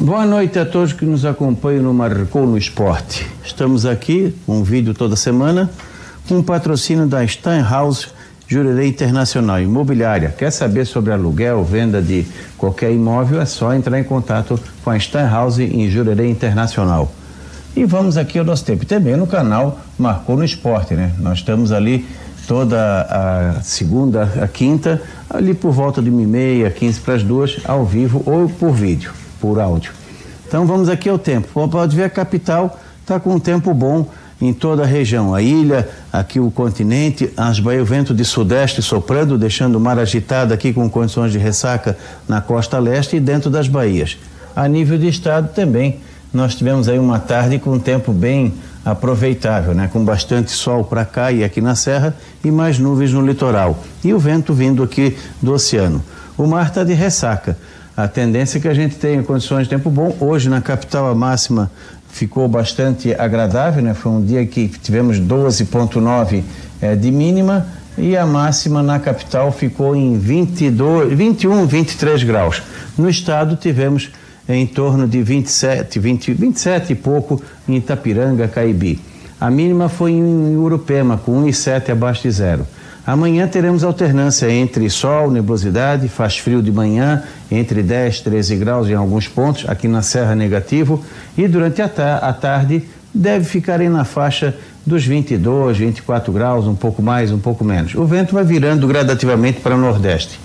Boa 0.00 0.24
noite 0.24 0.56
a 0.60 0.64
todos 0.64 0.92
que 0.92 1.04
nos 1.04 1.24
acompanham 1.24 1.82
no 1.82 1.92
Marcou 1.92 2.46
no 2.46 2.56
Esporte. 2.56 3.26
Estamos 3.44 3.84
aqui, 3.84 4.32
um 4.46 4.62
vídeo 4.62 4.94
toda 4.94 5.16
semana, 5.16 5.68
com 6.28 6.36
um 6.36 6.42
patrocínio 6.42 7.04
da 7.04 7.26
Steinhaus 7.26 8.14
Jurerê 8.46 8.86
Internacional 8.86 9.60
Imobiliária. 9.60 10.32
Quer 10.38 10.52
saber 10.52 10.86
sobre 10.86 11.12
aluguel, 11.12 11.64
venda 11.64 12.00
de 12.00 12.24
qualquer 12.56 12.92
imóvel? 12.92 13.40
É 13.40 13.44
só 13.44 13.74
entrar 13.74 13.98
em 13.98 14.04
contato 14.04 14.58
com 14.84 14.90
a 14.90 14.98
Steinhouse 14.98 15.64
em 15.64 15.90
Jurerê 15.90 16.30
Internacional. 16.30 17.10
E 17.74 17.84
vamos 17.84 18.16
aqui 18.16 18.38
ao 18.38 18.44
nosso 18.44 18.64
tempo. 18.64 18.86
Também 18.86 19.16
no 19.16 19.26
canal 19.26 19.80
Marcou 19.98 20.36
no 20.36 20.44
Esporte, 20.44 20.94
né? 20.94 21.12
Nós 21.18 21.38
estamos 21.38 21.72
ali 21.72 22.06
toda 22.46 23.02
a 23.02 23.62
segunda, 23.62 24.32
a 24.40 24.46
quinta, 24.46 25.02
ali 25.28 25.54
por 25.54 25.72
volta 25.72 26.00
de 26.00 26.08
meia, 26.08 26.70
quinze 26.70 27.00
para 27.00 27.14
as 27.14 27.24
duas, 27.24 27.58
ao 27.64 27.84
vivo 27.84 28.22
ou 28.24 28.48
por 28.48 28.72
vídeo, 28.72 29.12
por 29.40 29.60
áudio. 29.60 29.92
Então 30.46 30.66
vamos 30.66 30.88
aqui 30.88 31.08
ao 31.08 31.18
tempo. 31.18 31.68
Pode 31.68 31.94
ver, 31.94 32.04
a 32.04 32.10
capital 32.10 32.78
está 33.02 33.20
com 33.20 33.34
um 33.34 33.40
tempo 33.40 33.74
bom 33.74 34.06
em 34.40 34.52
toda 34.52 34.84
a 34.84 34.86
região, 34.86 35.34
a 35.34 35.42
ilha, 35.42 35.88
aqui 36.12 36.38
o 36.38 36.50
continente, 36.50 37.30
as 37.36 37.58
o 37.58 37.84
vento 37.84 38.14
de 38.14 38.24
sudeste 38.24 38.80
soprando, 38.80 39.36
deixando 39.36 39.76
o 39.76 39.80
mar 39.80 39.98
agitado 39.98 40.54
aqui 40.54 40.72
com 40.72 40.88
condições 40.88 41.32
de 41.32 41.38
ressaca 41.38 41.96
na 42.28 42.40
costa 42.40 42.78
leste 42.78 43.16
e 43.16 43.20
dentro 43.20 43.50
das 43.50 43.66
baías. 43.66 44.16
A 44.54 44.68
nível 44.68 44.96
de 44.96 45.08
estado 45.08 45.52
também, 45.52 46.00
nós 46.32 46.54
tivemos 46.54 46.88
aí 46.88 46.98
uma 46.98 47.18
tarde 47.18 47.58
com 47.58 47.72
um 47.72 47.78
tempo 47.78 48.12
bem 48.12 48.54
aproveitável, 48.84 49.74
né? 49.74 49.88
com 49.92 50.04
bastante 50.04 50.50
sol 50.50 50.84
para 50.84 51.04
cá 51.04 51.32
e 51.32 51.42
aqui 51.42 51.60
na 51.60 51.74
serra 51.74 52.14
e 52.44 52.50
mais 52.50 52.78
nuvens 52.78 53.12
no 53.12 53.26
litoral. 53.26 53.82
E 54.04 54.14
o 54.14 54.18
vento 54.18 54.54
vindo 54.54 54.82
aqui 54.82 55.16
do 55.42 55.52
oceano. 55.52 56.02
O 56.36 56.46
mar 56.46 56.68
está 56.68 56.84
de 56.84 56.92
ressaca. 56.92 57.58
A 57.98 58.06
tendência 58.06 58.58
é 58.58 58.60
que 58.60 58.68
a 58.68 58.74
gente 58.74 58.94
tenha 58.94 59.20
condições 59.24 59.64
de 59.64 59.70
tempo 59.70 59.90
bom. 59.90 60.16
Hoje 60.20 60.48
na 60.48 60.60
capital 60.60 61.10
a 61.10 61.16
máxima 61.16 61.68
ficou 62.08 62.46
bastante 62.46 63.12
agradável, 63.12 63.82
né? 63.82 63.92
Foi 63.92 64.12
um 64.12 64.24
dia 64.24 64.46
que 64.46 64.68
tivemos 64.68 65.18
12,9 65.18 66.44
é, 66.80 66.94
de 66.94 67.10
mínima 67.10 67.66
e 67.98 68.16
a 68.16 68.24
máxima 68.24 68.84
na 68.84 69.00
capital 69.00 69.50
ficou 69.50 69.96
em 69.96 70.16
22, 70.16 71.12
21, 71.12 71.66
23 71.66 72.22
graus. 72.22 72.62
No 72.96 73.10
estado 73.10 73.56
tivemos 73.56 74.12
em 74.48 74.64
torno 74.64 75.08
de 75.08 75.20
27, 75.20 75.98
20, 75.98 76.34
27 76.34 76.92
e 76.92 76.94
pouco 76.94 77.42
em 77.68 77.78
Itapiranga, 77.78 78.46
Caibi. 78.46 79.00
A 79.40 79.50
mínima 79.50 79.88
foi 79.88 80.12
em 80.12 80.56
Urupema, 80.56 81.18
com 81.18 81.44
1,7 81.44 81.90
abaixo 81.90 82.22
de 82.22 82.30
zero. 82.30 82.64
Amanhã 83.08 83.48
teremos 83.48 83.84
alternância 83.84 84.52
entre 84.52 84.90
sol, 84.90 85.30
nebulosidade, 85.30 86.06
faz 86.08 86.36
frio 86.36 86.60
de 86.60 86.70
manhã, 86.70 87.22
entre 87.50 87.82
10 87.82 88.18
e 88.18 88.22
13 88.22 88.56
graus 88.56 88.86
em 88.86 88.92
alguns 88.92 89.26
pontos, 89.26 89.64
aqui 89.66 89.88
na 89.88 90.02
Serra 90.02 90.34
negativo, 90.34 91.02
e 91.34 91.48
durante 91.48 91.80
a, 91.80 91.88
ta 91.88 92.18
a 92.18 92.34
tarde 92.34 92.82
deve 93.14 93.46
ficar 93.46 93.80
aí 93.80 93.88
na 93.88 94.04
faixa 94.04 94.54
dos 94.84 95.06
22, 95.06 95.78
24 95.78 96.30
graus, 96.30 96.66
um 96.66 96.74
pouco 96.74 97.00
mais, 97.00 97.32
um 97.32 97.38
pouco 97.38 97.64
menos. 97.64 97.94
O 97.94 98.04
vento 98.04 98.34
vai 98.34 98.44
virando 98.44 98.86
gradativamente 98.86 99.60
para 99.60 99.74
o 99.74 99.78
nordeste. 99.78 100.38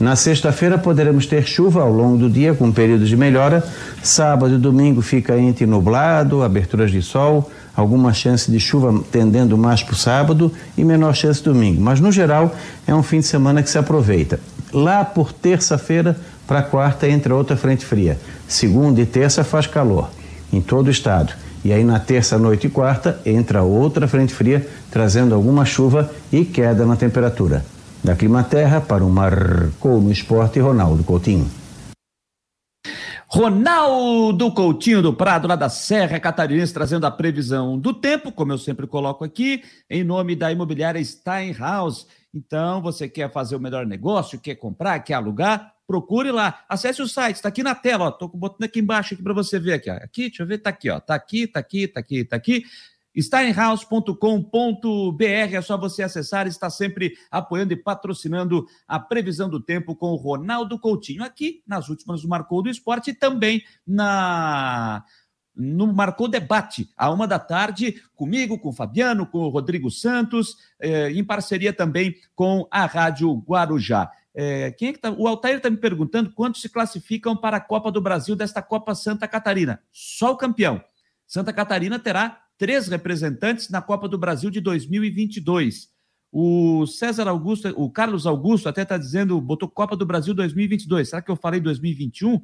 Na 0.00 0.16
sexta-feira 0.16 0.76
poderemos 0.78 1.26
ter 1.26 1.46
chuva 1.46 1.82
ao 1.82 1.92
longo 1.92 2.16
do 2.16 2.28
dia, 2.28 2.54
com 2.54 2.72
períodos 2.72 3.08
de 3.08 3.16
melhora. 3.16 3.62
Sábado 4.02 4.56
e 4.56 4.58
domingo 4.58 5.00
fica 5.00 5.38
entre 5.38 5.64
nublado, 5.64 6.42
aberturas 6.42 6.90
de 6.90 7.02
sol 7.02 7.48
alguma 7.80 8.12
chance 8.12 8.50
de 8.50 8.60
chuva 8.60 9.02
tendendo 9.10 9.56
mais 9.58 9.82
para 9.82 9.94
o 9.94 9.96
sábado 9.96 10.52
e 10.76 10.84
menor 10.84 11.14
chance 11.14 11.42
domingo. 11.42 11.80
Mas 11.80 11.98
no 11.98 12.12
geral 12.12 12.54
é 12.86 12.94
um 12.94 13.02
fim 13.02 13.20
de 13.20 13.26
semana 13.26 13.62
que 13.62 13.70
se 13.70 13.78
aproveita. 13.78 14.38
Lá 14.72 15.04
por 15.04 15.32
terça-feira 15.32 16.16
para 16.46 16.62
quarta 16.62 17.08
entra 17.08 17.34
outra 17.34 17.56
frente 17.56 17.84
fria. 17.84 18.18
Segunda 18.46 19.00
e 19.00 19.06
terça 19.06 19.42
faz 19.42 19.66
calor 19.66 20.08
em 20.52 20.60
todo 20.60 20.88
o 20.88 20.90
estado. 20.90 21.32
E 21.64 21.72
aí 21.72 21.84
na 21.84 21.98
terça, 21.98 22.38
noite 22.38 22.66
e 22.66 22.70
quarta 22.70 23.20
entra 23.24 23.62
outra 23.62 24.08
frente 24.08 24.32
fria 24.32 24.66
trazendo 24.90 25.34
alguma 25.34 25.64
chuva 25.64 26.10
e 26.32 26.44
queda 26.44 26.86
na 26.86 26.96
temperatura. 26.96 27.64
Da 28.02 28.14
Climaterra 28.14 28.80
para 28.80 29.04
o 29.04 29.10
Marcou 29.10 30.00
no 30.00 30.10
Esporte, 30.10 30.58
Ronaldo 30.58 31.04
Coutinho. 31.04 31.59
Ronaldo 33.32 34.50
Coutinho 34.50 35.00
do 35.00 35.14
Prado, 35.14 35.46
lá 35.46 35.54
da 35.54 35.68
Serra 35.68 36.18
Catarinense, 36.18 36.74
trazendo 36.74 37.06
a 37.06 37.12
previsão 37.12 37.78
do 37.78 37.94
tempo, 37.94 38.32
como 38.32 38.52
eu 38.52 38.58
sempre 38.58 38.88
coloco 38.88 39.22
aqui, 39.22 39.62
em 39.88 40.02
nome 40.02 40.34
da 40.34 40.50
imobiliária 40.50 41.02
Steinhaus. 41.04 42.08
Então, 42.34 42.82
você 42.82 43.08
quer 43.08 43.30
fazer 43.30 43.54
o 43.54 43.60
melhor 43.60 43.86
negócio, 43.86 44.40
quer 44.40 44.56
comprar, 44.56 44.98
quer 44.98 45.14
alugar, 45.14 45.74
procure 45.86 46.32
lá. 46.32 46.64
Acesse 46.68 47.00
o 47.02 47.06
site, 47.06 47.36
está 47.36 47.50
aqui 47.50 47.62
na 47.62 47.72
tela. 47.72 48.10
Tô 48.10 48.26
botando 48.26 48.64
aqui 48.64 48.80
embaixo 48.80 49.14
aqui 49.14 49.22
para 49.22 49.32
você 49.32 49.60
ver 49.60 49.74
aqui, 49.74 49.88
ó. 49.88 49.94
Aqui, 49.94 50.22
deixa 50.22 50.42
eu 50.42 50.46
ver, 50.48 50.58
tá 50.58 50.70
aqui, 50.70 50.90
ó. 50.90 50.98
Tá 50.98 51.14
aqui, 51.14 51.46
tá 51.46 51.60
aqui, 51.60 51.86
tá 51.86 52.00
aqui, 52.00 52.24
tá 52.24 52.34
aqui. 52.34 52.64
Steinhaus.com.br, 53.16 55.24
é 55.24 55.60
só 55.60 55.76
você 55.76 56.02
acessar, 56.02 56.46
está 56.46 56.70
sempre 56.70 57.14
apoiando 57.30 57.72
e 57.72 57.76
patrocinando 57.76 58.66
a 58.86 58.98
previsão 58.98 59.48
do 59.48 59.60
tempo 59.60 59.96
com 59.96 60.10
o 60.10 60.16
Ronaldo 60.16 60.78
Coutinho, 60.78 61.24
aqui 61.24 61.62
nas 61.66 61.88
últimas 61.88 62.22
do 62.22 62.28
Marcou 62.28 62.62
do 62.62 62.70
Esporte 62.70 63.10
e 63.10 63.14
também 63.14 63.62
na 63.86 65.04
no 65.52 65.92
Marcou 65.92 66.26
Debate, 66.26 66.88
à 66.96 67.10
uma 67.10 67.26
da 67.26 67.38
tarde, 67.38 68.00
comigo, 68.14 68.58
com 68.58 68.70
o 68.70 68.72
Fabiano, 68.72 69.26
com 69.26 69.40
o 69.40 69.48
Rodrigo 69.48 69.90
Santos, 69.90 70.56
eh, 70.80 71.10
em 71.10 71.22
parceria 71.22 71.72
também 71.72 72.14
com 72.34 72.66
a 72.70 72.86
Rádio 72.86 73.34
Guarujá. 73.46 74.10
É, 74.34 74.70
quem 74.70 74.88
é 74.88 74.92
que 74.92 74.98
tá? 74.98 75.10
O 75.10 75.26
Altair 75.26 75.56
está 75.56 75.68
me 75.68 75.76
perguntando 75.76 76.32
quantos 76.32 76.60
se 76.60 76.68
classificam 76.68 77.36
para 77.36 77.56
a 77.56 77.60
Copa 77.60 77.90
do 77.90 78.00
Brasil 78.00 78.36
desta 78.36 78.62
Copa 78.62 78.94
Santa 78.94 79.26
Catarina. 79.26 79.82
Só 79.92 80.32
o 80.32 80.36
campeão. 80.36 80.82
Santa 81.26 81.52
Catarina 81.52 81.98
terá 81.98 82.40
três 82.60 82.88
representantes 82.88 83.70
na 83.70 83.80
Copa 83.80 84.06
do 84.06 84.18
Brasil 84.18 84.50
de 84.50 84.60
2022. 84.60 85.88
O 86.30 86.86
César 86.86 87.26
Augusto, 87.26 87.72
o 87.74 87.90
Carlos 87.90 88.26
Augusto 88.26 88.68
até 88.68 88.82
está 88.82 88.98
dizendo, 88.98 89.40
botou 89.40 89.66
Copa 89.66 89.96
do 89.96 90.04
Brasil 90.04 90.34
2022. 90.34 91.08
Será 91.08 91.22
que 91.22 91.30
eu 91.30 91.36
falei 91.36 91.58
2021? 91.58 92.38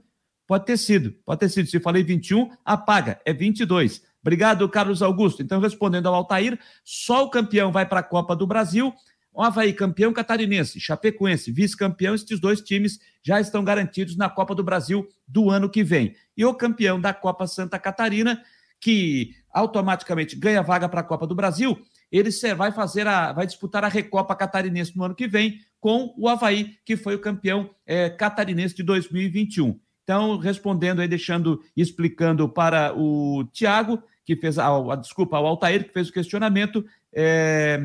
Pode 0.47 0.65
ter 0.65 0.79
sido, 0.79 1.13
pode 1.23 1.41
ter 1.41 1.51
sido. 1.51 1.69
Se 1.69 1.79
falei 1.79 2.03
21, 2.03 2.49
apaga, 2.65 3.21
é 3.27 3.35
22. 3.35 4.03
Obrigado, 4.23 4.67
Carlos 4.71 5.03
Augusto. 5.03 5.43
Então, 5.43 5.61
respondendo 5.61 6.07
ao 6.07 6.15
Altair, 6.15 6.59
só 6.83 7.27
o 7.27 7.31
campeão 7.31 7.71
vai 7.71 7.85
para 7.85 8.01
a 8.01 8.03
Copa 8.03 8.35
do 8.35 8.47
Brasil. 8.47 8.95
O 9.35 9.43
Havaí, 9.43 9.75
campeão 9.75 10.15
catarinense, 10.15 10.81
Chapecoense, 10.81 11.53
vice-campeão, 11.53 12.15
estes 12.15 12.41
dois 12.41 12.63
times 12.63 12.99
já 13.23 13.39
estão 13.39 13.63
garantidos 13.63 14.17
na 14.17 14.31
Copa 14.31 14.55
do 14.55 14.65
Brasil 14.65 15.07
do 15.29 15.51
ano 15.51 15.69
que 15.69 15.85
vem. 15.85 16.17
E 16.35 16.43
o 16.43 16.55
campeão 16.55 16.99
da 16.99 17.13
Copa 17.13 17.47
Santa 17.47 17.79
Catarina, 17.79 18.43
que 18.81 19.31
automaticamente 19.53 20.37
ganha 20.37 20.63
vaga 20.63 20.89
para 20.89 21.01
a 21.01 21.05
Copa 21.05 21.27
do 21.27 21.35
Brasil, 21.35 21.79
ele 22.11 22.31
vai 22.57 22.71
fazer 22.71 23.07
a, 23.07 23.33
vai 23.33 23.47
disputar 23.47 23.85
a 23.85 23.89
Recopa 23.89 24.35
Catarinense 24.37 24.97
no 24.97 25.05
ano 25.05 25.15
que 25.15 25.27
vem 25.27 25.61
com 25.81 26.15
o 26.17 26.29
Havaí, 26.29 26.77
que 26.85 26.97
foi 26.97 27.15
o 27.15 27.21
campeão 27.21 27.71
é, 27.87 28.11
catarinense 28.11 28.75
de 28.75 28.83
2021. 28.83 29.79
Então, 30.03 30.37
respondendo 30.39 31.01
aí, 31.01 31.09
deixando, 31.09 31.61
explicando 31.77 32.49
para 32.49 32.95
o 32.97 33.45
Tiago, 33.53 34.03
que 34.25 34.37
fez 34.37 34.59
a, 34.59 34.69
a, 34.69 34.97
desculpa, 34.97 35.37
ao 35.37 35.47
Altair, 35.47 35.85
que 35.85 35.93
fez 35.93 36.09
o 36.09 36.13
questionamento, 36.13 36.85
é, 37.13 37.81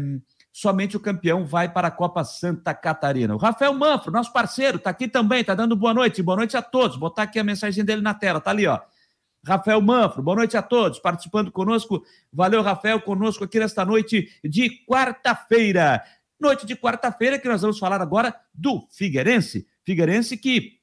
somente 0.52 0.96
o 0.96 1.00
campeão 1.00 1.46
vai 1.46 1.72
para 1.72 1.88
a 1.88 1.92
Copa 1.92 2.24
Santa 2.24 2.74
Catarina. 2.74 3.34
O 3.34 3.38
Rafael 3.38 3.74
Manfro, 3.74 4.12
nosso 4.12 4.32
parceiro, 4.32 4.78
está 4.78 4.90
aqui 4.90 5.08
também, 5.08 5.42
está 5.42 5.56
dando 5.56 5.76
boa 5.76 5.94
noite. 5.94 6.22
Boa 6.22 6.38
noite 6.38 6.56
a 6.56 6.62
todos. 6.62 6.98
Botar 6.98 7.24
aqui 7.24 7.40
a 7.40 7.44
mensagem 7.44 7.84
dele 7.84 8.02
na 8.02 8.14
tela, 8.14 8.40
tá 8.40 8.52
ali, 8.52 8.68
ó. 8.68 8.80
Rafael 9.46 9.82
Manfro, 9.82 10.22
boa 10.22 10.38
noite 10.38 10.56
a 10.56 10.62
todos, 10.62 11.00
participando 11.00 11.52
conosco. 11.52 12.04
Valeu, 12.32 12.62
Rafael, 12.62 13.02
conosco 13.02 13.44
aqui 13.44 13.60
nesta 13.60 13.84
noite 13.84 14.30
de 14.44 14.86
quarta-feira. 14.86 16.04
Noite 16.40 16.66
de 16.66 16.76
quarta-feira 16.76 17.40
que 17.40 17.48
nós 17.48 17.62
vamos 17.62 17.80
falar 17.80 18.02
agora 18.02 18.36
do 18.54 18.88
Figueirense. 18.92 19.68
Figueirense 19.84 20.38
que, 20.38 20.80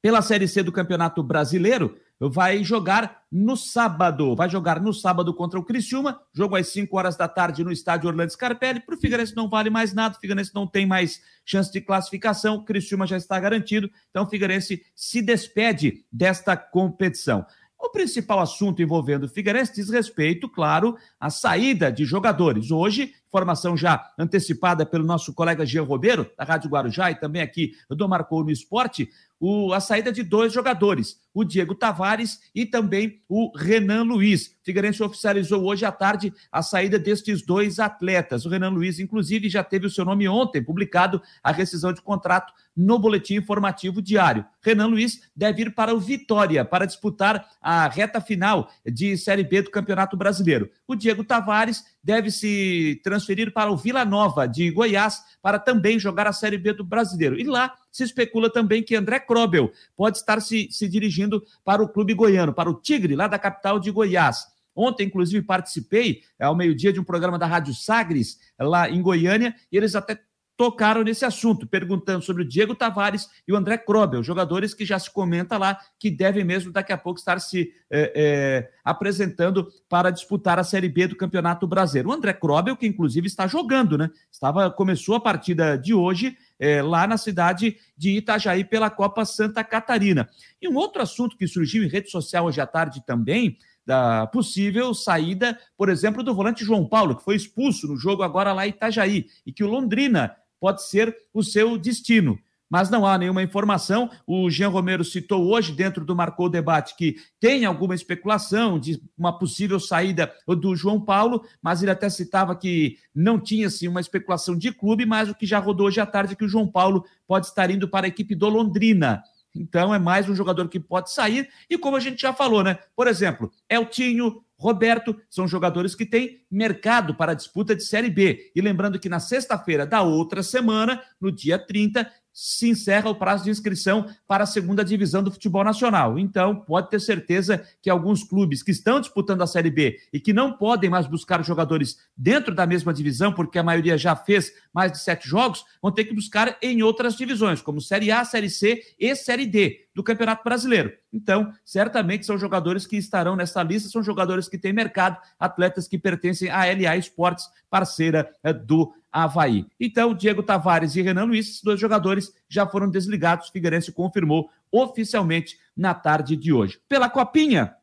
pela 0.00 0.22
Série 0.22 0.48
C 0.48 0.62
do 0.62 0.72
Campeonato 0.72 1.22
Brasileiro, 1.22 1.94
vai 2.18 2.64
jogar 2.64 3.22
no 3.30 3.56
sábado. 3.56 4.34
Vai 4.34 4.48
jogar 4.48 4.80
no 4.80 4.92
sábado 4.92 5.34
contra 5.34 5.58
o 5.58 5.64
Criciúma, 5.64 6.20
jogo 6.32 6.56
às 6.56 6.68
5 6.68 6.96
horas 6.96 7.16
da 7.16 7.28
tarde 7.28 7.64
no 7.64 7.72
estádio 7.72 8.08
Orlando 8.08 8.32
Scarpelli. 8.32 8.80
Para 8.80 8.94
o 8.94 8.98
Figueirense 8.98 9.36
não 9.36 9.48
vale 9.48 9.68
mais 9.68 9.92
nada, 9.92 10.16
o 10.16 10.20
Figueirense 10.20 10.54
não 10.54 10.66
tem 10.66 10.86
mais 10.86 11.20
chance 11.44 11.70
de 11.70 11.80
classificação, 11.80 12.56
o 12.56 12.64
Criciúma 12.64 13.06
já 13.06 13.16
está 13.16 13.38
garantido, 13.38 13.90
então 14.10 14.24
o 14.24 14.28
Figueirense 14.28 14.82
se 14.94 15.20
despede 15.20 16.04
desta 16.10 16.56
competição. 16.56 17.44
O 17.84 17.90
principal 17.90 18.40
assunto 18.40 18.80
envolvendo 18.80 19.24
o 19.24 19.28
Figueirense 19.28 19.74
diz 19.74 19.90
respeito, 19.90 20.48
claro, 20.48 20.96
à 21.20 21.28
saída 21.28 21.92
de 21.92 22.06
jogadores. 22.06 22.70
Hoje, 22.70 23.12
informação 23.34 23.76
já 23.76 24.12
antecipada 24.16 24.86
pelo 24.86 25.04
nosso 25.04 25.34
colega 25.34 25.66
Jean 25.66 25.82
Robeiro, 25.82 26.30
da 26.38 26.44
Rádio 26.44 26.70
Guarujá 26.70 27.10
e 27.10 27.16
também 27.16 27.42
aqui 27.42 27.72
do 27.90 28.08
Marcou 28.08 28.44
no 28.44 28.50
Esporte, 28.50 29.08
o, 29.40 29.72
a 29.72 29.80
saída 29.80 30.12
de 30.12 30.22
dois 30.22 30.52
jogadores, 30.52 31.18
o 31.34 31.44
Diego 31.44 31.74
Tavares 31.74 32.38
e 32.54 32.64
também 32.64 33.20
o 33.28 33.50
Renan 33.56 34.04
Luiz. 34.04 34.54
Figueirense 34.62 35.02
oficializou 35.02 35.64
hoje 35.64 35.84
à 35.84 35.90
tarde 35.90 36.32
a 36.50 36.62
saída 36.62 36.98
destes 36.98 37.44
dois 37.44 37.80
atletas. 37.80 38.46
O 38.46 38.48
Renan 38.48 38.70
Luiz, 38.70 39.00
inclusive, 39.00 39.50
já 39.50 39.64
teve 39.64 39.86
o 39.86 39.90
seu 39.90 40.04
nome 40.04 40.28
ontem 40.28 40.62
publicado 40.62 41.20
a 41.42 41.50
rescisão 41.50 41.92
de 41.92 42.00
contrato 42.00 42.52
no 42.76 42.98
boletim 42.98 43.34
informativo 43.34 44.00
diário. 44.00 44.46
Renan 44.62 44.86
Luiz 44.86 45.20
deve 45.36 45.62
ir 45.62 45.74
para 45.74 45.94
o 45.94 46.00
Vitória 46.00 46.64
para 46.64 46.86
disputar 46.86 47.44
a 47.60 47.88
reta 47.88 48.20
final 48.20 48.70
de 48.84 49.18
Série 49.18 49.44
B 49.44 49.62
do 49.62 49.70
Campeonato 49.70 50.16
Brasileiro. 50.16 50.70
O 50.86 50.94
Diego 50.94 51.24
Tavares 51.24 51.84
deve 52.04 52.30
se 52.30 53.00
transferir 53.02 53.50
para 53.50 53.72
o 53.72 53.76
Vila 53.76 54.04
Nova 54.04 54.46
de 54.46 54.70
Goiás 54.70 55.22
para 55.40 55.58
também 55.58 55.98
jogar 55.98 56.26
a 56.26 56.32
Série 56.32 56.58
B 56.58 56.74
do 56.74 56.84
Brasileiro. 56.84 57.40
E 57.40 57.44
lá 57.44 57.74
se 57.90 58.04
especula 58.04 58.52
também 58.52 58.82
que 58.82 58.94
André 58.94 59.18
Krobel 59.18 59.72
pode 59.96 60.18
estar 60.18 60.40
se, 60.40 60.68
se 60.70 60.86
dirigindo 60.86 61.42
para 61.64 61.82
o 61.82 61.88
clube 61.88 62.12
goiano, 62.12 62.52
para 62.52 62.68
o 62.68 62.74
Tigre, 62.74 63.16
lá 63.16 63.26
da 63.26 63.38
capital 63.38 63.80
de 63.80 63.90
Goiás. 63.90 64.46
Ontem, 64.76 65.06
inclusive, 65.06 65.44
participei 65.46 66.22
ao 66.38 66.54
meio-dia 66.54 66.92
de 66.92 67.00
um 67.00 67.04
programa 67.04 67.38
da 67.38 67.46
Rádio 67.46 67.72
Sagres, 67.72 68.38
lá 68.58 68.90
em 68.90 69.00
Goiânia, 69.00 69.54
e 69.70 69.76
eles 69.76 69.94
até 69.94 70.20
tocaram 70.56 71.02
nesse 71.02 71.24
assunto, 71.24 71.66
perguntando 71.66 72.24
sobre 72.24 72.42
o 72.42 72.48
Diego 72.48 72.74
Tavares 72.74 73.28
e 73.46 73.52
o 73.52 73.56
André 73.56 73.76
Krobel, 73.78 74.22
jogadores 74.22 74.72
que 74.72 74.84
já 74.84 74.98
se 74.98 75.10
comenta 75.10 75.58
lá 75.58 75.78
que 75.98 76.10
devem 76.10 76.44
mesmo 76.44 76.72
daqui 76.72 76.92
a 76.92 76.98
pouco 76.98 77.18
estar 77.18 77.40
se 77.40 77.72
é, 77.90 78.12
é, 78.14 78.70
apresentando 78.84 79.68
para 79.88 80.10
disputar 80.10 80.58
a 80.58 80.64
Série 80.64 80.88
B 80.88 81.08
do 81.08 81.16
Campeonato 81.16 81.66
Brasileiro. 81.66 82.10
O 82.10 82.12
André 82.12 82.32
Krobel, 82.32 82.76
que 82.76 82.86
inclusive 82.86 83.26
está 83.26 83.46
jogando, 83.46 83.98
né? 83.98 84.10
Estava, 84.30 84.70
começou 84.70 85.16
a 85.16 85.20
partida 85.20 85.76
de 85.76 85.92
hoje 85.92 86.36
é, 86.58 86.80
lá 86.82 87.06
na 87.06 87.16
cidade 87.16 87.76
de 87.96 88.10
Itajaí 88.10 88.64
pela 88.64 88.90
Copa 88.90 89.24
Santa 89.24 89.64
Catarina. 89.64 90.28
E 90.62 90.68
um 90.68 90.76
outro 90.76 91.02
assunto 91.02 91.36
que 91.36 91.48
surgiu 91.48 91.82
em 91.82 91.88
rede 91.88 92.10
social 92.10 92.46
hoje 92.46 92.60
à 92.60 92.66
tarde 92.66 93.02
também, 93.04 93.58
da 93.86 94.26
possível 94.28 94.94
saída, 94.94 95.58
por 95.76 95.88
exemplo, 95.88 96.22
do 96.22 96.34
volante 96.34 96.64
João 96.64 96.86
Paulo, 96.86 97.16
que 97.16 97.24
foi 97.24 97.36
expulso 97.36 97.86
no 97.86 97.96
jogo 97.96 98.22
agora 98.22 98.52
lá 98.52 98.66
em 98.66 98.70
Itajaí, 98.70 99.26
e 99.44 99.52
que 99.52 99.62
o 99.62 99.68
Londrina 99.68 100.34
pode 100.64 100.82
ser 100.82 101.14
o 101.30 101.42
seu 101.42 101.76
destino. 101.76 102.38
Mas 102.70 102.88
não 102.88 103.04
há 103.04 103.18
nenhuma 103.18 103.42
informação. 103.42 104.10
O 104.26 104.48
Jean 104.48 104.70
Romero 104.70 105.04
citou 105.04 105.46
hoje, 105.46 105.72
dentro 105.72 106.06
do 106.06 106.16
Marcou 106.16 106.48
Debate, 106.48 106.96
que 106.96 107.16
tem 107.38 107.66
alguma 107.66 107.94
especulação 107.94 108.80
de 108.80 108.98
uma 109.14 109.38
possível 109.38 109.78
saída 109.78 110.32
do 110.48 110.74
João 110.74 110.98
Paulo, 110.98 111.44
mas 111.60 111.82
ele 111.82 111.90
até 111.90 112.08
citava 112.08 112.56
que 112.56 112.96
não 113.14 113.38
tinha 113.38 113.66
assim, 113.66 113.86
uma 113.86 114.00
especulação 114.00 114.56
de 114.56 114.72
clube, 114.72 115.04
mas 115.04 115.28
o 115.28 115.34
que 115.34 115.44
já 115.44 115.58
rodou 115.58 115.86
hoje 115.86 116.00
à 116.00 116.06
tarde 116.06 116.32
é 116.32 116.36
que 116.36 116.46
o 116.46 116.48
João 116.48 116.66
Paulo 116.66 117.04
pode 117.26 117.44
estar 117.44 117.70
indo 117.70 117.86
para 117.86 118.06
a 118.06 118.08
equipe 118.08 118.34
do 118.34 118.48
Londrina. 118.48 119.22
Então 119.54 119.94
é 119.94 119.98
mais 119.98 120.30
um 120.30 120.34
jogador 120.34 120.66
que 120.70 120.80
pode 120.80 121.12
sair. 121.12 121.46
E 121.68 121.76
como 121.76 121.98
a 121.98 122.00
gente 122.00 122.22
já 122.22 122.32
falou, 122.32 122.64
né? 122.64 122.78
Por 122.96 123.06
exemplo, 123.06 123.52
Eltinho, 123.68 124.42
Roberto, 124.64 125.14
são 125.28 125.46
jogadores 125.46 125.94
que 125.94 126.06
têm 126.06 126.40
mercado 126.50 127.14
para 127.14 127.34
disputa 127.34 127.76
de 127.76 127.84
Série 127.84 128.08
B. 128.08 128.50
E 128.56 128.62
lembrando 128.62 128.98
que 128.98 129.10
na 129.10 129.20
sexta-feira 129.20 129.84
da 129.84 130.00
outra 130.00 130.42
semana, 130.42 131.02
no 131.20 131.30
dia 131.30 131.58
30, 131.58 132.10
se 132.34 132.68
encerra 132.68 133.08
o 133.08 133.14
prazo 133.14 133.44
de 133.44 133.50
inscrição 133.50 134.06
para 134.26 134.42
a 134.42 134.46
segunda 134.46 134.84
divisão 134.84 135.22
do 135.22 135.30
futebol 135.30 135.62
nacional. 135.62 136.18
Então, 136.18 136.56
pode 136.56 136.90
ter 136.90 137.00
certeza 137.00 137.64
que 137.80 137.88
alguns 137.88 138.24
clubes 138.24 138.60
que 138.60 138.72
estão 138.72 139.00
disputando 139.00 139.42
a 139.42 139.46
Série 139.46 139.70
B 139.70 140.00
e 140.12 140.18
que 140.18 140.32
não 140.32 140.52
podem 140.52 140.90
mais 140.90 141.06
buscar 141.06 141.42
jogadores 141.44 141.96
dentro 142.16 142.52
da 142.52 142.66
mesma 142.66 142.92
divisão, 142.92 143.32
porque 143.32 143.58
a 143.58 143.62
maioria 143.62 143.96
já 143.96 144.16
fez 144.16 144.52
mais 144.72 144.90
de 144.90 144.98
sete 144.98 145.28
jogos, 145.28 145.64
vão 145.80 145.92
ter 145.92 146.04
que 146.04 146.14
buscar 146.14 146.58
em 146.60 146.82
outras 146.82 147.14
divisões, 147.14 147.62
como 147.62 147.80
Série 147.80 148.10
A, 148.10 148.24
Série 148.24 148.50
C 148.50 148.82
e 148.98 149.14
Série 149.14 149.46
D 149.46 149.84
do 149.94 150.02
Campeonato 150.02 150.42
Brasileiro. 150.42 150.92
Então, 151.12 151.52
certamente 151.64 152.26
são 152.26 152.36
jogadores 152.36 152.84
que 152.84 152.96
estarão 152.96 153.36
nessa 153.36 153.62
lista, 153.62 153.88
são 153.88 154.02
jogadores 154.02 154.48
que 154.48 154.58
têm 154.58 154.72
mercado, 154.72 155.16
atletas 155.38 155.86
que 155.86 155.96
pertencem 155.96 156.50
à 156.50 156.64
LA 156.64 156.96
Esportes, 156.96 157.46
parceira 157.70 158.28
eh, 158.42 158.52
do 158.52 158.92
Havaí. 159.14 159.64
Então, 159.78 160.12
Diego 160.12 160.42
Tavares 160.42 160.96
e 160.96 161.02
Renan 161.02 161.26
Luiz, 161.26 161.48
esses 161.48 161.62
dois 161.62 161.78
jogadores, 161.78 162.34
já 162.48 162.66
foram 162.66 162.90
desligados. 162.90 163.48
O 163.48 163.52
Figueirense 163.52 163.92
confirmou 163.92 164.50
oficialmente 164.72 165.56
na 165.76 165.94
tarde 165.94 166.34
de 166.34 166.52
hoje. 166.52 166.80
Pela 166.88 167.08
Copinha, 167.08 167.76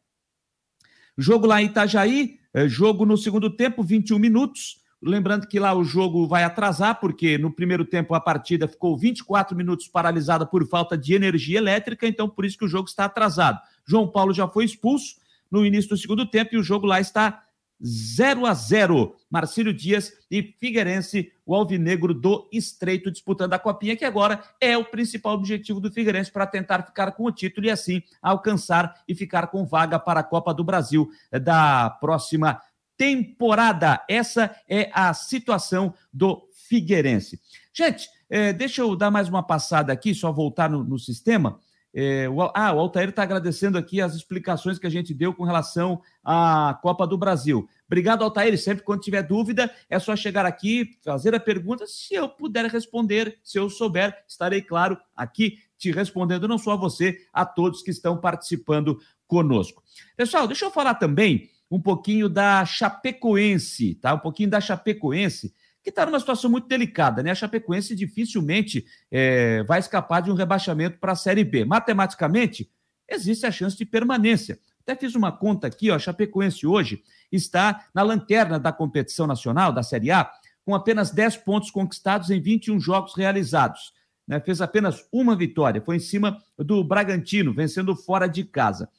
jogo 1.18 1.48
lá 1.48 1.62
em 1.62 1.68
Itajaí, 1.68 2.38
eh, 2.54 2.68
jogo 2.68 3.06
no 3.06 3.18
segundo 3.18 3.50
tempo, 3.50 3.82
21 3.82 4.20
minutos. 4.20 4.82
Lembrando 5.02 5.48
que 5.48 5.58
lá 5.58 5.74
o 5.74 5.86
jogo 5.86 6.28
vai 6.28 6.44
atrasar, 6.44 7.00
porque 7.00 7.38
no 7.38 7.50
primeiro 7.50 7.86
tempo 7.86 8.14
a 8.14 8.20
partida 8.20 8.68
ficou 8.68 8.98
24 8.98 9.56
minutos 9.56 9.88
paralisada 9.88 10.46
por 10.46 10.68
falta 10.68 10.98
de 10.98 11.14
energia 11.14 11.58
elétrica, 11.58 12.06
então 12.06 12.30
por 12.30 12.44
isso 12.44 12.58
que 12.58 12.66
o 12.66 12.68
jogo 12.68 12.90
está 12.90 13.06
atrasado. 13.06 13.58
João 13.88 14.06
Paulo 14.06 14.34
já 14.34 14.50
foi 14.50 14.66
expulso 14.66 15.16
no 15.50 15.66
início 15.66 15.90
do 15.92 15.98
segundo 15.98 16.26
tempo 16.26 16.56
e 16.56 16.58
o 16.58 16.64
jogo 16.64 16.86
lá 16.86 17.00
está 17.00 17.42
0 17.84 18.46
a 18.46 18.54
0. 18.54 19.16
Marcílio 19.30 19.74
Dias 19.74 20.14
e 20.30 20.44
Figueirense, 20.44 21.32
o 21.46 21.56
alvinegro 21.56 22.14
do 22.14 22.48
Estreito, 22.52 23.12
disputando 23.12 23.54
a 23.54 23.60
Copinha, 23.60 23.96
que 23.96 24.06
agora 24.06 24.44
é 24.60 24.78
o 24.78 24.86
principal 24.86 25.34
objetivo 25.34 25.80
do 25.80 25.92
Figueirense 25.92 26.32
para 26.32 26.46
tentar 26.46 26.84
ficar 26.84 27.12
com 27.14 27.24
o 27.24 27.32
título 27.32 27.68
e 27.68 27.72
assim 27.72 28.02
alcançar 28.22 29.02
e 29.08 29.16
ficar 29.16 29.48
com 29.48 29.66
vaga 29.66 29.98
para 29.98 30.20
a 30.20 30.24
Copa 30.24 30.54
do 30.54 30.64
Brasil 30.64 31.10
da 31.32 31.90
próxima 31.90 32.62
temporada. 32.98 34.04
Essa 34.08 34.56
é 34.70 34.92
a 34.94 35.14
situação 35.14 35.94
do 36.14 36.48
Figueirense. 36.68 37.40
Gente, 37.74 38.08
é, 38.30 38.54
deixa 38.54 38.82
eu 38.82 38.96
dar 38.96 39.10
mais 39.10 39.28
uma 39.28 39.42
passada 39.42 39.92
aqui, 39.92 40.14
só 40.14 40.32
voltar 40.32 40.70
no, 40.70 40.84
no 40.84 41.00
sistema. 41.00 41.60
É, 41.94 42.30
o, 42.30 42.42
ah, 42.42 42.74
o 42.74 42.80
Altair 42.80 43.10
está 43.10 43.24
agradecendo 43.24 43.78
aqui 43.78 44.00
as 44.00 44.16
explicações 44.16 44.80
que 44.80 44.88
a 44.88 44.90
gente 44.90 45.14
deu 45.14 45.34
com 45.34 45.44
relação 45.44 46.02
à 46.24 46.80
Copa 46.82 47.06
do 47.06 47.18
Brasil. 47.18 47.68
Obrigado, 47.86 48.24
Altair. 48.24 48.58
Sempre 48.58 48.84
quando 48.84 49.02
tiver 49.02 49.24
dúvida, 49.24 49.70
é 49.90 50.00
só 50.00 50.16
chegar 50.16 50.46
aqui, 50.46 50.98
fazer 51.04 51.36
a 51.36 51.40
pergunta. 51.40 51.86
Se 51.86 52.14
eu 52.14 52.30
puder 52.30 52.66
responder, 52.66 53.38
se 53.44 53.60
eu 53.60 53.70
souber, 53.70 54.16
estarei, 54.28 54.62
claro, 54.62 54.98
aqui 55.16 55.58
te 55.78 55.92
respondendo, 55.92 56.48
não 56.48 56.58
só 56.58 56.74
a 56.74 56.78
você, 56.78 57.18
a 57.34 57.46
todos 57.46 57.82
que 57.82 57.92
estão 57.92 58.16
participando 58.18 59.00
conosco. 59.28 59.84
Pessoal, 60.16 60.48
deixa 60.48 60.66
eu 60.66 60.72
falar 60.72 60.96
também 60.96 61.50
um 61.70 61.82
pouquinho 61.82 62.30
da 62.30 62.66
Chapecoense, 62.66 63.96
tá? 63.96 64.14
Um 64.14 64.20
pouquinho 64.20 64.50
da 64.50 64.62
Chapecoense 64.62 65.54
que 65.84 65.90
está 65.90 66.06
numa 66.06 66.20
situação 66.20 66.50
muito 66.50 66.68
delicada, 66.68 67.24
né? 67.24 67.32
A 67.32 67.36
Chapecoense 67.36 67.96
dificilmente 67.96 68.86
é, 69.10 69.64
vai 69.64 69.80
escapar 69.80 70.22
de 70.22 70.32
um 70.32 70.36
rebaixamento 70.36 71.00
para 71.00 71.14
a 71.14 71.16
Série 71.16 71.44
B. 71.44 71.66
Matematicamente, 71.66 72.70
existe 73.10 73.46
a 73.46 73.52
chance 73.52 73.78
de 73.78 73.86
permanência. 73.86 74.60
Até 74.82 74.96
fiz 74.96 75.16
uma 75.16 75.32
conta 75.32 75.68
aqui, 75.68 75.92
ó, 75.92 75.96
a 75.96 76.00
Chapecoense 76.00 76.66
hoje 76.66 77.04
está 77.32 77.86
na 77.94 78.04
lanterna 78.04 78.60
da 78.60 78.72
competição 78.72 79.26
nacional, 79.26 79.72
da 79.72 79.84
Série 79.84 80.12
A, 80.12 80.30
com 80.66 80.76
apenas 80.76 81.12
10 81.12 81.38
pontos 81.38 81.72
conquistados 81.72 82.30
em 82.30 82.40
21 82.40 82.80
jogos 82.80 83.16
realizados. 83.16 83.94
Né? 84.28 84.40
Fez 84.40 84.62
apenas 84.62 85.06
uma 85.12 85.36
vitória, 85.36 85.82
foi 85.82 85.96
em 85.96 86.00
cima 86.00 86.38
do 86.58 86.84
Bragantino, 86.84 87.54
vencendo 87.54 87.96
fora 87.96 88.28
de 88.28 88.44
casa. 88.44 88.90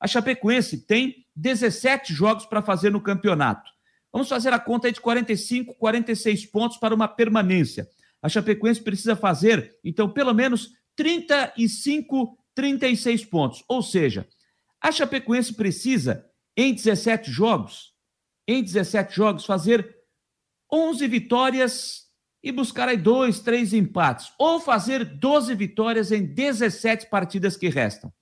A 0.00 0.06
Chapecoense 0.06 0.78
tem 0.78 1.26
17 1.36 2.12
jogos 2.12 2.46
para 2.46 2.62
fazer 2.62 2.90
no 2.90 3.00
campeonato. 3.00 3.70
Vamos 4.12 4.28
fazer 4.28 4.52
a 4.52 4.58
conta 4.58 4.92
de 4.92 5.00
45, 5.00 5.74
46 5.74 6.46
pontos 6.46 6.76
para 6.76 6.94
uma 6.94 7.08
permanência. 7.08 7.88
A 8.20 8.28
Chapecoense 8.28 8.82
precisa 8.82 9.16
fazer, 9.16 9.78
então, 9.82 10.08
pelo 10.08 10.34
menos 10.34 10.70
35, 10.94 12.36
36 12.54 13.24
pontos. 13.24 13.64
Ou 13.66 13.82
seja, 13.82 14.28
a 14.80 14.92
Chapecoense 14.92 15.54
precisa, 15.54 16.26
em 16.56 16.74
17 16.74 17.30
jogos, 17.30 17.94
em 18.46 18.62
17 18.62 19.16
jogos, 19.16 19.46
fazer 19.46 19.96
11 20.70 21.06
vitórias 21.08 22.02
e 22.42 22.52
buscar 22.52 22.88
aí 22.88 22.96
dois, 22.96 23.40
três 23.40 23.72
empates. 23.72 24.32
Ou 24.38 24.60
fazer 24.60 25.04
12 25.04 25.54
vitórias 25.54 26.12
em 26.12 26.24
17 26.24 27.08
partidas 27.08 27.56
que 27.56 27.68
restam. 27.68 28.12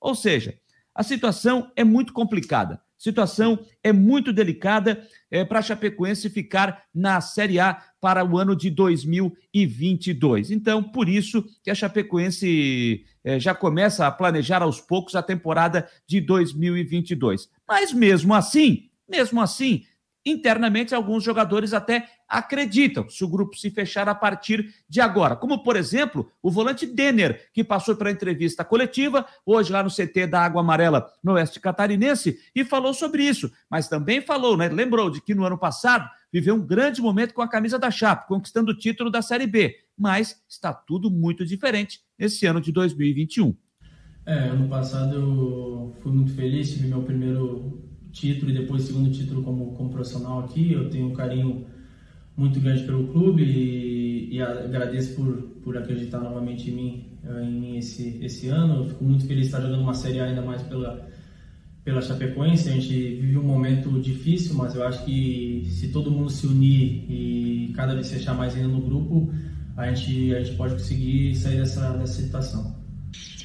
Ou 0.00 0.14
seja, 0.14 0.56
a 0.94 1.02
situação 1.02 1.72
é 1.74 1.82
muito 1.82 2.12
complicada 2.12 2.80
situação 3.00 3.58
é 3.82 3.92
muito 3.92 4.30
delicada 4.30 5.02
é, 5.30 5.42
para 5.42 5.60
a 5.60 5.62
Chapecoense 5.62 6.28
ficar 6.28 6.84
na 6.94 7.18
Série 7.22 7.58
A 7.58 7.82
para 7.98 8.22
o 8.22 8.36
ano 8.36 8.54
de 8.54 8.68
2022. 8.68 10.50
Então, 10.50 10.82
por 10.82 11.08
isso 11.08 11.42
que 11.64 11.70
a 11.70 11.74
Chapecoense 11.74 13.06
é, 13.24 13.40
já 13.40 13.54
começa 13.54 14.06
a 14.06 14.10
planejar 14.10 14.62
aos 14.62 14.82
poucos 14.82 15.16
a 15.16 15.22
temporada 15.22 15.88
de 16.06 16.20
2022. 16.20 17.48
Mas 17.66 17.90
mesmo 17.90 18.34
assim, 18.34 18.90
mesmo 19.08 19.40
assim, 19.40 19.86
internamente 20.24 20.94
alguns 20.94 21.24
jogadores 21.24 21.72
até 21.72 22.08
acreditam 22.28 23.08
se 23.08 23.24
o 23.24 23.28
grupo 23.28 23.56
se 23.56 23.70
fechar 23.70 24.08
a 24.08 24.14
partir 24.14 24.72
de 24.88 25.00
agora. 25.00 25.34
Como, 25.34 25.62
por 25.62 25.76
exemplo, 25.76 26.30
o 26.42 26.50
volante 26.50 26.86
Denner, 26.86 27.50
que 27.52 27.64
passou 27.64 27.96
para 27.96 28.10
entrevista 28.10 28.64
coletiva, 28.64 29.26
hoje 29.44 29.72
lá 29.72 29.82
no 29.82 29.90
CT 29.90 30.26
da 30.28 30.40
Água 30.40 30.60
Amarela, 30.60 31.10
no 31.22 31.32
Oeste 31.32 31.58
Catarinense, 31.58 32.38
e 32.54 32.64
falou 32.64 32.94
sobre 32.94 33.24
isso. 33.24 33.50
Mas 33.68 33.88
também 33.88 34.20
falou, 34.20 34.56
né? 34.56 34.68
Lembrou 34.68 35.10
de 35.10 35.20
que 35.20 35.34
no 35.34 35.44
ano 35.44 35.58
passado 35.58 36.08
viveu 36.32 36.54
um 36.54 36.64
grande 36.64 37.00
momento 37.00 37.34
com 37.34 37.42
a 37.42 37.48
camisa 37.48 37.78
da 37.78 37.90
Chape, 37.90 38.28
conquistando 38.28 38.70
o 38.70 38.78
título 38.78 39.10
da 39.10 39.22
Série 39.22 39.46
B. 39.46 39.74
Mas 39.98 40.42
está 40.48 40.72
tudo 40.72 41.10
muito 41.10 41.44
diferente 41.44 42.00
nesse 42.18 42.46
ano 42.46 42.60
de 42.60 42.70
2021. 42.70 43.56
É, 44.26 44.34
ano 44.50 44.68
passado 44.68 45.16
eu 45.16 45.96
fui 46.02 46.12
muito 46.12 46.32
feliz, 46.34 46.70
tive 46.70 46.86
meu 46.86 47.02
primeiro 47.02 47.89
título 48.12 48.50
e 48.50 48.54
depois 48.54 48.82
segundo 48.82 49.10
título 49.10 49.42
como, 49.42 49.72
como 49.72 49.90
profissional 49.90 50.40
aqui. 50.40 50.72
Eu 50.72 50.90
tenho 50.90 51.08
um 51.08 51.12
carinho 51.12 51.66
muito 52.36 52.60
grande 52.60 52.84
pelo 52.84 53.08
clube 53.08 53.42
e, 53.42 54.34
e 54.34 54.40
agradeço 54.40 55.14
por, 55.14 55.42
por 55.62 55.76
acreditar 55.76 56.20
novamente 56.20 56.70
em 56.70 56.74
mim, 56.74 57.04
eh, 57.22 57.44
em 57.44 57.52
mim 57.52 57.76
esse, 57.76 58.18
esse 58.22 58.48
ano. 58.48 58.84
Eu 58.84 58.88
fico 58.88 59.04
muito 59.04 59.26
feliz 59.26 59.42
de 59.42 59.46
estar 59.46 59.60
jogando 59.60 59.82
uma 59.82 59.94
Série 59.94 60.20
A 60.20 60.24
ainda 60.24 60.42
mais 60.42 60.62
pela, 60.62 61.06
pela 61.84 62.00
Chapecoense. 62.00 62.68
A 62.68 62.72
gente 62.72 62.88
vive 62.88 63.36
um 63.36 63.42
momento 63.42 63.90
difícil, 64.00 64.54
mas 64.54 64.74
eu 64.74 64.84
acho 64.84 65.04
que 65.04 65.66
se 65.66 65.88
todo 65.88 66.10
mundo 66.10 66.30
se 66.30 66.46
unir 66.46 67.04
e 67.10 67.72
cada 67.74 67.94
vez 67.94 68.10
fechar 68.10 68.34
mais 68.34 68.54
ainda 68.54 68.68
no 68.68 68.80
grupo, 68.80 69.32
a 69.76 69.92
gente, 69.92 70.34
a 70.34 70.42
gente 70.42 70.56
pode 70.56 70.74
conseguir 70.74 71.34
sair 71.34 71.58
dessa, 71.58 71.92
dessa 71.96 72.22
situação. 72.22 72.79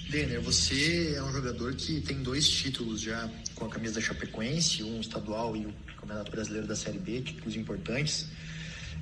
Denner, 0.09 0.39
você 0.39 1.15
é 1.15 1.23
um 1.23 1.31
jogador 1.31 1.73
que 1.75 1.99
tem 1.99 2.21
dois 2.21 2.47
títulos 2.47 3.01
já 3.01 3.29
com 3.55 3.65
a 3.65 3.69
camisa 3.69 3.95
da 3.95 4.01
Chapecoense, 4.01 4.83
um 4.83 4.99
estadual 4.99 5.55
e 5.57 5.65
o 5.65 5.73
Campeonato 5.99 6.31
Brasileiro 6.31 6.67
da 6.67 6.75
Série 6.75 6.99
B, 6.99 7.21
títulos 7.21 7.55
importantes. 7.55 8.29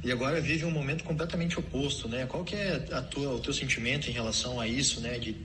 E 0.04 0.12
agora 0.12 0.40
vive 0.40 0.66
um 0.66 0.72
momento 0.72 1.04
completamente 1.04 1.60
oposto, 1.60 2.08
né? 2.08 2.26
Qual 2.26 2.44
que 2.44 2.56
é 2.56 2.76
a 2.92 3.02
tua, 3.02 3.36
o 3.36 3.40
teu 3.40 3.54
sentimento 3.54 4.10
em 4.10 4.14
relação 4.14 4.60
a 4.60 4.68
isso, 4.68 5.02
né? 5.02 5.20
De... 5.20 5.36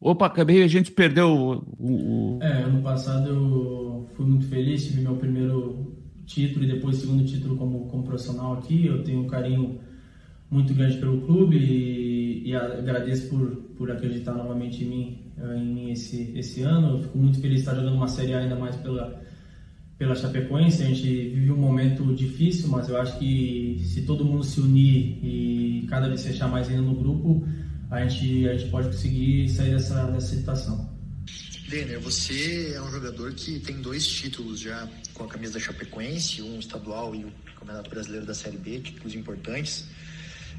Opa, 0.00 0.26
acabei, 0.26 0.62
a 0.62 0.68
gente 0.68 0.92
perdeu 0.92 1.30
o, 1.30 2.36
o... 2.36 2.38
É, 2.42 2.62
ano 2.62 2.82
passado 2.82 3.28
eu 3.28 4.10
fui 4.16 4.26
muito 4.26 4.48
feliz, 4.48 4.84
tive 4.84 5.00
meu 5.00 5.16
primeiro 5.16 5.96
título 6.26 6.64
e 6.64 6.68
depois 6.68 6.96
segundo 6.98 7.24
título 7.24 7.56
como, 7.56 7.88
como 7.88 8.04
profissional 8.04 8.54
aqui. 8.54 8.86
Eu 8.86 9.02
tenho 9.02 9.22
um 9.22 9.26
carinho 9.26 9.80
muito 10.50 10.72
grande 10.72 10.96
pelo 10.96 11.20
clube 11.22 11.56
e, 11.56 12.48
e 12.48 12.56
agradeço 12.56 13.28
por, 13.28 13.56
por 13.76 13.90
acreditar 13.90 14.32
novamente 14.32 14.82
em 14.82 14.88
mim, 14.88 15.32
eh, 15.36 15.56
em 15.58 15.66
mim 15.66 15.90
esse, 15.90 16.32
esse 16.34 16.62
ano. 16.62 16.96
Eu 16.96 17.02
fico 17.02 17.18
muito 17.18 17.40
feliz 17.40 17.56
de 17.56 17.60
estar 17.60 17.74
jogando 17.74 17.94
uma 17.94 18.08
Série 18.08 18.32
A 18.32 18.38
ainda 18.38 18.56
mais 18.56 18.76
pela, 18.76 19.22
pela 19.98 20.14
Chapecoense. 20.14 20.82
A 20.82 20.86
gente 20.86 21.02
vive 21.02 21.52
um 21.52 21.58
momento 21.58 22.14
difícil, 22.14 22.68
mas 22.68 22.88
eu 22.88 22.98
acho 22.98 23.18
que 23.18 23.80
se 23.84 24.02
todo 24.02 24.24
mundo 24.24 24.42
se 24.42 24.60
unir 24.60 25.18
e 25.22 25.86
cada 25.88 26.08
vez 26.08 26.24
fechar 26.24 26.48
mais 26.48 26.68
ainda 26.68 26.82
no 26.82 26.94
grupo, 26.94 27.46
a 27.90 28.06
gente, 28.06 28.48
a 28.48 28.56
gente 28.56 28.70
pode 28.70 28.88
conseguir 28.88 29.48
sair 29.50 29.70
dessa, 29.72 30.06
dessa 30.06 30.34
situação. 30.34 30.96
Denner, 31.68 32.00
você 32.00 32.72
é 32.74 32.80
um 32.80 32.90
jogador 32.90 33.34
que 33.34 33.60
tem 33.60 33.82
dois 33.82 34.06
títulos 34.06 34.60
já 34.60 34.88
com 35.12 35.24
a 35.24 35.28
camisa 35.28 35.54
da 35.54 35.60
Chapecoense, 35.60 36.40
um 36.40 36.58
estadual 36.58 37.14
e 37.14 37.26
o 37.26 37.32
Campeonato 37.58 37.90
Brasileiro 37.90 38.24
da 38.24 38.32
Série 38.32 38.56
B, 38.56 38.80
títulos 38.80 39.14
importantes 39.14 39.86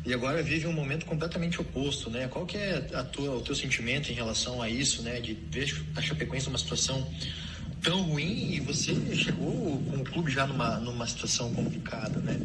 e 0.05 0.13
agora 0.13 0.41
vive 0.41 0.65
um 0.65 0.73
momento 0.73 1.05
completamente 1.05 1.59
oposto, 1.59 2.09
né? 2.09 2.27
Qual 2.27 2.45
que 2.45 2.57
é 2.57 2.87
a 2.93 3.03
tua, 3.03 3.35
o 3.35 3.41
teu 3.41 3.55
sentimento 3.55 4.11
em 4.11 4.15
relação 4.15 4.61
a 4.61 4.69
isso, 4.69 5.01
né? 5.01 5.19
De 5.19 5.33
ver 5.33 5.75
a 5.95 6.01
Chapecoense 6.01 6.47
numa 6.47 6.57
situação 6.57 7.05
tão 7.81 8.01
ruim 8.03 8.53
e 8.53 8.59
você 8.59 8.93
chegou 9.15 9.81
com 9.89 9.97
o 9.97 10.03
clube 10.03 10.31
já 10.31 10.47
numa, 10.47 10.77
numa 10.77 11.07
situação 11.07 11.53
complicada, 11.53 12.19
né? 12.19 12.39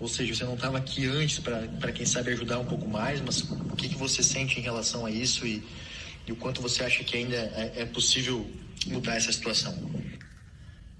Ou 0.00 0.08
seja, 0.08 0.34
você 0.34 0.44
não 0.44 0.54
estava 0.54 0.78
aqui 0.78 1.06
antes 1.06 1.38
para 1.40 1.92
quem 1.92 2.06
sabe 2.06 2.30
ajudar 2.32 2.58
um 2.58 2.64
pouco 2.64 2.88
mais, 2.88 3.20
mas 3.20 3.42
o 3.42 3.76
que, 3.76 3.88
que 3.88 3.96
você 3.96 4.22
sente 4.22 4.58
em 4.58 4.62
relação 4.62 5.04
a 5.04 5.10
isso 5.10 5.46
e, 5.46 5.62
e 6.26 6.32
o 6.32 6.36
quanto 6.36 6.60
você 6.60 6.84
acha 6.84 7.02
que 7.02 7.16
ainda 7.16 7.36
é, 7.36 7.72
é 7.76 7.84
possível 7.84 8.48
mudar 8.86 9.16
essa 9.16 9.32
situação? 9.32 9.76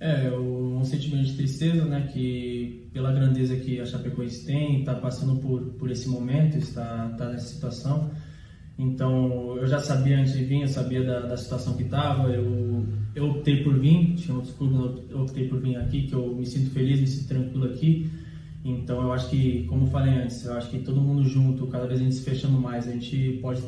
É, 0.00 0.30
um 0.30 0.84
sentimento 0.84 1.26
de 1.26 1.34
tristeza, 1.34 1.84
né, 1.84 2.08
que 2.12 2.88
pela 2.92 3.12
grandeza 3.12 3.56
que 3.56 3.80
a 3.80 3.84
Chapecoense 3.84 4.46
tem, 4.46 4.80
está 4.80 4.94
passando 4.94 5.40
por, 5.40 5.60
por 5.72 5.90
esse 5.90 6.08
momento, 6.08 6.56
está, 6.56 7.08
está 7.10 7.28
nessa 7.28 7.46
situação. 7.46 8.10
Então, 8.78 9.56
eu 9.56 9.66
já 9.66 9.80
sabia 9.80 10.20
antes 10.20 10.34
de 10.34 10.44
vir, 10.44 10.62
eu 10.62 10.68
sabia 10.68 11.02
da, 11.02 11.20
da 11.20 11.36
situação 11.36 11.76
que 11.76 11.82
estava, 11.82 12.28
eu, 12.30 12.86
eu 13.12 13.30
optei 13.30 13.64
por 13.64 13.76
vir, 13.76 14.14
tinha 14.14 14.36
outros 14.36 14.54
clubes, 14.54 15.10
eu 15.10 15.22
optei 15.22 15.48
por 15.48 15.60
vir 15.60 15.76
aqui, 15.76 16.06
que 16.06 16.14
eu 16.14 16.32
me 16.32 16.46
sinto 16.46 16.70
feliz, 16.70 17.00
me 17.00 17.06
sinto 17.06 17.26
tranquilo 17.26 17.64
aqui. 17.64 18.08
Então, 18.64 19.02
eu 19.02 19.12
acho 19.12 19.30
que, 19.30 19.64
como 19.64 19.86
falei 19.88 20.14
antes, 20.14 20.44
eu 20.44 20.52
acho 20.52 20.70
que 20.70 20.78
todo 20.78 21.00
mundo 21.00 21.24
junto, 21.24 21.66
cada 21.66 21.88
vez 21.88 22.00
a 22.00 22.04
gente 22.04 22.14
se 22.14 22.22
fechando 22.22 22.60
mais, 22.60 22.86
a 22.86 22.92
gente 22.92 23.38
pode, 23.42 23.62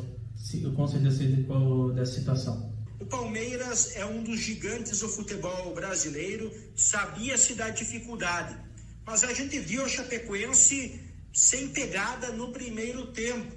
com 0.75 0.87
certeza, 0.87 1.17
sair 1.17 1.45
dessa 1.93 2.13
situação. 2.13 2.71
O 3.01 3.05
Palmeiras 3.07 3.95
é 3.95 4.05
um 4.05 4.21
dos 4.21 4.39
gigantes 4.39 4.99
do 4.99 5.09
futebol 5.09 5.73
brasileiro, 5.73 6.53
sabia-se 6.75 7.55
da 7.55 7.71
dificuldade, 7.71 8.55
mas 9.03 9.23
a 9.23 9.33
gente 9.33 9.57
viu 9.57 9.83
a 9.83 9.89
Chapecoense 9.89 11.01
sem 11.33 11.69
pegada 11.69 12.27
no 12.31 12.51
primeiro 12.51 13.07
tempo. 13.07 13.51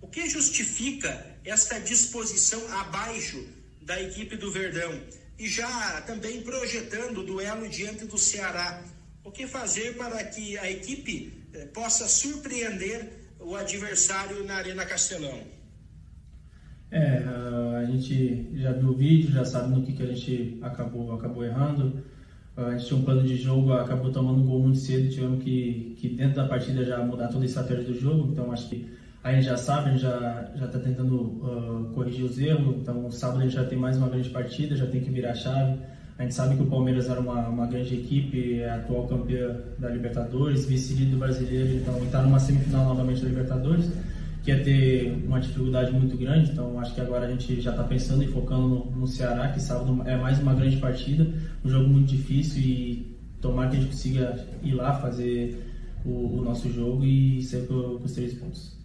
O 0.00 0.08
que 0.08 0.28
justifica 0.28 1.24
esta 1.44 1.78
disposição 1.78 2.60
abaixo 2.80 3.46
da 3.80 4.02
equipe 4.02 4.36
do 4.36 4.50
Verdão? 4.50 5.00
E 5.38 5.46
já 5.48 6.00
também 6.00 6.42
projetando 6.42 7.18
o 7.18 7.24
duelo 7.24 7.68
diante 7.68 8.04
do 8.06 8.18
Ceará. 8.18 8.82
O 9.22 9.30
que 9.30 9.46
fazer 9.46 9.96
para 9.96 10.24
que 10.24 10.58
a 10.58 10.68
equipe 10.68 11.46
eh, 11.54 11.66
possa 11.66 12.08
surpreender 12.08 13.08
o 13.38 13.54
adversário 13.54 14.42
na 14.42 14.56
Arena 14.56 14.84
Castelão? 14.84 15.59
É, 16.90 17.22
a 17.78 17.84
gente 17.84 18.48
já 18.54 18.72
viu 18.72 18.88
o 18.88 18.94
vídeo, 18.94 19.30
já 19.30 19.44
sabe 19.44 19.70
no 19.70 19.82
que, 19.82 19.92
que 19.92 20.02
a 20.02 20.06
gente 20.06 20.58
acabou, 20.60 21.12
acabou 21.14 21.44
errando. 21.44 22.02
A 22.56 22.72
gente 22.72 22.86
tinha 22.86 22.98
um 22.98 23.04
plano 23.04 23.22
de 23.22 23.36
jogo, 23.36 23.72
acabou 23.72 24.10
tomando 24.10 24.40
um 24.40 24.46
gol 24.46 24.60
muito 24.60 24.78
cedo, 24.78 25.08
tivemos 25.08 25.42
que, 25.42 25.96
que 25.98 26.08
dentro 26.08 26.36
da 26.36 26.48
partida 26.48 26.84
já 26.84 26.98
mudar 26.98 27.28
toda 27.28 27.44
a 27.44 27.46
estratégia 27.46 27.84
do 27.84 27.94
jogo, 27.94 28.32
então 28.32 28.52
acho 28.52 28.68
que 28.68 28.86
a 29.22 29.32
gente 29.32 29.44
já 29.44 29.56
sabe, 29.56 29.88
a 29.88 29.92
gente 29.92 30.02
já 30.02 30.66
está 30.66 30.78
tentando 30.78 31.14
uh, 31.14 31.90
corrigir 31.94 32.24
os 32.24 32.38
erros, 32.38 32.76
então 32.76 33.10
sábado 33.10 33.40
a 33.40 33.42
gente 33.42 33.54
já 33.54 33.64
tem 33.64 33.78
mais 33.78 33.96
uma 33.96 34.08
grande 34.08 34.28
partida, 34.30 34.76
já 34.76 34.86
tem 34.86 35.00
que 35.00 35.10
virar 35.10 35.30
a 35.30 35.34
chave. 35.34 35.78
A 36.18 36.22
gente 36.22 36.34
sabe 36.34 36.56
que 36.56 36.62
o 36.62 36.66
Palmeiras 36.66 37.08
era 37.08 37.18
uma, 37.18 37.48
uma 37.48 37.66
grande 37.66 37.94
equipe, 37.94 38.60
é 38.60 38.70
atual 38.70 39.06
campeã 39.06 39.58
da 39.78 39.88
Libertadores, 39.88 40.66
vice 40.66 40.94
do 41.04 41.16
brasileiro, 41.16 41.76
então 41.76 42.02
está 42.04 42.20
numa 42.20 42.38
semifinal 42.38 42.84
novamente 42.84 43.22
da 43.22 43.28
Libertadores 43.28 43.90
que 44.42 44.50
ia 44.50 44.62
ter 44.62 45.12
uma 45.26 45.38
dificuldade 45.38 45.92
muito 45.92 46.16
grande, 46.16 46.50
então 46.50 46.78
acho 46.78 46.94
que 46.94 47.00
agora 47.00 47.26
a 47.26 47.30
gente 47.30 47.60
já 47.60 47.72
está 47.72 47.84
pensando 47.84 48.22
e 48.22 48.26
focando 48.26 48.68
no, 48.68 48.90
no, 48.90 49.06
Ceará, 49.06 49.48
que 49.48 49.60
sábado 49.60 50.02
é 50.06 50.16
mais 50.16 50.40
uma 50.40 50.54
grande 50.54 50.78
partida, 50.78 51.26
um 51.64 51.68
jogo 51.68 51.88
muito 51.88 52.08
difícil 52.08 52.62
e 52.62 53.18
tomar 53.40 53.68
que 53.68 53.76
a 53.76 53.80
gente 53.80 53.90
consiga 53.90 54.46
ir 54.62 54.72
lá 54.72 54.94
fazer 54.94 55.66
o, 56.04 56.38
o 56.38 56.42
nosso 56.42 56.72
jogo 56.72 57.04
e 57.04 57.42
ser 57.42 57.66
com 57.66 58.00
os 58.02 58.12
três 58.12 58.32
pontos. 58.34 58.79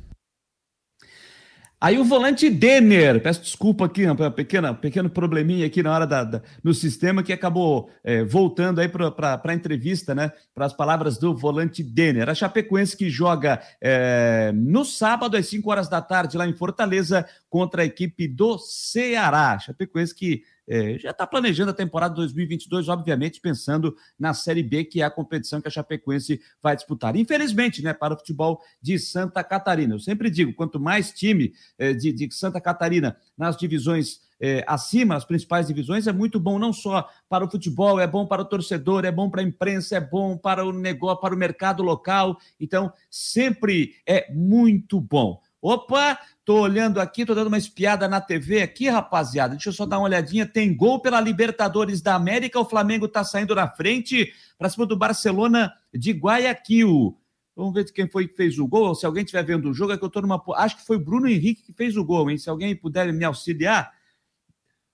Aí 1.86 2.00
o 2.00 2.04
volante 2.04 2.50
Denner, 2.50 3.22
peço 3.22 3.44
desculpa 3.44 3.86
aqui, 3.86 4.10
um 4.10 4.16
pequena, 4.32 4.74
pequeno 4.74 5.08
probleminha 5.08 5.68
aqui 5.68 5.84
na 5.84 5.94
hora 5.94 6.08
da, 6.08 6.24
da 6.24 6.42
no 6.64 6.74
sistema 6.74 7.22
que 7.22 7.32
acabou 7.32 7.92
é, 8.04 8.24
voltando 8.24 8.82
aí 8.82 8.90
para 8.90 9.40
a 9.46 9.54
entrevista, 9.54 10.16
né? 10.16 10.32
Para 10.56 10.66
as 10.66 10.74
palavras 10.74 11.20
do 11.20 11.38
volante 11.38 11.84
Denner. 11.84 12.28
A 12.28 12.34
Chapecoense 12.34 12.98
que 12.98 13.08
joga 13.08 13.62
é, 13.80 14.52
no 14.56 14.84
sábado 14.84 15.38
às 15.38 15.46
5 15.46 15.70
horas 15.70 15.88
da 15.88 16.02
tarde 16.02 16.38
lá 16.38 16.48
em 16.48 16.56
Fortaleza 16.56 17.24
contra 17.48 17.84
a 17.84 17.86
equipe 17.86 18.28
do 18.28 18.58
Ceará. 18.58 19.60
Chapecoense 19.60 20.16
que 20.16 20.42
é, 20.68 20.98
já 20.98 21.12
está 21.12 21.28
planejando 21.28 21.72
a 21.72 21.74
temporada 21.74 22.16
2022, 22.16 22.90
obviamente 22.90 23.40
pensando 23.40 23.96
na 24.18 24.34
Série 24.34 24.64
B, 24.64 24.84
que 24.84 25.02
é 25.02 25.06
a 25.06 25.12
competição 25.12 25.62
que 25.62 25.68
a 25.68 25.72
Chapecoense 25.72 26.42
vai 26.62 26.76
disputar. 26.76 27.16
Infelizmente, 27.16 27.84
né, 27.84 27.94
para 27.94 28.14
o 28.14 28.18
futebol 28.18 28.62
de 28.82 28.98
Santa 28.98 29.44
Catarina. 29.44 29.96
Eu 29.96 30.00
sempre 30.00 30.30
digo, 30.30 30.54
quanto 30.54 30.80
mais 30.80 31.12
time 31.12 31.54
é, 31.78 31.94
de, 31.94 32.12
de, 32.12 32.34
Santa 32.34 32.60
Catarina 32.60 33.16
nas 33.38 33.56
divisões 33.56 34.22
é, 34.40 34.64
acima, 34.68 35.16
as 35.16 35.24
principais 35.24 35.68
divisões, 35.68 36.08
é 36.08 36.12
muito 36.12 36.40
bom 36.40 36.60
não 36.60 36.74
só 36.74 37.10
para 37.30 37.46
o 37.46 37.50
futebol, 37.50 38.00
é 38.00 38.08
bom 38.08 38.26
para 38.26 38.42
o 38.42 38.46
torcedor, 38.46 39.06
é 39.06 39.12
bom 39.12 39.30
para 39.30 39.42
a 39.42 39.46
imprensa, 39.46 39.96
é 39.96 40.02
bom 40.02 40.38
para 40.38 40.66
o 40.66 40.74
negócio, 40.74 41.22
para 41.22 41.34
o 41.34 41.38
mercado 41.38 41.84
local. 41.84 42.38
Então, 42.60 42.92
sempre 43.10 43.96
é 44.06 44.32
muito 44.34 45.00
bom. 45.00 45.40
Opa, 45.68 46.20
tô 46.46 46.60
olhando 46.60 47.02
aqui, 47.02 47.26
tô 47.26 47.34
dando 47.34 47.48
uma 47.48 47.58
espiada 47.58 48.08
na 48.08 48.22
TV 48.22 48.62
aqui, 48.62 48.88
rapaziada. 48.88 49.56
Deixa 49.56 49.70
eu 49.70 49.74
só 49.74 49.84
dar 49.84 49.98
uma 49.98 50.06
olhadinha. 50.06 50.46
Tem 50.46 50.72
gol 50.78 51.00
pela 51.00 51.20
Libertadores 51.20 52.04
da 52.04 52.14
América. 52.14 52.60
O 52.60 52.66
Flamengo 52.66 53.08
tá 53.08 53.24
saindo 53.24 53.56
na 53.56 53.68
frente 53.68 54.32
para 54.60 54.70
cima 54.70 54.86
do 54.86 54.96
Barcelona 54.96 55.74
de 55.92 56.12
Guayaquil. 56.12 57.18
Vamos 57.56 57.74
ver 57.74 57.92
quem 57.92 58.08
foi 58.08 58.28
que 58.28 58.36
fez 58.36 58.60
o 58.60 58.68
gol. 58.68 58.94
Se 58.94 59.08
alguém 59.08 59.24
estiver 59.24 59.42
vendo 59.44 59.68
o 59.68 59.74
jogo, 59.74 59.92
é 59.94 59.98
que 59.98 60.06
eu 60.06 60.10
tô 60.10 60.22
numa. 60.22 60.40
Acho 60.54 60.78
que 60.78 60.86
foi 60.86 61.00
Bruno 61.00 61.28
Henrique 61.28 61.64
que 61.64 61.74
fez 61.74 61.98
o 61.98 62.06
gol, 62.06 62.30
hein? 62.30 62.38
Se 62.38 62.48
alguém 62.48 62.76
puder 62.76 63.12
me 63.12 63.26
auxiliar. 63.26 63.92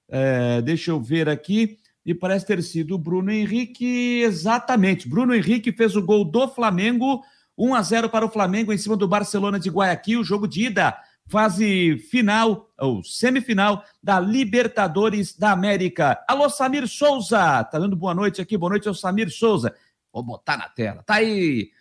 É, 0.08 0.62
deixa 0.62 0.92
eu 0.92 1.02
ver 1.02 1.28
aqui. 1.28 1.80
E 2.06 2.14
parece 2.14 2.46
ter 2.46 2.64
sido 2.64 2.96
o 2.96 2.98
Bruno 2.98 3.30
Henrique, 3.30 4.22
exatamente. 4.22 5.10
Bruno 5.10 5.36
Henrique 5.36 5.74
fez 5.74 5.98
o 5.98 6.02
gol 6.02 6.24
do 6.24 6.48
Flamengo 6.48 7.22
1 7.58 7.76
a 7.76 7.82
0 7.82 8.10
para 8.10 8.26
o 8.26 8.30
Flamengo 8.30 8.74
em 8.74 8.78
cima 8.78 8.96
do 8.96 9.08
Barcelona 9.08 9.60
de 9.60 9.70
Guayaquil, 9.70 10.24
jogo 10.24 10.48
de 10.48 10.66
ida, 10.66 10.98
fase 11.28 11.98
final 12.10 12.70
ou 12.80 13.04
semifinal 13.04 13.84
da 14.02 14.20
Libertadores 14.20 15.38
da 15.38 15.52
América. 15.52 16.24
Alô, 16.28 16.50
Samir 16.50 16.88
Souza, 16.88 17.64
tá 17.64 17.80
dando 17.80 17.96
boa 17.96 18.14
noite 18.14 18.42
aqui, 18.42 18.58
boa 18.58 18.72
noite 18.72 18.88
ao 18.88 18.94
Samir 18.94 19.30
Souza. 19.30 19.74
Vou 20.12 20.24
botar 20.24 20.58
na 20.58 20.68
tela, 20.68 21.04
tá 21.04 21.16
aí. 21.16 21.72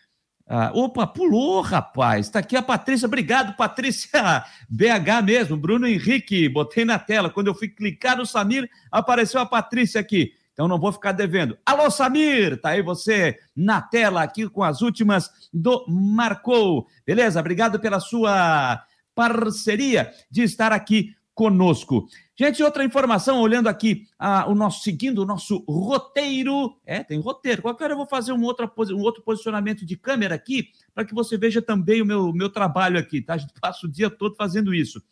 Ah, 0.53 0.73
opa, 0.75 1.07
pulou, 1.07 1.61
rapaz. 1.61 2.29
Tá 2.29 2.41
aqui 2.41 2.57
a 2.57 2.63
Patrícia. 2.63 3.07
Obrigado, 3.07 3.55
Patrícia. 3.57 4.45
BH 4.69 5.23
mesmo, 5.25 5.57
Bruno 5.57 5.87
Henrique. 5.87 6.49
Botei 6.49 6.85
na 6.85 6.99
tela. 6.99 7.31
Quando 7.31 7.47
eu 7.47 7.55
fui 7.55 7.69
clicar 7.69 8.17
no 8.17 8.27
Samir, 8.27 8.69
apareceu 8.91 9.41
a 9.41 9.47
Patrícia 9.47 10.01
aqui. 10.01 10.33
Então 10.61 10.69
não 10.69 10.79
vou 10.79 10.93
ficar 10.93 11.13
devendo. 11.13 11.57
Alô, 11.65 11.91
Samir! 11.91 12.61
Tá 12.61 12.69
aí 12.69 12.83
você 12.83 13.39
na 13.57 13.81
tela 13.81 14.23
aqui 14.23 14.47
com 14.47 14.63
as 14.63 14.83
últimas 14.83 15.31
do 15.51 15.87
Marcou. 15.89 16.87
Beleza? 17.07 17.41
Obrigado 17.41 17.81
pela 17.81 17.99
sua 17.99 18.85
parceria 19.15 20.13
de 20.31 20.43
estar 20.43 20.71
aqui 20.71 21.15
conosco. 21.33 22.07
Gente, 22.39 22.63
outra 22.63 22.85
informação, 22.85 23.41
olhando 23.41 23.71
aqui 23.71 24.07
ah, 24.19 24.51
o 24.51 24.55
nosso, 24.55 24.83
seguindo 24.83 25.23
o 25.23 25.25
nosso 25.25 25.65
roteiro. 25.67 26.77
É, 26.85 27.03
tem 27.03 27.19
roteiro. 27.19 27.63
Qualquer 27.63 27.85
hora 27.85 27.93
eu 27.95 27.97
vou 27.97 28.07
fazer 28.07 28.35
um 28.35 28.43
outro, 28.43 28.71
um 28.91 29.01
outro 29.01 29.23
posicionamento 29.23 29.87
de 29.87 29.97
câmera 29.97 30.35
aqui, 30.35 30.69
para 30.95 31.07
que 31.07 31.15
você 31.15 31.39
veja 31.39 31.63
também 31.63 32.03
o 32.03 32.05
meu, 32.05 32.35
meu 32.35 32.51
trabalho 32.51 32.99
aqui, 32.99 33.23
tá? 33.23 33.33
A 33.33 33.39
gente 33.39 33.55
passa 33.59 33.87
o 33.87 33.91
dia 33.91 34.11
todo 34.11 34.37
fazendo 34.37 34.75
isso. 34.75 35.03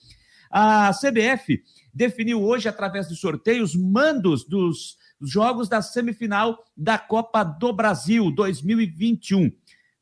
A 0.51 0.90
CBF 0.92 1.62
definiu 1.94 2.42
hoje, 2.42 2.68
através 2.68 3.09
de 3.09 3.16
sorteios, 3.16 3.74
mandos 3.74 4.44
dos 4.44 4.97
jogos 5.21 5.69
da 5.69 5.83
semifinal 5.83 6.64
da 6.77 6.99
Copa 6.99 7.43
do 7.43 7.73
Brasil 7.73 8.31
2021. 8.31 9.51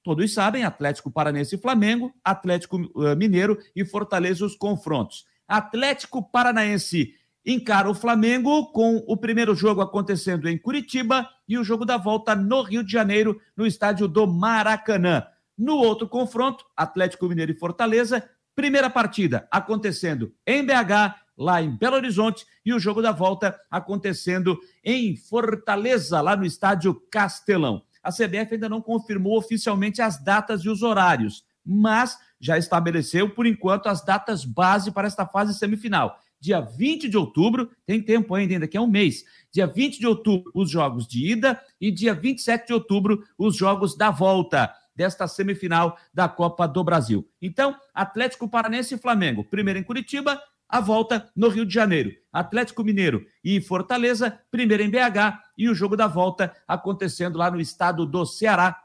Todos 0.03 0.33
sabem, 0.33 0.63
Atlético 0.63 1.11
Paranense 1.11 1.57
e 1.57 1.59
Flamengo, 1.59 2.15
Atlético 2.23 2.79
eh, 3.05 3.15
Mineiro 3.17 3.59
e 3.75 3.85
Fortaleza 3.85 4.45
os 4.45 4.55
confrontos. 4.55 5.25
Atlético 5.49 6.23
Paranaense 6.23 7.15
encara 7.45 7.89
o 7.89 7.95
Flamengo 7.95 8.73
com 8.73 9.05
o 9.07 9.17
primeiro 9.17 9.55
jogo 9.55 9.81
acontecendo 9.81 10.49
em 10.49 10.59
Curitiba 10.59 11.29
e 11.49 11.57
o 11.57 11.65
jogo 11.65 11.85
da 11.85 11.97
volta 11.97 12.35
no 12.35 12.63
Rio 12.63 12.83
de 12.83 12.91
Janeiro, 12.91 13.41
no 13.57 13.67
estádio 13.67 14.09
do 14.09 14.27
Maracanã. 14.27 15.25
No 15.57 15.77
outro 15.77 16.09
confronto, 16.09 16.65
Atlético 16.77 17.29
Mineiro 17.29 17.53
e 17.53 17.59
Fortaleza, 17.59 18.29
primeira 18.55 18.91
partida 18.91 19.47
acontecendo 19.51 20.35
em 20.47 20.65
BH 20.65 21.26
lá 21.37 21.63
em 21.63 21.71
Belo 21.71 21.97
Horizonte, 21.97 22.47
e 22.65 22.73
o 22.73 22.79
jogo 22.79 23.03
da 23.03 23.13
volta 23.13 23.59
acontecendo 23.71 24.59
em 24.85 25.17
Fortaleza, 25.17 26.21
lá 26.21 26.37
no 26.37 26.45
estádio 26.45 26.95
Castelão. 27.11 27.83
A 28.03 28.11
CBF 28.11 28.55
ainda 28.55 28.69
não 28.69 28.81
confirmou 28.81 29.37
oficialmente 29.37 30.01
as 30.01 30.23
datas 30.23 30.63
e 30.63 30.69
os 30.69 30.83
horários, 30.83 31.45
mas 31.65 32.17
já 32.41 32.57
estabeleceu, 32.57 33.31
por 33.31 33.47
enquanto, 33.47 33.89
as 33.89 34.05
datas 34.05 34.45
base 34.45 34.93
para 34.93 35.09
esta 35.09 35.27
fase 35.27 35.59
semifinal. 35.59 36.19
Dia 36.39 36.61
20 36.61 37.09
de 37.09 37.17
outubro, 37.17 37.71
tem 37.85 38.01
tempo 38.01 38.35
ainda, 38.35 38.55
ainda 38.55 38.69
que 38.69 38.77
é 38.77 38.81
um 38.81 38.87
mês. 38.87 39.25
Dia 39.51 39.67
20 39.67 39.99
de 39.99 40.07
outubro, 40.07 40.53
os 40.55 40.71
jogos 40.71 41.07
de 41.07 41.33
ida, 41.33 41.61
e 41.81 41.91
dia 41.91 42.15
27 42.15 42.69
de 42.69 42.73
outubro, 42.73 43.25
os 43.37 43.57
jogos 43.57 43.97
da 43.97 44.11
volta 44.11 44.73
desta 44.95 45.27
semifinal 45.27 45.99
da 46.13 46.29
Copa 46.29 46.67
do 46.69 46.85
Brasil. 46.85 47.29
Então, 47.41 47.77
Atlético 47.93 48.49
Paranense 48.49 48.95
e 48.95 48.99
Flamengo, 48.99 49.45
primeiro 49.45 49.79
em 49.79 49.83
Curitiba, 49.83 50.41
a 50.69 50.81
volta 50.81 51.31
no 51.35 51.49
Rio 51.49 51.65
de 51.65 51.73
Janeiro. 51.73 52.13
Atlético 52.33 52.85
Mineiro 52.85 53.25
e 53.43 53.61
Fortaleza, 53.61 54.41
primeiro 54.51 54.83
em 54.83 54.91
BH, 54.91 55.41
e 55.57 55.69
o 55.69 55.75
jogo 55.75 55.97
da 55.97 56.07
volta 56.07 56.55
acontecendo 56.67 57.39
lá 57.39 57.51
no 57.51 57.61
estado 57.61 58.05
do 58.05 58.27
Ceará. 58.27 58.83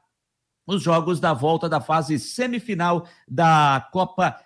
Os 0.66 0.82
jogos 0.82 1.20
da 1.20 1.34
volta 1.34 1.68
da 1.68 1.82
fase 1.82 2.20
semifinal 2.20 3.08
da 3.28 3.88
Copa 3.92 4.40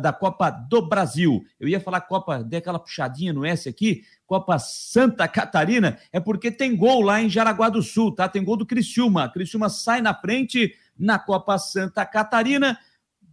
da 0.00 0.10
Copa 0.10 0.50
do 0.50 0.88
Brasil. 0.88 1.44
Eu 1.58 1.68
ia 1.68 1.78
falar 1.78 2.00
Copa, 2.00 2.42
dei 2.42 2.60
aquela 2.60 2.78
puxadinha 2.78 3.30
no 3.32 3.44
S 3.44 3.68
aqui, 3.68 4.02
Copa 4.26 4.58
Santa 4.58 5.28
Catarina, 5.28 5.98
é 6.10 6.18
porque 6.18 6.50
tem 6.50 6.74
gol 6.74 7.02
lá 7.02 7.20
em 7.20 7.28
Jaraguá 7.28 7.68
do 7.68 7.82
Sul, 7.82 8.14
tá? 8.14 8.26
Tem 8.26 8.42
gol 8.42 8.56
do 8.56 8.64
Criciúma. 8.64 9.28
Criciúma 9.28 9.68
sai 9.68 10.00
na 10.00 10.14
frente 10.14 10.74
na 10.98 11.18
Copa 11.18 11.58
Santa 11.58 12.06
Catarina. 12.06 12.78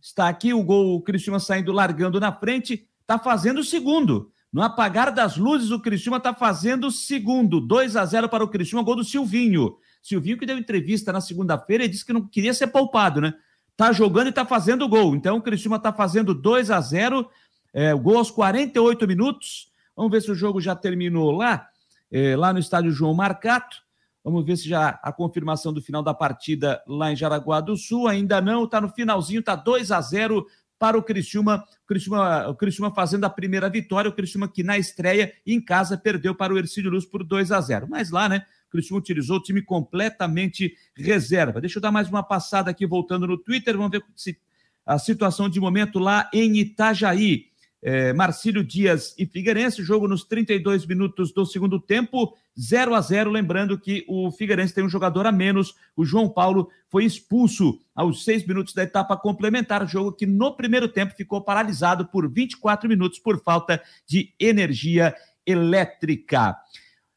Está 0.02 0.28
aqui 0.28 0.54
o 0.54 0.62
gol, 0.64 0.96
o 0.96 1.02
Criciúma 1.02 1.40
saindo 1.40 1.72
largando 1.72 2.20
na 2.20 2.32
frente 2.34 2.86
está 3.08 3.18
fazendo 3.18 3.60
o 3.60 3.64
segundo. 3.64 4.30
No 4.52 4.62
apagar 4.62 5.14
das 5.14 5.38
luzes, 5.38 5.72
o 5.72 5.80
Cristiúma 5.80 6.18
está 6.18 6.34
fazendo 6.34 6.88
o 6.88 6.92
segundo. 6.92 7.62
2 7.62 7.96
a 7.96 8.06
0 8.06 8.28
para 8.28 8.44
o 8.44 8.48
Cristiúma, 8.50 8.84
gol 8.84 8.98
do 8.98 9.04
Silvinho. 9.04 9.78
Silvinho 10.04 10.38
que 10.38 10.46
deu 10.46 10.58
entrevista 10.58 11.14
na 11.14 11.22
segunda-feira 11.22 11.86
e 11.86 11.88
disse 11.88 12.06
que 12.06 12.12
não 12.12 12.28
queria 12.28 12.54
ser 12.54 12.68
poupado, 12.68 13.22
né? 13.22 13.34
Tá 13.78 13.94
jogando 13.94 14.28
e 14.28 14.32
tá 14.32 14.46
fazendo 14.46 14.88
gol. 14.90 15.16
Então 15.16 15.38
o 15.38 15.42
Cristiúma 15.42 15.80
tá 15.80 15.94
fazendo 15.94 16.34
2 16.34 16.70
a 16.70 16.82
0 16.82 17.30
é, 17.74 17.94
gol 17.94 18.18
aos 18.18 18.30
48 18.30 19.08
minutos. 19.08 19.72
Vamos 19.96 20.12
ver 20.12 20.22
se 20.22 20.32
o 20.32 20.36
jogo 20.36 20.60
já 20.60 20.76
terminou 20.76 21.32
lá, 21.32 21.68
é, 22.12 22.36
lá 22.36 22.52
no 22.52 22.60
estádio 22.60 22.92
João 22.92 23.14
Marcato. 23.14 23.78
Vamos 24.24 24.46
ver 24.46 24.58
se 24.58 24.68
já 24.68 25.00
a 25.02 25.14
confirmação 25.14 25.72
do 25.72 25.82
final 25.82 26.04
da 26.04 26.14
partida 26.14 26.82
lá 26.88 27.12
em 27.12 27.16
Jaraguá 27.16 27.62
do 27.62 27.78
Sul. 27.78 28.08
Ainda 28.08 28.42
não, 28.42 28.66
está 28.66 28.82
no 28.82 28.90
finalzinho, 28.90 29.40
está 29.40 29.56
2 29.56 29.92
a 29.92 30.02
0 30.02 30.46
para 30.80 30.98
o 30.98 31.04
Criciúma, 31.04 31.64
o 31.84 31.88
Criciúma, 31.88 32.48
o 32.50 32.56
Criciúma 32.56 32.94
fazendo 32.94 33.26
a 33.26 33.30
primeira 33.30 33.70
vitória, 33.70 34.10
o 34.10 34.14
Criciúma 34.14 34.48
que 34.48 34.64
na 34.64 34.78
estreia 34.78 35.34
em 35.46 35.60
casa 35.60 35.98
perdeu 35.98 36.36
para 36.36 36.54
o 36.54 36.58
Ercílio 36.58 36.92
Luz 36.92 37.06
por 37.06 37.24
2 37.24 37.52
a 37.52 37.62
0. 37.62 37.88
Mas 37.90 38.12
lá, 38.12 38.30
né, 38.30 38.46
o 38.68 38.72
Criciúma 38.72 39.00
utilizou 39.00 39.38
o 39.38 39.42
time 39.42 39.62
completamente 39.62 40.76
reserva. 40.96 41.62
Deixa 41.62 41.78
eu 41.78 41.82
dar 41.82 41.92
mais 41.92 42.10
uma 42.10 42.24
passada 42.24 42.70
aqui 42.70 42.86
voltando 42.86 43.26
no 43.26 43.38
Twitter, 43.38 43.76
vamos 43.76 43.92
ver 43.92 44.04
se 44.16 44.38
a 44.86 44.98
situação 44.98 45.50
de 45.50 45.60
momento 45.60 46.00
lá 46.00 46.30
em 46.34 46.58
Itajaí. 46.58 47.48
É, 47.82 48.12
Marcílio 48.12 48.64
Dias 48.64 49.14
e 49.18 49.26
Figueirense, 49.26 49.84
jogo 49.84 50.08
nos 50.08 50.24
32 50.24 50.86
minutos 50.86 51.32
do 51.32 51.46
segundo 51.46 51.80
tempo, 51.80 52.36
0 52.60 52.96
a 52.96 53.02
0 53.02 53.30
Lembrando 53.30 53.78
que 53.78 54.04
o 54.08 54.32
Figueirense 54.32 54.74
tem 54.74 54.84
um 54.84 54.90
jogador 54.90 55.28
a 55.28 55.32
menos, 55.32 55.76
o 55.96 56.04
João 56.04 56.28
Paulo 56.28 56.70
foi 56.90 57.06
expulso 57.06 57.80
aos 57.96 58.24
seis 58.24 58.46
minutos 58.46 58.74
da 58.74 58.84
etapa 58.84 59.16
complementar, 59.16 59.88
jogo 59.88 60.12
que 60.12 60.26
no 60.26 60.56
primeiro 60.56 60.88
tempo 60.88 61.16
ficou 61.16 61.42
paralisado 61.42 62.08
por 62.08 62.32
24 62.32 62.90
minutos 62.90 63.20
por 63.20 63.42
falta 63.44 63.82
de 64.08 64.34
energia 64.40 65.16
elétrica. 65.46 66.58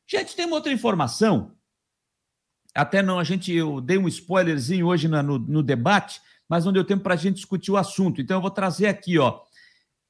Gente, 0.06 0.36
tem 0.36 0.44
uma 0.46 0.56
outra 0.56 0.72
informação. 0.72 1.52
Até 2.74 3.02
não, 3.02 3.18
a 3.18 3.24
gente, 3.24 3.52
eu 3.52 3.80
dei 3.80 3.98
um 3.98 4.06
spoilerzinho 4.08 4.86
hoje 4.86 5.08
no, 5.08 5.38
no 5.38 5.62
debate, 5.62 6.20
mas 6.48 6.64
não 6.64 6.72
deu 6.72 6.84
tempo 6.84 7.02
para 7.02 7.14
a 7.14 7.16
gente 7.16 7.36
discutir 7.36 7.70
o 7.70 7.76
assunto. 7.76 8.20
Então 8.20 8.36
eu 8.36 8.40
vou 8.40 8.50
trazer 8.50 8.86
aqui, 8.86 9.18
ó 9.18 9.40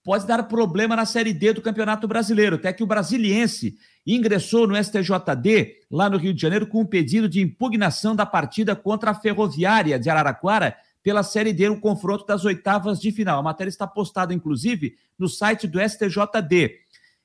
pode 0.03 0.27
dar 0.27 0.43
problema 0.45 0.97
na 0.97 1.05
Série 1.05 1.33
D 1.33 1.53
do 1.53 1.63
Campeonato 1.63 2.09
Brasileiro. 2.09 2.57
Até 2.57 2.73
que 2.73 2.83
o 2.83 2.87
Brasiliense 2.87 3.77
ingressou 4.07 4.67
no 4.67 4.77
STJD, 4.77 5.77
lá 5.91 6.09
no 6.09 6.17
Rio 6.17 6.33
de 6.33 6.41
Janeiro, 6.41 6.67
com 6.67 6.81
um 6.81 6.87
pedido 6.87 7.29
de 7.29 7.41
impugnação 7.41 8.17
da 8.17 8.25
partida 8.25 8.75
contra 8.75 9.11
a 9.11 9.15
Ferroviária 9.15 9.99
de 9.99 10.09
Araraquara 10.09 10.77
pela 11.03 11.23
Série 11.23 11.53
D 11.53 11.69
no 11.69 11.81
confronto 11.81 12.27
das 12.27 12.45
oitavas 12.45 13.01
de 13.01 13.13
final. 13.13 13.39
A 13.39 13.43
matéria 13.43 13.71
está 13.71 13.87
postada, 13.87 14.35
inclusive, 14.35 14.95
no 15.19 15.29
site 15.29 15.67
do 15.67 15.81
STJD. 15.81 16.77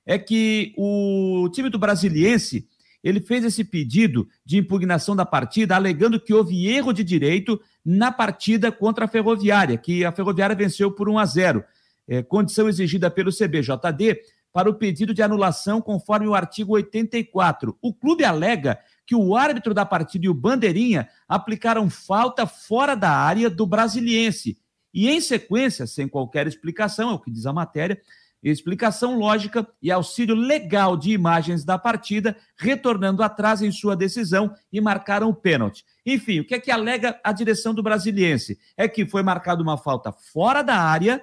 É 0.06 0.18
que 0.18 0.74
o 0.78 1.50
time 1.52 1.70
do 1.70 1.80
Brasiliense 1.80 2.68
ele 3.04 3.20
fez 3.20 3.46
esse 3.46 3.64
pedido 3.64 4.28
de 4.44 4.58
impugnação 4.58 5.16
da 5.16 5.26
partida, 5.26 5.76
alegando 5.76 6.20
que 6.20 6.34
houve 6.34 6.68
erro 6.68 6.92
de 6.92 7.04
direito 7.04 7.62
na 7.86 8.12
partida 8.12 8.72
contra 8.72 9.06
a 9.06 9.08
Ferroviária, 9.08 9.78
que 9.78 10.04
a 10.04 10.12
Ferroviária 10.12 10.56
venceu 10.56 10.92
por 10.92 11.08
1 11.08 11.20
a 11.20 11.26
0 11.26 11.64
é, 12.08 12.22
condição 12.24 12.68
exigida 12.70 13.10
pelo 13.10 13.32
CBJD 13.32 14.22
para 14.54 14.70
o 14.70 14.76
pedido 14.76 15.14
de 15.14 15.22
anulação 15.22 15.82
conforme 15.82 16.28
o 16.28 16.34
artigo 16.34 16.76
84. 16.76 17.78
O 17.82 17.94
clube 17.94 18.24
alega 18.24 18.80
que 19.06 19.14
o 19.14 19.36
árbitro 19.36 19.74
da 19.74 19.86
partida 19.86 20.26
e 20.26 20.30
o 20.30 20.34
bandeirinha 20.34 21.10
aplicaram 21.28 21.90
falta 21.90 22.48
fora 22.48 22.96
da 22.96 23.12
área 23.12 23.50
do 23.50 23.66
brasiliense. 23.66 24.58
E 24.94 25.10
em 25.10 25.20
sequência, 25.20 25.86
sem 25.86 26.08
qualquer 26.08 26.48
explicação, 26.48 27.10
é 27.10 27.14
o 27.14 27.20
que 27.20 27.30
diz 27.30 27.46
a 27.46 27.52
matéria, 27.52 28.00
explicação 28.42 29.18
lógica 29.18 29.68
e 29.82 29.92
auxílio 29.92 30.36
legal 30.36 30.96
de 30.96 31.12
imagens 31.12 31.66
da 31.66 31.78
partida, 31.78 32.38
retornando 32.58 33.24
atrás 33.24 33.62
em 33.62 33.72
sua 33.72 33.96
decisão 33.96 34.54
e 34.72 34.80
marcaram 34.80 35.30
o 35.30 35.36
pênalti. 35.36 35.84
Enfim, 36.06 36.40
o 36.40 36.46
que 36.46 36.56
é 36.56 36.60
que 36.60 36.72
alega 36.72 37.20
a 37.24 37.32
direção 37.32 37.74
do 37.74 37.84
brasiliense? 37.84 38.58
É 38.78 38.88
que 38.88 39.06
foi 39.06 39.24
marcada 39.24 39.62
uma 39.62 39.78
falta 39.78 40.12
fora 40.12 40.62
da 40.62 40.78
área 40.78 41.22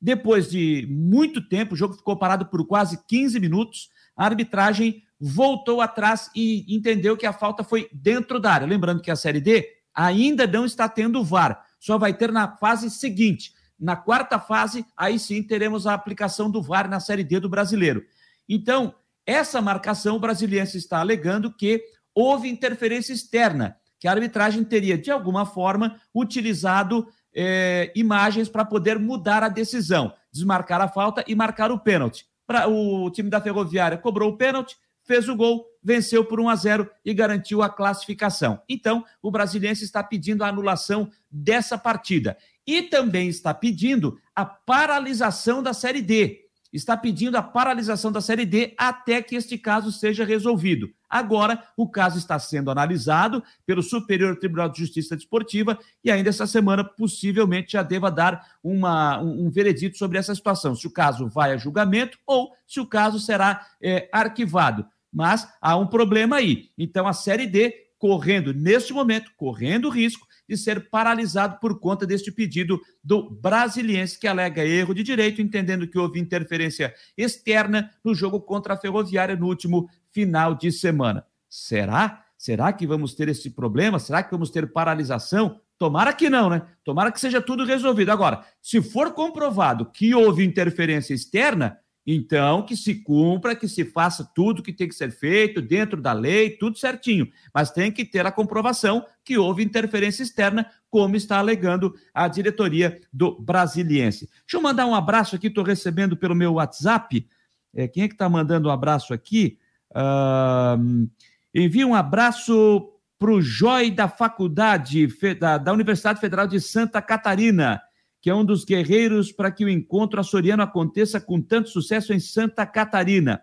depois 0.00 0.50
de 0.50 0.86
muito 0.90 1.46
tempo, 1.48 1.74
o 1.74 1.76
jogo 1.76 1.94
ficou 1.94 2.16
parado 2.16 2.46
por 2.46 2.66
quase 2.66 3.04
15 3.06 3.40
minutos. 3.40 3.88
A 4.16 4.24
arbitragem 4.24 5.02
voltou 5.20 5.80
atrás 5.80 6.30
e 6.34 6.64
entendeu 6.74 7.16
que 7.16 7.26
a 7.26 7.32
falta 7.32 7.64
foi 7.64 7.88
dentro 7.92 8.38
da 8.38 8.52
área. 8.52 8.66
Lembrando 8.66 9.02
que 9.02 9.10
a 9.10 9.16
Série 9.16 9.40
D 9.40 9.66
ainda 9.92 10.46
não 10.46 10.64
está 10.64 10.88
tendo 10.88 11.24
VAR, 11.24 11.64
só 11.80 11.98
vai 11.98 12.14
ter 12.14 12.30
na 12.30 12.56
fase 12.56 12.88
seguinte. 12.88 13.52
Na 13.78 13.96
quarta 13.96 14.38
fase, 14.38 14.84
aí 14.96 15.18
sim 15.18 15.42
teremos 15.42 15.86
a 15.86 15.94
aplicação 15.94 16.50
do 16.50 16.62
VAR 16.62 16.88
na 16.88 17.00
Série 17.00 17.24
D 17.24 17.40
do 17.40 17.48
brasileiro. 17.48 18.04
Então, 18.48 18.94
essa 19.26 19.60
marcação, 19.60 20.16
o 20.16 20.20
brasileiro 20.20 20.66
está 20.66 21.00
alegando 21.00 21.52
que 21.52 21.82
houve 22.14 22.48
interferência 22.48 23.12
externa, 23.12 23.76
que 23.98 24.08
a 24.08 24.12
arbitragem 24.12 24.64
teria, 24.64 24.96
de 24.96 25.10
alguma 25.10 25.44
forma, 25.44 26.00
utilizado 26.14 27.06
é, 27.40 27.92
imagens 27.94 28.48
para 28.48 28.64
poder 28.64 28.98
mudar 28.98 29.44
a 29.44 29.48
decisão, 29.48 30.12
desmarcar 30.32 30.80
a 30.80 30.88
falta 30.88 31.24
e 31.28 31.36
marcar 31.36 31.70
o 31.70 31.78
pênalti. 31.78 32.26
Pra, 32.44 32.66
o 32.66 33.08
time 33.12 33.30
da 33.30 33.40
Ferroviária 33.40 33.96
cobrou 33.96 34.32
o 34.32 34.36
pênalti, 34.36 34.76
fez 35.04 35.28
o 35.28 35.36
gol, 35.36 35.64
venceu 35.80 36.24
por 36.24 36.40
1 36.40 36.48
a 36.48 36.56
0 36.56 36.90
e 37.04 37.14
garantiu 37.14 37.62
a 37.62 37.68
classificação. 37.68 38.60
Então, 38.68 39.04
o 39.22 39.30
brasiliense 39.30 39.84
está 39.84 40.02
pedindo 40.02 40.42
a 40.42 40.48
anulação 40.48 41.08
dessa 41.30 41.78
partida 41.78 42.36
e 42.66 42.82
também 42.82 43.28
está 43.28 43.54
pedindo 43.54 44.18
a 44.34 44.44
paralisação 44.44 45.62
da 45.62 45.72
Série 45.72 46.02
D 46.02 46.47
está 46.78 46.96
pedindo 46.96 47.36
a 47.36 47.42
paralisação 47.42 48.10
da 48.10 48.20
Série 48.20 48.46
D 48.46 48.74
até 48.78 49.20
que 49.20 49.34
este 49.34 49.58
caso 49.58 49.90
seja 49.90 50.24
resolvido. 50.24 50.90
Agora, 51.10 51.62
o 51.76 51.88
caso 51.88 52.18
está 52.18 52.38
sendo 52.38 52.70
analisado 52.70 53.42
pelo 53.66 53.82
Superior 53.82 54.36
Tribunal 54.36 54.68
de 54.68 54.78
Justiça 54.78 55.16
Desportiva 55.16 55.78
e 56.04 56.10
ainda 56.10 56.28
essa 56.28 56.46
semana 56.46 56.84
possivelmente 56.84 57.72
já 57.72 57.82
deva 57.82 58.10
dar 58.10 58.46
uma, 58.62 59.20
um, 59.20 59.46
um 59.46 59.50
veredito 59.50 59.98
sobre 59.98 60.18
essa 60.18 60.34
situação, 60.34 60.74
se 60.74 60.86
o 60.86 60.92
caso 60.92 61.28
vai 61.28 61.52
a 61.52 61.56
julgamento 61.56 62.18
ou 62.26 62.52
se 62.66 62.78
o 62.78 62.86
caso 62.86 63.18
será 63.18 63.66
é, 63.82 64.08
arquivado. 64.12 64.86
Mas 65.12 65.48
há 65.60 65.76
um 65.76 65.86
problema 65.86 66.36
aí. 66.36 66.70
Então, 66.78 67.08
a 67.08 67.12
Série 67.12 67.46
D 67.46 67.74
correndo, 67.98 68.54
neste 68.54 68.92
momento, 68.92 69.32
correndo 69.36 69.88
risco 69.88 70.27
de 70.48 70.56
ser 70.56 70.88
paralisado 70.88 71.58
por 71.60 71.78
conta 71.78 72.06
deste 72.06 72.32
pedido 72.32 72.80
do 73.04 73.28
brasiliense 73.30 74.18
que 74.18 74.26
alega 74.26 74.64
erro 74.64 74.94
de 74.94 75.02
direito, 75.02 75.42
entendendo 75.42 75.86
que 75.86 75.98
houve 75.98 76.18
interferência 76.18 76.94
externa 77.16 77.90
no 78.02 78.14
jogo 78.14 78.40
contra 78.40 78.74
a 78.74 78.76
Ferroviária 78.76 79.36
no 79.36 79.46
último 79.46 79.88
final 80.10 80.54
de 80.54 80.72
semana. 80.72 81.24
Será? 81.48 82.24
Será 82.36 82.72
que 82.72 82.86
vamos 82.86 83.14
ter 83.14 83.28
esse 83.28 83.50
problema? 83.50 83.98
Será 83.98 84.22
que 84.22 84.30
vamos 84.30 84.50
ter 84.50 84.72
paralisação? 84.72 85.60
Tomara 85.76 86.12
que 86.12 86.30
não, 86.30 86.50
né? 86.50 86.62
Tomara 86.84 87.12
que 87.12 87.20
seja 87.20 87.40
tudo 87.40 87.64
resolvido. 87.64 88.10
Agora, 88.10 88.44
se 88.60 88.80
for 88.80 89.12
comprovado 89.12 89.86
que 89.86 90.14
houve 90.14 90.44
interferência 90.44 91.14
externa, 91.14 91.78
então, 92.10 92.62
que 92.62 92.74
se 92.74 92.94
cumpra, 92.94 93.54
que 93.54 93.68
se 93.68 93.84
faça 93.84 94.24
tudo 94.34 94.62
que 94.62 94.72
tem 94.72 94.88
que 94.88 94.94
ser 94.94 95.10
feito 95.10 95.60
dentro 95.60 96.00
da 96.00 96.14
lei, 96.14 96.48
tudo 96.48 96.78
certinho. 96.78 97.30
Mas 97.52 97.70
tem 97.70 97.92
que 97.92 98.02
ter 98.02 98.24
a 98.24 98.32
comprovação 98.32 99.04
que 99.22 99.36
houve 99.36 99.62
interferência 99.62 100.22
externa, 100.22 100.66
como 100.88 101.16
está 101.16 101.36
alegando 101.36 101.94
a 102.14 102.26
diretoria 102.26 102.98
do 103.12 103.38
Brasiliense. 103.38 104.26
Deixa 104.40 104.56
eu 104.56 104.62
mandar 104.62 104.86
um 104.86 104.94
abraço 104.94 105.36
aqui, 105.36 105.48
estou 105.48 105.62
recebendo 105.62 106.16
pelo 106.16 106.34
meu 106.34 106.54
WhatsApp. 106.54 107.28
É, 107.74 107.86
quem 107.86 108.04
é 108.04 108.08
que 108.08 108.14
está 108.14 108.26
mandando 108.26 108.70
um 108.70 108.72
abraço 108.72 109.12
aqui? 109.12 109.58
Uh, 109.90 111.06
envia 111.54 111.86
um 111.86 111.94
abraço 111.94 112.90
para 113.18 113.32
o 113.32 113.42
Joy 113.42 113.90
da 113.90 114.08
Faculdade, 114.08 115.06
da, 115.38 115.58
da 115.58 115.74
Universidade 115.74 116.20
Federal 116.20 116.46
de 116.46 116.58
Santa 116.58 117.02
Catarina 117.02 117.82
que 118.20 118.30
é 118.30 118.34
um 118.34 118.44
dos 118.44 118.64
guerreiros 118.64 119.32
para 119.32 119.50
que 119.50 119.64
o 119.64 119.68
encontro 119.68 120.20
açoriano 120.20 120.62
aconteça 120.62 121.20
com 121.20 121.40
tanto 121.40 121.68
sucesso 121.68 122.12
em 122.12 122.20
Santa 122.20 122.66
Catarina. 122.66 123.42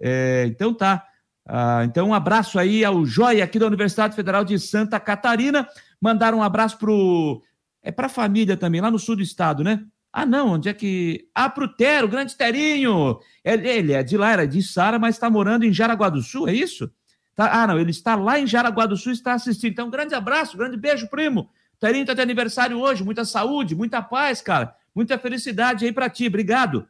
É, 0.00 0.44
então 0.48 0.74
tá. 0.74 1.06
Ah, 1.46 1.82
então, 1.84 2.08
um 2.08 2.14
abraço 2.14 2.58
aí 2.58 2.84
ao 2.84 3.04
Joia 3.04 3.42
aqui 3.42 3.58
da 3.58 3.66
Universidade 3.66 4.14
Federal 4.14 4.44
de 4.44 4.58
Santa 4.58 4.98
Catarina. 5.00 5.68
Mandar 6.00 6.34
um 6.34 6.42
abraço 6.42 6.78
pro. 6.78 7.42
É 7.82 7.90
para 7.90 8.06
a 8.06 8.10
família 8.10 8.56
também, 8.56 8.80
lá 8.80 8.90
no 8.90 8.98
sul 8.98 9.16
do 9.16 9.22
estado, 9.22 9.64
né? 9.64 9.84
Ah, 10.12 10.26
não, 10.26 10.50
onde 10.52 10.68
é 10.68 10.74
que. 10.74 11.28
Ah, 11.34 11.48
pro 11.48 11.66
Tero, 11.66 12.06
grande 12.06 12.36
Terinho! 12.36 13.18
Ele, 13.44 13.68
ele 13.68 13.92
é 13.92 14.02
de 14.02 14.16
lá, 14.16 14.30
era 14.30 14.46
de 14.46 14.62
Sara, 14.62 14.98
mas 14.98 15.16
está 15.16 15.28
morando 15.30 15.64
em 15.64 15.72
Jaraguá 15.72 16.08
do 16.08 16.22
Sul, 16.22 16.48
é 16.48 16.54
isso? 16.54 16.90
Tá, 17.34 17.62
ah, 17.62 17.66
não, 17.66 17.78
ele 17.78 17.90
está 17.90 18.14
lá 18.14 18.38
em 18.38 18.46
Jaraguá 18.46 18.86
do 18.86 18.96
Sul 18.96 19.12
está 19.12 19.32
assistindo. 19.32 19.72
Então, 19.72 19.86
um 19.88 19.90
grande 19.90 20.14
abraço, 20.14 20.56
grande 20.56 20.76
beijo, 20.76 21.08
primo. 21.08 21.48
Terinho 21.82 22.06
tá 22.06 22.14
de 22.14 22.20
aniversário 22.20 22.78
hoje, 22.78 23.02
muita 23.02 23.24
saúde, 23.24 23.74
muita 23.74 24.00
paz, 24.00 24.40
cara. 24.40 24.72
Muita 24.94 25.18
felicidade 25.18 25.84
aí 25.84 25.92
para 25.92 26.08
ti, 26.08 26.28
obrigado. 26.28 26.88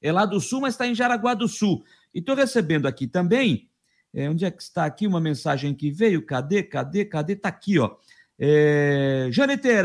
É 0.00 0.12
lá 0.12 0.24
do 0.24 0.40
Sul, 0.40 0.60
mas 0.60 0.74
está 0.74 0.86
em 0.86 0.94
Jaraguá 0.94 1.34
do 1.34 1.48
Sul. 1.48 1.82
E 2.14 2.20
estou 2.20 2.36
recebendo 2.36 2.86
aqui 2.86 3.08
também, 3.08 3.68
é, 4.14 4.30
onde 4.30 4.44
é 4.44 4.52
que 4.52 4.62
está 4.62 4.84
aqui 4.84 5.04
uma 5.04 5.20
mensagem 5.20 5.74
que 5.74 5.90
veio? 5.90 6.24
Cadê, 6.24 6.62
cadê, 6.62 7.04
cadê? 7.04 7.32
Está 7.32 7.48
aqui, 7.48 7.76
ó. 7.76 7.96
É, 8.38 9.28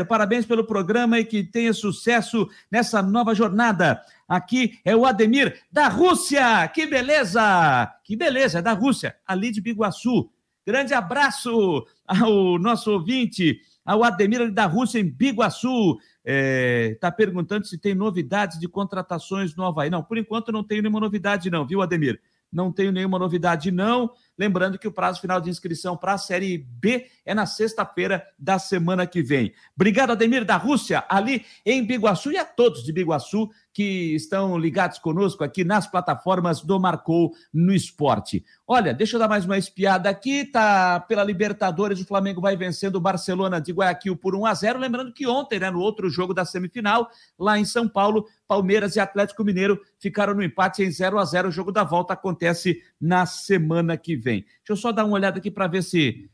parabéns 0.08 0.46
pelo 0.46 0.64
programa 0.64 1.18
e 1.18 1.24
que 1.24 1.42
tenha 1.42 1.72
sucesso 1.72 2.48
nessa 2.70 3.02
nova 3.02 3.34
jornada. 3.34 4.00
Aqui 4.28 4.78
é 4.84 4.94
o 4.94 5.04
Ademir 5.04 5.60
da 5.72 5.88
Rússia. 5.88 6.68
Que 6.68 6.86
beleza! 6.86 7.92
Que 8.04 8.14
beleza, 8.14 8.60
é 8.60 8.62
da 8.62 8.74
Rússia, 8.74 9.16
ali 9.26 9.50
de 9.50 9.60
Biguaçu. 9.60 10.30
Grande 10.64 10.94
abraço 10.94 11.84
ao 12.06 12.56
nosso 12.60 12.92
ouvinte 12.92 13.60
ao 13.84 14.04
Ademir 14.04 14.52
da 14.52 14.66
Rússia, 14.66 14.98
em 14.98 15.10
Biguaçu. 15.10 15.98
Está 15.98 16.00
é, 16.24 16.96
tá 17.00 17.10
perguntando 17.10 17.66
se 17.66 17.78
tem 17.78 17.94
novidades 17.94 18.58
de 18.58 18.68
contratações 18.68 19.54
no 19.56 19.64
Havaí. 19.64 19.90
Não, 19.90 20.02
por 20.02 20.18
enquanto 20.18 20.52
não 20.52 20.62
tenho 20.64 20.82
nenhuma 20.82 21.00
novidade, 21.00 21.50
não, 21.50 21.66
viu, 21.66 21.82
Ademir? 21.82 22.20
Não 22.52 22.70
tenho 22.70 22.92
nenhuma 22.92 23.18
novidade, 23.18 23.70
não. 23.70 24.10
Lembrando 24.42 24.76
que 24.76 24.88
o 24.88 24.92
prazo 24.92 25.20
final 25.20 25.40
de 25.40 25.48
inscrição 25.48 25.96
para 25.96 26.14
a 26.14 26.18
Série 26.18 26.58
B 26.58 27.06
é 27.24 27.32
na 27.32 27.46
sexta-feira 27.46 28.26
da 28.36 28.58
semana 28.58 29.06
que 29.06 29.22
vem. 29.22 29.54
Obrigado, 29.76 30.10
Ademir 30.10 30.44
da 30.44 30.56
Rússia, 30.56 31.04
ali 31.08 31.46
em 31.64 31.86
Biguaçu 31.86 32.32
e 32.32 32.36
a 32.36 32.44
todos 32.44 32.82
de 32.82 32.92
Biguaçu 32.92 33.48
que 33.72 34.16
estão 34.16 34.58
ligados 34.58 34.98
conosco 34.98 35.44
aqui 35.44 35.62
nas 35.62 35.86
plataformas 35.86 36.60
do 36.60 36.78
Marcou 36.80 37.32
no 37.54 37.72
Esporte. 37.72 38.44
Olha, 38.66 38.92
deixa 38.92 39.14
eu 39.14 39.20
dar 39.20 39.28
mais 39.28 39.44
uma 39.44 39.56
espiada 39.56 40.10
aqui, 40.10 40.44
tá 40.44 40.98
pela 40.98 41.22
Libertadores, 41.22 42.00
o 42.00 42.04
Flamengo 42.04 42.40
vai 42.40 42.56
vencendo 42.56 42.96
o 42.96 43.00
Barcelona 43.00 43.60
de 43.60 43.72
Guayaquil 43.72 44.16
por 44.16 44.34
1 44.34 44.44
a 44.44 44.54
0, 44.54 44.78
lembrando 44.80 45.12
que 45.12 45.26
ontem, 45.26 45.60
né, 45.60 45.70
no 45.70 45.78
outro 45.78 46.10
jogo 46.10 46.34
da 46.34 46.44
semifinal, 46.44 47.08
lá 47.38 47.58
em 47.58 47.64
São 47.64 47.88
Paulo, 47.88 48.26
Palmeiras 48.52 48.96
e 48.96 49.00
Atlético 49.00 49.42
Mineiro 49.42 49.80
ficaram 49.98 50.34
no 50.34 50.42
empate 50.42 50.82
em 50.82 50.90
0 50.90 51.18
a 51.18 51.24
0. 51.24 51.48
O 51.48 51.52
jogo 51.52 51.72
da 51.72 51.84
volta 51.84 52.12
acontece 52.12 52.82
na 53.00 53.24
semana 53.24 53.96
que 53.96 54.14
vem. 54.14 54.31
Deixa 54.40 54.70
eu 54.70 54.76
só 54.76 54.90
dar 54.90 55.04
uma 55.04 55.14
olhada 55.14 55.38
aqui 55.38 55.50
para 55.50 55.66
ver 55.66 55.82
se 55.82 56.28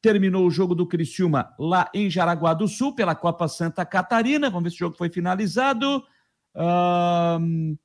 terminou 0.00 0.46
o 0.46 0.50
jogo 0.50 0.74
do 0.74 0.86
Criciúma 0.86 1.54
lá 1.58 1.90
em 1.94 2.10
Jaraguá 2.10 2.52
do 2.52 2.68
Sul 2.68 2.94
pela 2.94 3.14
Copa 3.14 3.48
Santa 3.48 3.86
Catarina. 3.86 4.50
Vamos 4.50 4.64
ver 4.64 4.70
se 4.70 4.76
o 4.76 4.78
jogo 4.80 4.96
foi 4.96 5.08
finalizado. 5.08 6.04
Um, 6.54 7.76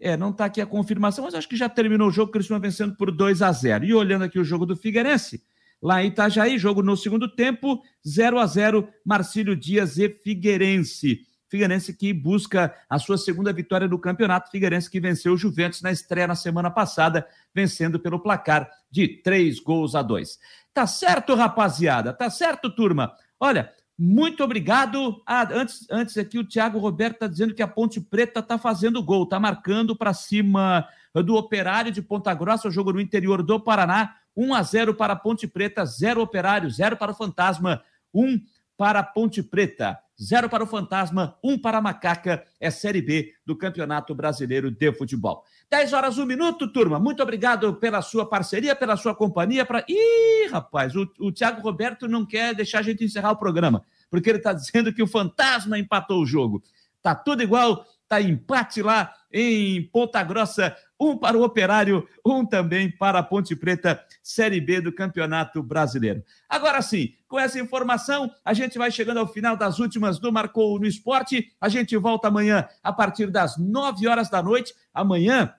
é, 0.00 0.16
não 0.16 0.30
está 0.30 0.46
aqui 0.46 0.60
a 0.60 0.66
confirmação, 0.66 1.24
mas 1.24 1.34
acho 1.34 1.48
que 1.48 1.56
já 1.56 1.68
terminou 1.68 2.08
o 2.08 2.10
jogo, 2.10 2.30
o 2.30 2.32
Criciúma 2.32 2.58
vencendo 2.58 2.96
por 2.96 3.12
2 3.12 3.42
a 3.42 3.52
0. 3.52 3.84
E 3.84 3.94
olhando 3.94 4.24
aqui 4.24 4.38
o 4.38 4.44
jogo 4.44 4.66
do 4.66 4.76
Figueirense, 4.76 5.42
lá 5.80 6.02
em 6.02 6.08
Itajaí, 6.08 6.58
jogo 6.58 6.82
no 6.82 6.96
segundo 6.96 7.28
tempo, 7.28 7.82
0 8.06 8.38
a 8.38 8.46
0, 8.46 8.88
Marcílio 9.04 9.54
Dias 9.54 9.98
e 9.98 10.08
Figueirense. 10.08 11.20
Figueirense 11.52 11.92
que 11.92 12.14
busca 12.14 12.74
a 12.88 12.98
sua 12.98 13.18
segunda 13.18 13.52
vitória 13.52 13.86
no 13.86 13.98
campeonato. 13.98 14.50
Figueirense 14.50 14.90
que 14.90 14.98
venceu 14.98 15.34
o 15.34 15.36
Juventus 15.36 15.82
na 15.82 15.92
estreia 15.92 16.26
na 16.26 16.34
semana 16.34 16.70
passada, 16.70 17.26
vencendo 17.54 18.00
pelo 18.00 18.18
placar 18.18 18.70
de 18.90 19.06
três 19.06 19.60
gols 19.60 19.94
a 19.94 20.00
dois. 20.00 20.38
Tá 20.72 20.86
certo, 20.86 21.34
rapaziada? 21.34 22.10
Tá 22.14 22.30
certo, 22.30 22.70
turma? 22.70 23.12
Olha, 23.38 23.70
muito 23.98 24.42
obrigado. 24.42 25.22
Ah, 25.26 25.46
antes, 25.52 25.86
antes 25.90 26.16
aqui 26.16 26.38
o 26.38 26.48
Thiago 26.48 26.78
Roberto 26.78 27.16
está 27.16 27.26
dizendo 27.26 27.54
que 27.54 27.62
a 27.62 27.68
Ponte 27.68 28.00
Preta 28.00 28.40
está 28.40 28.56
fazendo 28.56 29.02
gol, 29.02 29.24
está 29.24 29.38
marcando 29.38 29.94
para 29.94 30.14
cima 30.14 30.88
do 31.12 31.34
Operário 31.34 31.92
de 31.92 32.00
Ponta 32.00 32.32
Grossa, 32.32 32.70
jogo 32.70 32.94
no 32.94 33.00
interior 33.00 33.42
do 33.42 33.60
Paraná. 33.60 34.16
1 34.34 34.54
a 34.54 34.62
0 34.62 34.94
para 34.94 35.12
a 35.12 35.16
Ponte 35.16 35.46
Preta, 35.46 35.84
0 35.84 36.22
Operário, 36.22 36.70
0 36.70 36.96
para 36.96 37.12
o 37.12 37.14
Fantasma, 37.14 37.82
1 38.14 38.40
para 38.74 39.00
a 39.00 39.04
Ponte 39.04 39.42
Preta, 39.42 39.98
0 40.20 40.48
para 40.48 40.64
o 40.64 40.66
Fantasma, 40.66 41.36
1 41.42 41.58
para 41.58 41.78
a 41.78 41.82
Macaca. 41.82 42.44
É 42.60 42.70
Série 42.70 43.02
B 43.02 43.32
do 43.44 43.56
Campeonato 43.56 44.14
Brasileiro 44.14 44.70
de 44.70 44.92
Futebol. 44.92 45.44
10 45.70 45.92
horas, 45.92 46.18
1 46.18 46.26
minuto, 46.26 46.72
turma. 46.72 46.98
Muito 46.98 47.22
obrigado 47.22 47.74
pela 47.74 48.02
sua 48.02 48.28
parceria, 48.28 48.76
pela 48.76 48.96
sua 48.96 49.14
companhia. 49.14 49.64
Pra... 49.64 49.84
Ih, 49.88 50.48
rapaz, 50.50 50.94
o, 50.94 51.10
o 51.18 51.32
Thiago 51.32 51.60
Roberto 51.60 52.06
não 52.06 52.26
quer 52.26 52.54
deixar 52.54 52.80
a 52.80 52.82
gente 52.82 53.04
encerrar 53.04 53.32
o 53.32 53.36
programa 53.36 53.84
porque 54.12 54.28
ele 54.28 54.38
está 54.38 54.52
dizendo 54.52 54.92
que 54.92 55.02
o 55.02 55.06
Fantasma 55.06 55.78
empatou 55.78 56.20
o 56.20 56.26
jogo. 56.26 56.62
Tá 57.00 57.14
tudo 57.14 57.42
igual, 57.42 57.84
tá 58.06 58.20
empate 58.20 58.82
lá 58.82 59.12
em 59.32 59.82
Ponta 59.88 60.22
Grossa, 60.22 60.76
um 61.02 61.16
para 61.16 61.36
o 61.36 61.42
Operário, 61.42 62.06
um 62.24 62.46
também 62.46 62.90
para 62.90 63.18
a 63.18 63.22
Ponte 63.22 63.56
Preta, 63.56 64.00
Série 64.22 64.60
B 64.60 64.80
do 64.80 64.92
Campeonato 64.92 65.62
Brasileiro. 65.62 66.22
Agora 66.48 66.80
sim, 66.80 67.14
com 67.26 67.38
essa 67.38 67.58
informação, 67.58 68.30
a 68.44 68.54
gente 68.54 68.78
vai 68.78 68.90
chegando 68.90 69.18
ao 69.18 69.26
final 69.26 69.56
das 69.56 69.80
últimas 69.80 70.18
do 70.20 70.32
Marcou 70.32 70.78
no 70.78 70.86
Esporte. 70.86 71.52
A 71.60 71.68
gente 71.68 71.96
volta 71.96 72.28
amanhã 72.28 72.68
a 72.82 72.92
partir 72.92 73.26
das 73.26 73.58
9 73.58 74.06
horas 74.06 74.30
da 74.30 74.40
noite. 74.42 74.72
Amanhã, 74.94 75.52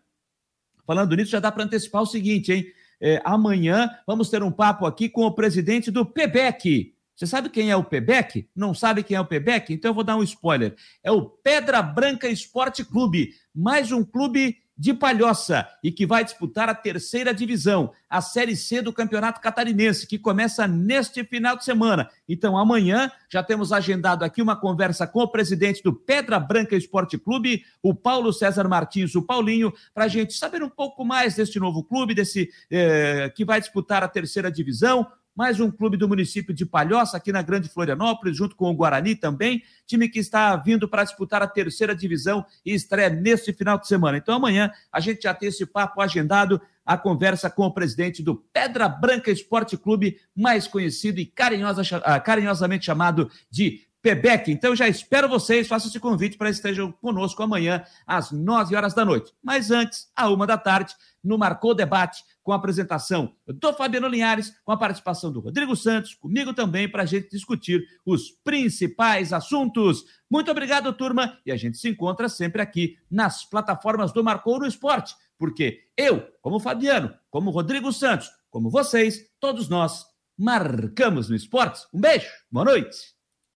falando 0.88 1.16
nisso, 1.16 1.32
já 1.32 1.39
dá 1.39 1.52
para 1.52 1.66
antecipar 1.66 2.02
o 2.02 2.08
seguinte, 2.08 2.54
hein? 2.54 2.66
É, 3.02 3.22
amanhã 3.26 3.89
vamos 4.08 4.30
ter 4.30 4.41
um 4.41 4.52
papo 4.52 4.86
aqui 4.86 5.10
com 5.10 5.26
o 5.26 5.34
presidente 5.34 5.91
do 5.91 6.06
PEBEC, 6.06 6.94
você 7.16 7.28
sabe 7.28 7.50
quem 7.50 7.70
é 7.70 7.76
o 7.76 7.84
Pebec? 7.84 8.50
Não 8.56 8.74
sabe 8.74 9.04
quem 9.04 9.16
é 9.16 9.22
o 9.22 9.26
Pebec? 9.26 9.72
Então 9.72 9.91
eu 9.91 9.96
vou 9.96 10.04
dar 10.04 10.16
um 10.16 10.24
spoiler. 10.24 10.76
É 11.04 11.12
o 11.12 11.22
Pedra 11.22 11.82
Branca 11.82 12.28
Esporte 12.28 12.84
Clube, 12.84 13.34
mais 13.54 13.91
um 13.91 14.04
clube 14.04 14.58
de 14.78 14.93
Palhoça 14.93 15.67
e 15.84 15.91
que 15.91 16.05
vai 16.05 16.24
disputar 16.24 16.67
a 16.67 16.76
terceira 16.76 17.34
divisão, 17.34 17.91
a 18.09 18.21
Série 18.21 18.55
C 18.55 18.82
do 18.82 18.91
Campeonato 18.91 19.39
Catarinense, 19.39 20.07
que 20.07 20.17
começa 20.17 20.67
neste 20.67 21.24
final 21.24 21.55
de 21.55 21.63
semana. 21.63 22.09
Então, 22.28 22.57
amanhã 22.57 23.11
já 23.30 23.43
temos 23.43 23.71
agendado 23.71 24.26
aqui 24.26 24.41
uma 24.41 24.55
conversa 24.55 25.05
com 25.05 25.21
o 25.21 25.28
presidente 25.28 25.84
do 25.84 25.93
Pedra 25.93 26.39
Branca 26.39 26.76
Esporte 26.76 27.17
Clube, 27.17 27.63
o 27.82 27.93
Paulo 27.93 28.34
César 28.34 28.67
Martins, 28.67 29.15
o 29.15 29.21
Paulinho, 29.21 29.74
para 29.93 30.05
a 30.05 30.09
gente 30.09 30.34
saber 30.34 30.63
um 30.63 30.69
pouco 30.69 31.05
mais 31.05 31.36
deste 31.36 31.59
novo 31.59 31.84
clube, 31.84 32.15
desse 32.15 32.49
eh, 32.71 33.32
que 33.36 33.45
vai 33.45 33.59
disputar 33.59 34.03
a 34.03 34.07
terceira 34.07 34.51
divisão, 34.51 35.07
mais 35.36 35.60
um 35.60 35.72
clube 35.72 35.98
do 35.98 36.08
município 36.08 36.54
de 36.54 36.66
Palhoça, 36.66 37.18
aqui 37.18 37.32
na 37.32 37.42
Grande 37.42 37.68
Florianópolis, 37.68 38.38
junto 38.38 38.56
com 38.56 38.70
o 38.70 38.74
Guarani 38.74 39.16
também, 39.16 39.64
time 39.86 40.08
que 40.08 40.20
está 40.20 40.56
vindo 40.56 40.88
para 40.88 41.04
disputar 41.04 41.42
a 41.42 41.48
terceira 41.48 41.96
divisão 41.96 42.46
e 42.64 42.74
estreia 42.74 43.10
neste 43.10 43.52
final 43.52 43.80
de 43.80 43.88
semana. 43.88 44.18
Então 44.18 44.36
amanhã 44.36 44.72
a 44.92 45.00
gente 45.00 45.24
já 45.24 45.34
tem 45.34 45.50
esse 45.50 45.66
papo 45.66 46.02
agendado, 46.02 46.62
a 46.86 46.98
conversa 46.98 47.50
com 47.50 47.66
o 47.66 47.74
presidente 47.74 48.22
do 48.22 48.36
Pedra 48.36 48.88
Branca 48.88 49.32
Esporte 49.32 49.76
Clube, 49.76 50.20
mais 50.36 50.68
conhecido 50.68 51.20
e 51.20 51.26
carinhosa, 51.26 51.82
ah, 52.04 52.20
carinhosamente 52.20 52.86
chamado 52.86 53.30
de 53.50 53.82
Pebec. 54.04 54.51
Então 54.51 54.76
já 54.76 54.86
espero 54.89 55.30
vocês, 55.30 55.66
faço 55.66 55.88
esse 55.88 55.97
convite 55.97 56.38
para 56.38 56.49
estejam 56.49 56.91
conosco 56.91 57.41
amanhã 57.41 57.86
às 58.06 58.32
nove 58.32 58.76
horas 58.76 58.93
da 58.93 59.06
noite. 59.06 59.32
Mas 59.41 59.72
antes, 59.72 60.12
à 60.14 60.30
uma 60.30 60.45
da 60.45 60.58
tarde, 60.58 60.93
no 61.24 61.38
Marcou 61.38 61.74
Debate, 61.74 62.22
com 62.43 62.51
a 62.51 62.58
apresentação 62.58 63.34
do 63.47 63.74
Fabiano 63.74 64.10
Linhares, 64.10 64.54
com 64.66 64.74
a 64.74 64.78
participação 64.78 65.32
do 65.32 65.39
Rodrigo 65.39 65.74
Santos, 65.74 66.14
comigo 66.16 66.54
também, 66.54 66.89
para 66.89 67.04
a 67.04 67.06
gente 67.06 67.30
discutir 67.30 67.82
os 68.06 68.30
principais 68.43 69.32
assuntos. 69.32 70.04
Muito 70.30 70.51
obrigado, 70.51 70.91
turma, 70.91 71.39
e 71.45 71.51
a 71.54 71.56
gente 71.56 71.78
se 71.78 71.88
encontra 71.88 72.28
sempre 72.28 72.62
aqui 72.62 72.97
nas 73.10 73.45
plataformas 73.45 74.12
do 74.12 74.22
Marcou 74.22 74.60
no 74.60 74.68
Esporte, 74.68 75.16
porque 75.38 75.86
eu, 75.95 76.28
como 76.41 76.60
Fabiano, 76.60 77.14
como 77.32 77.51
Rodrigo 77.51 77.93
Santos, 77.93 78.30
como 78.49 78.70
vocês, 78.70 79.26
todos 79.39 79.70
nós 79.70 80.06
marcamos 80.38 81.30
no 81.30 81.36
esporte. 81.38 81.88
Um 81.93 82.01
beijo, 82.01 82.28
boa 82.51 82.66
noite. 82.66 83.14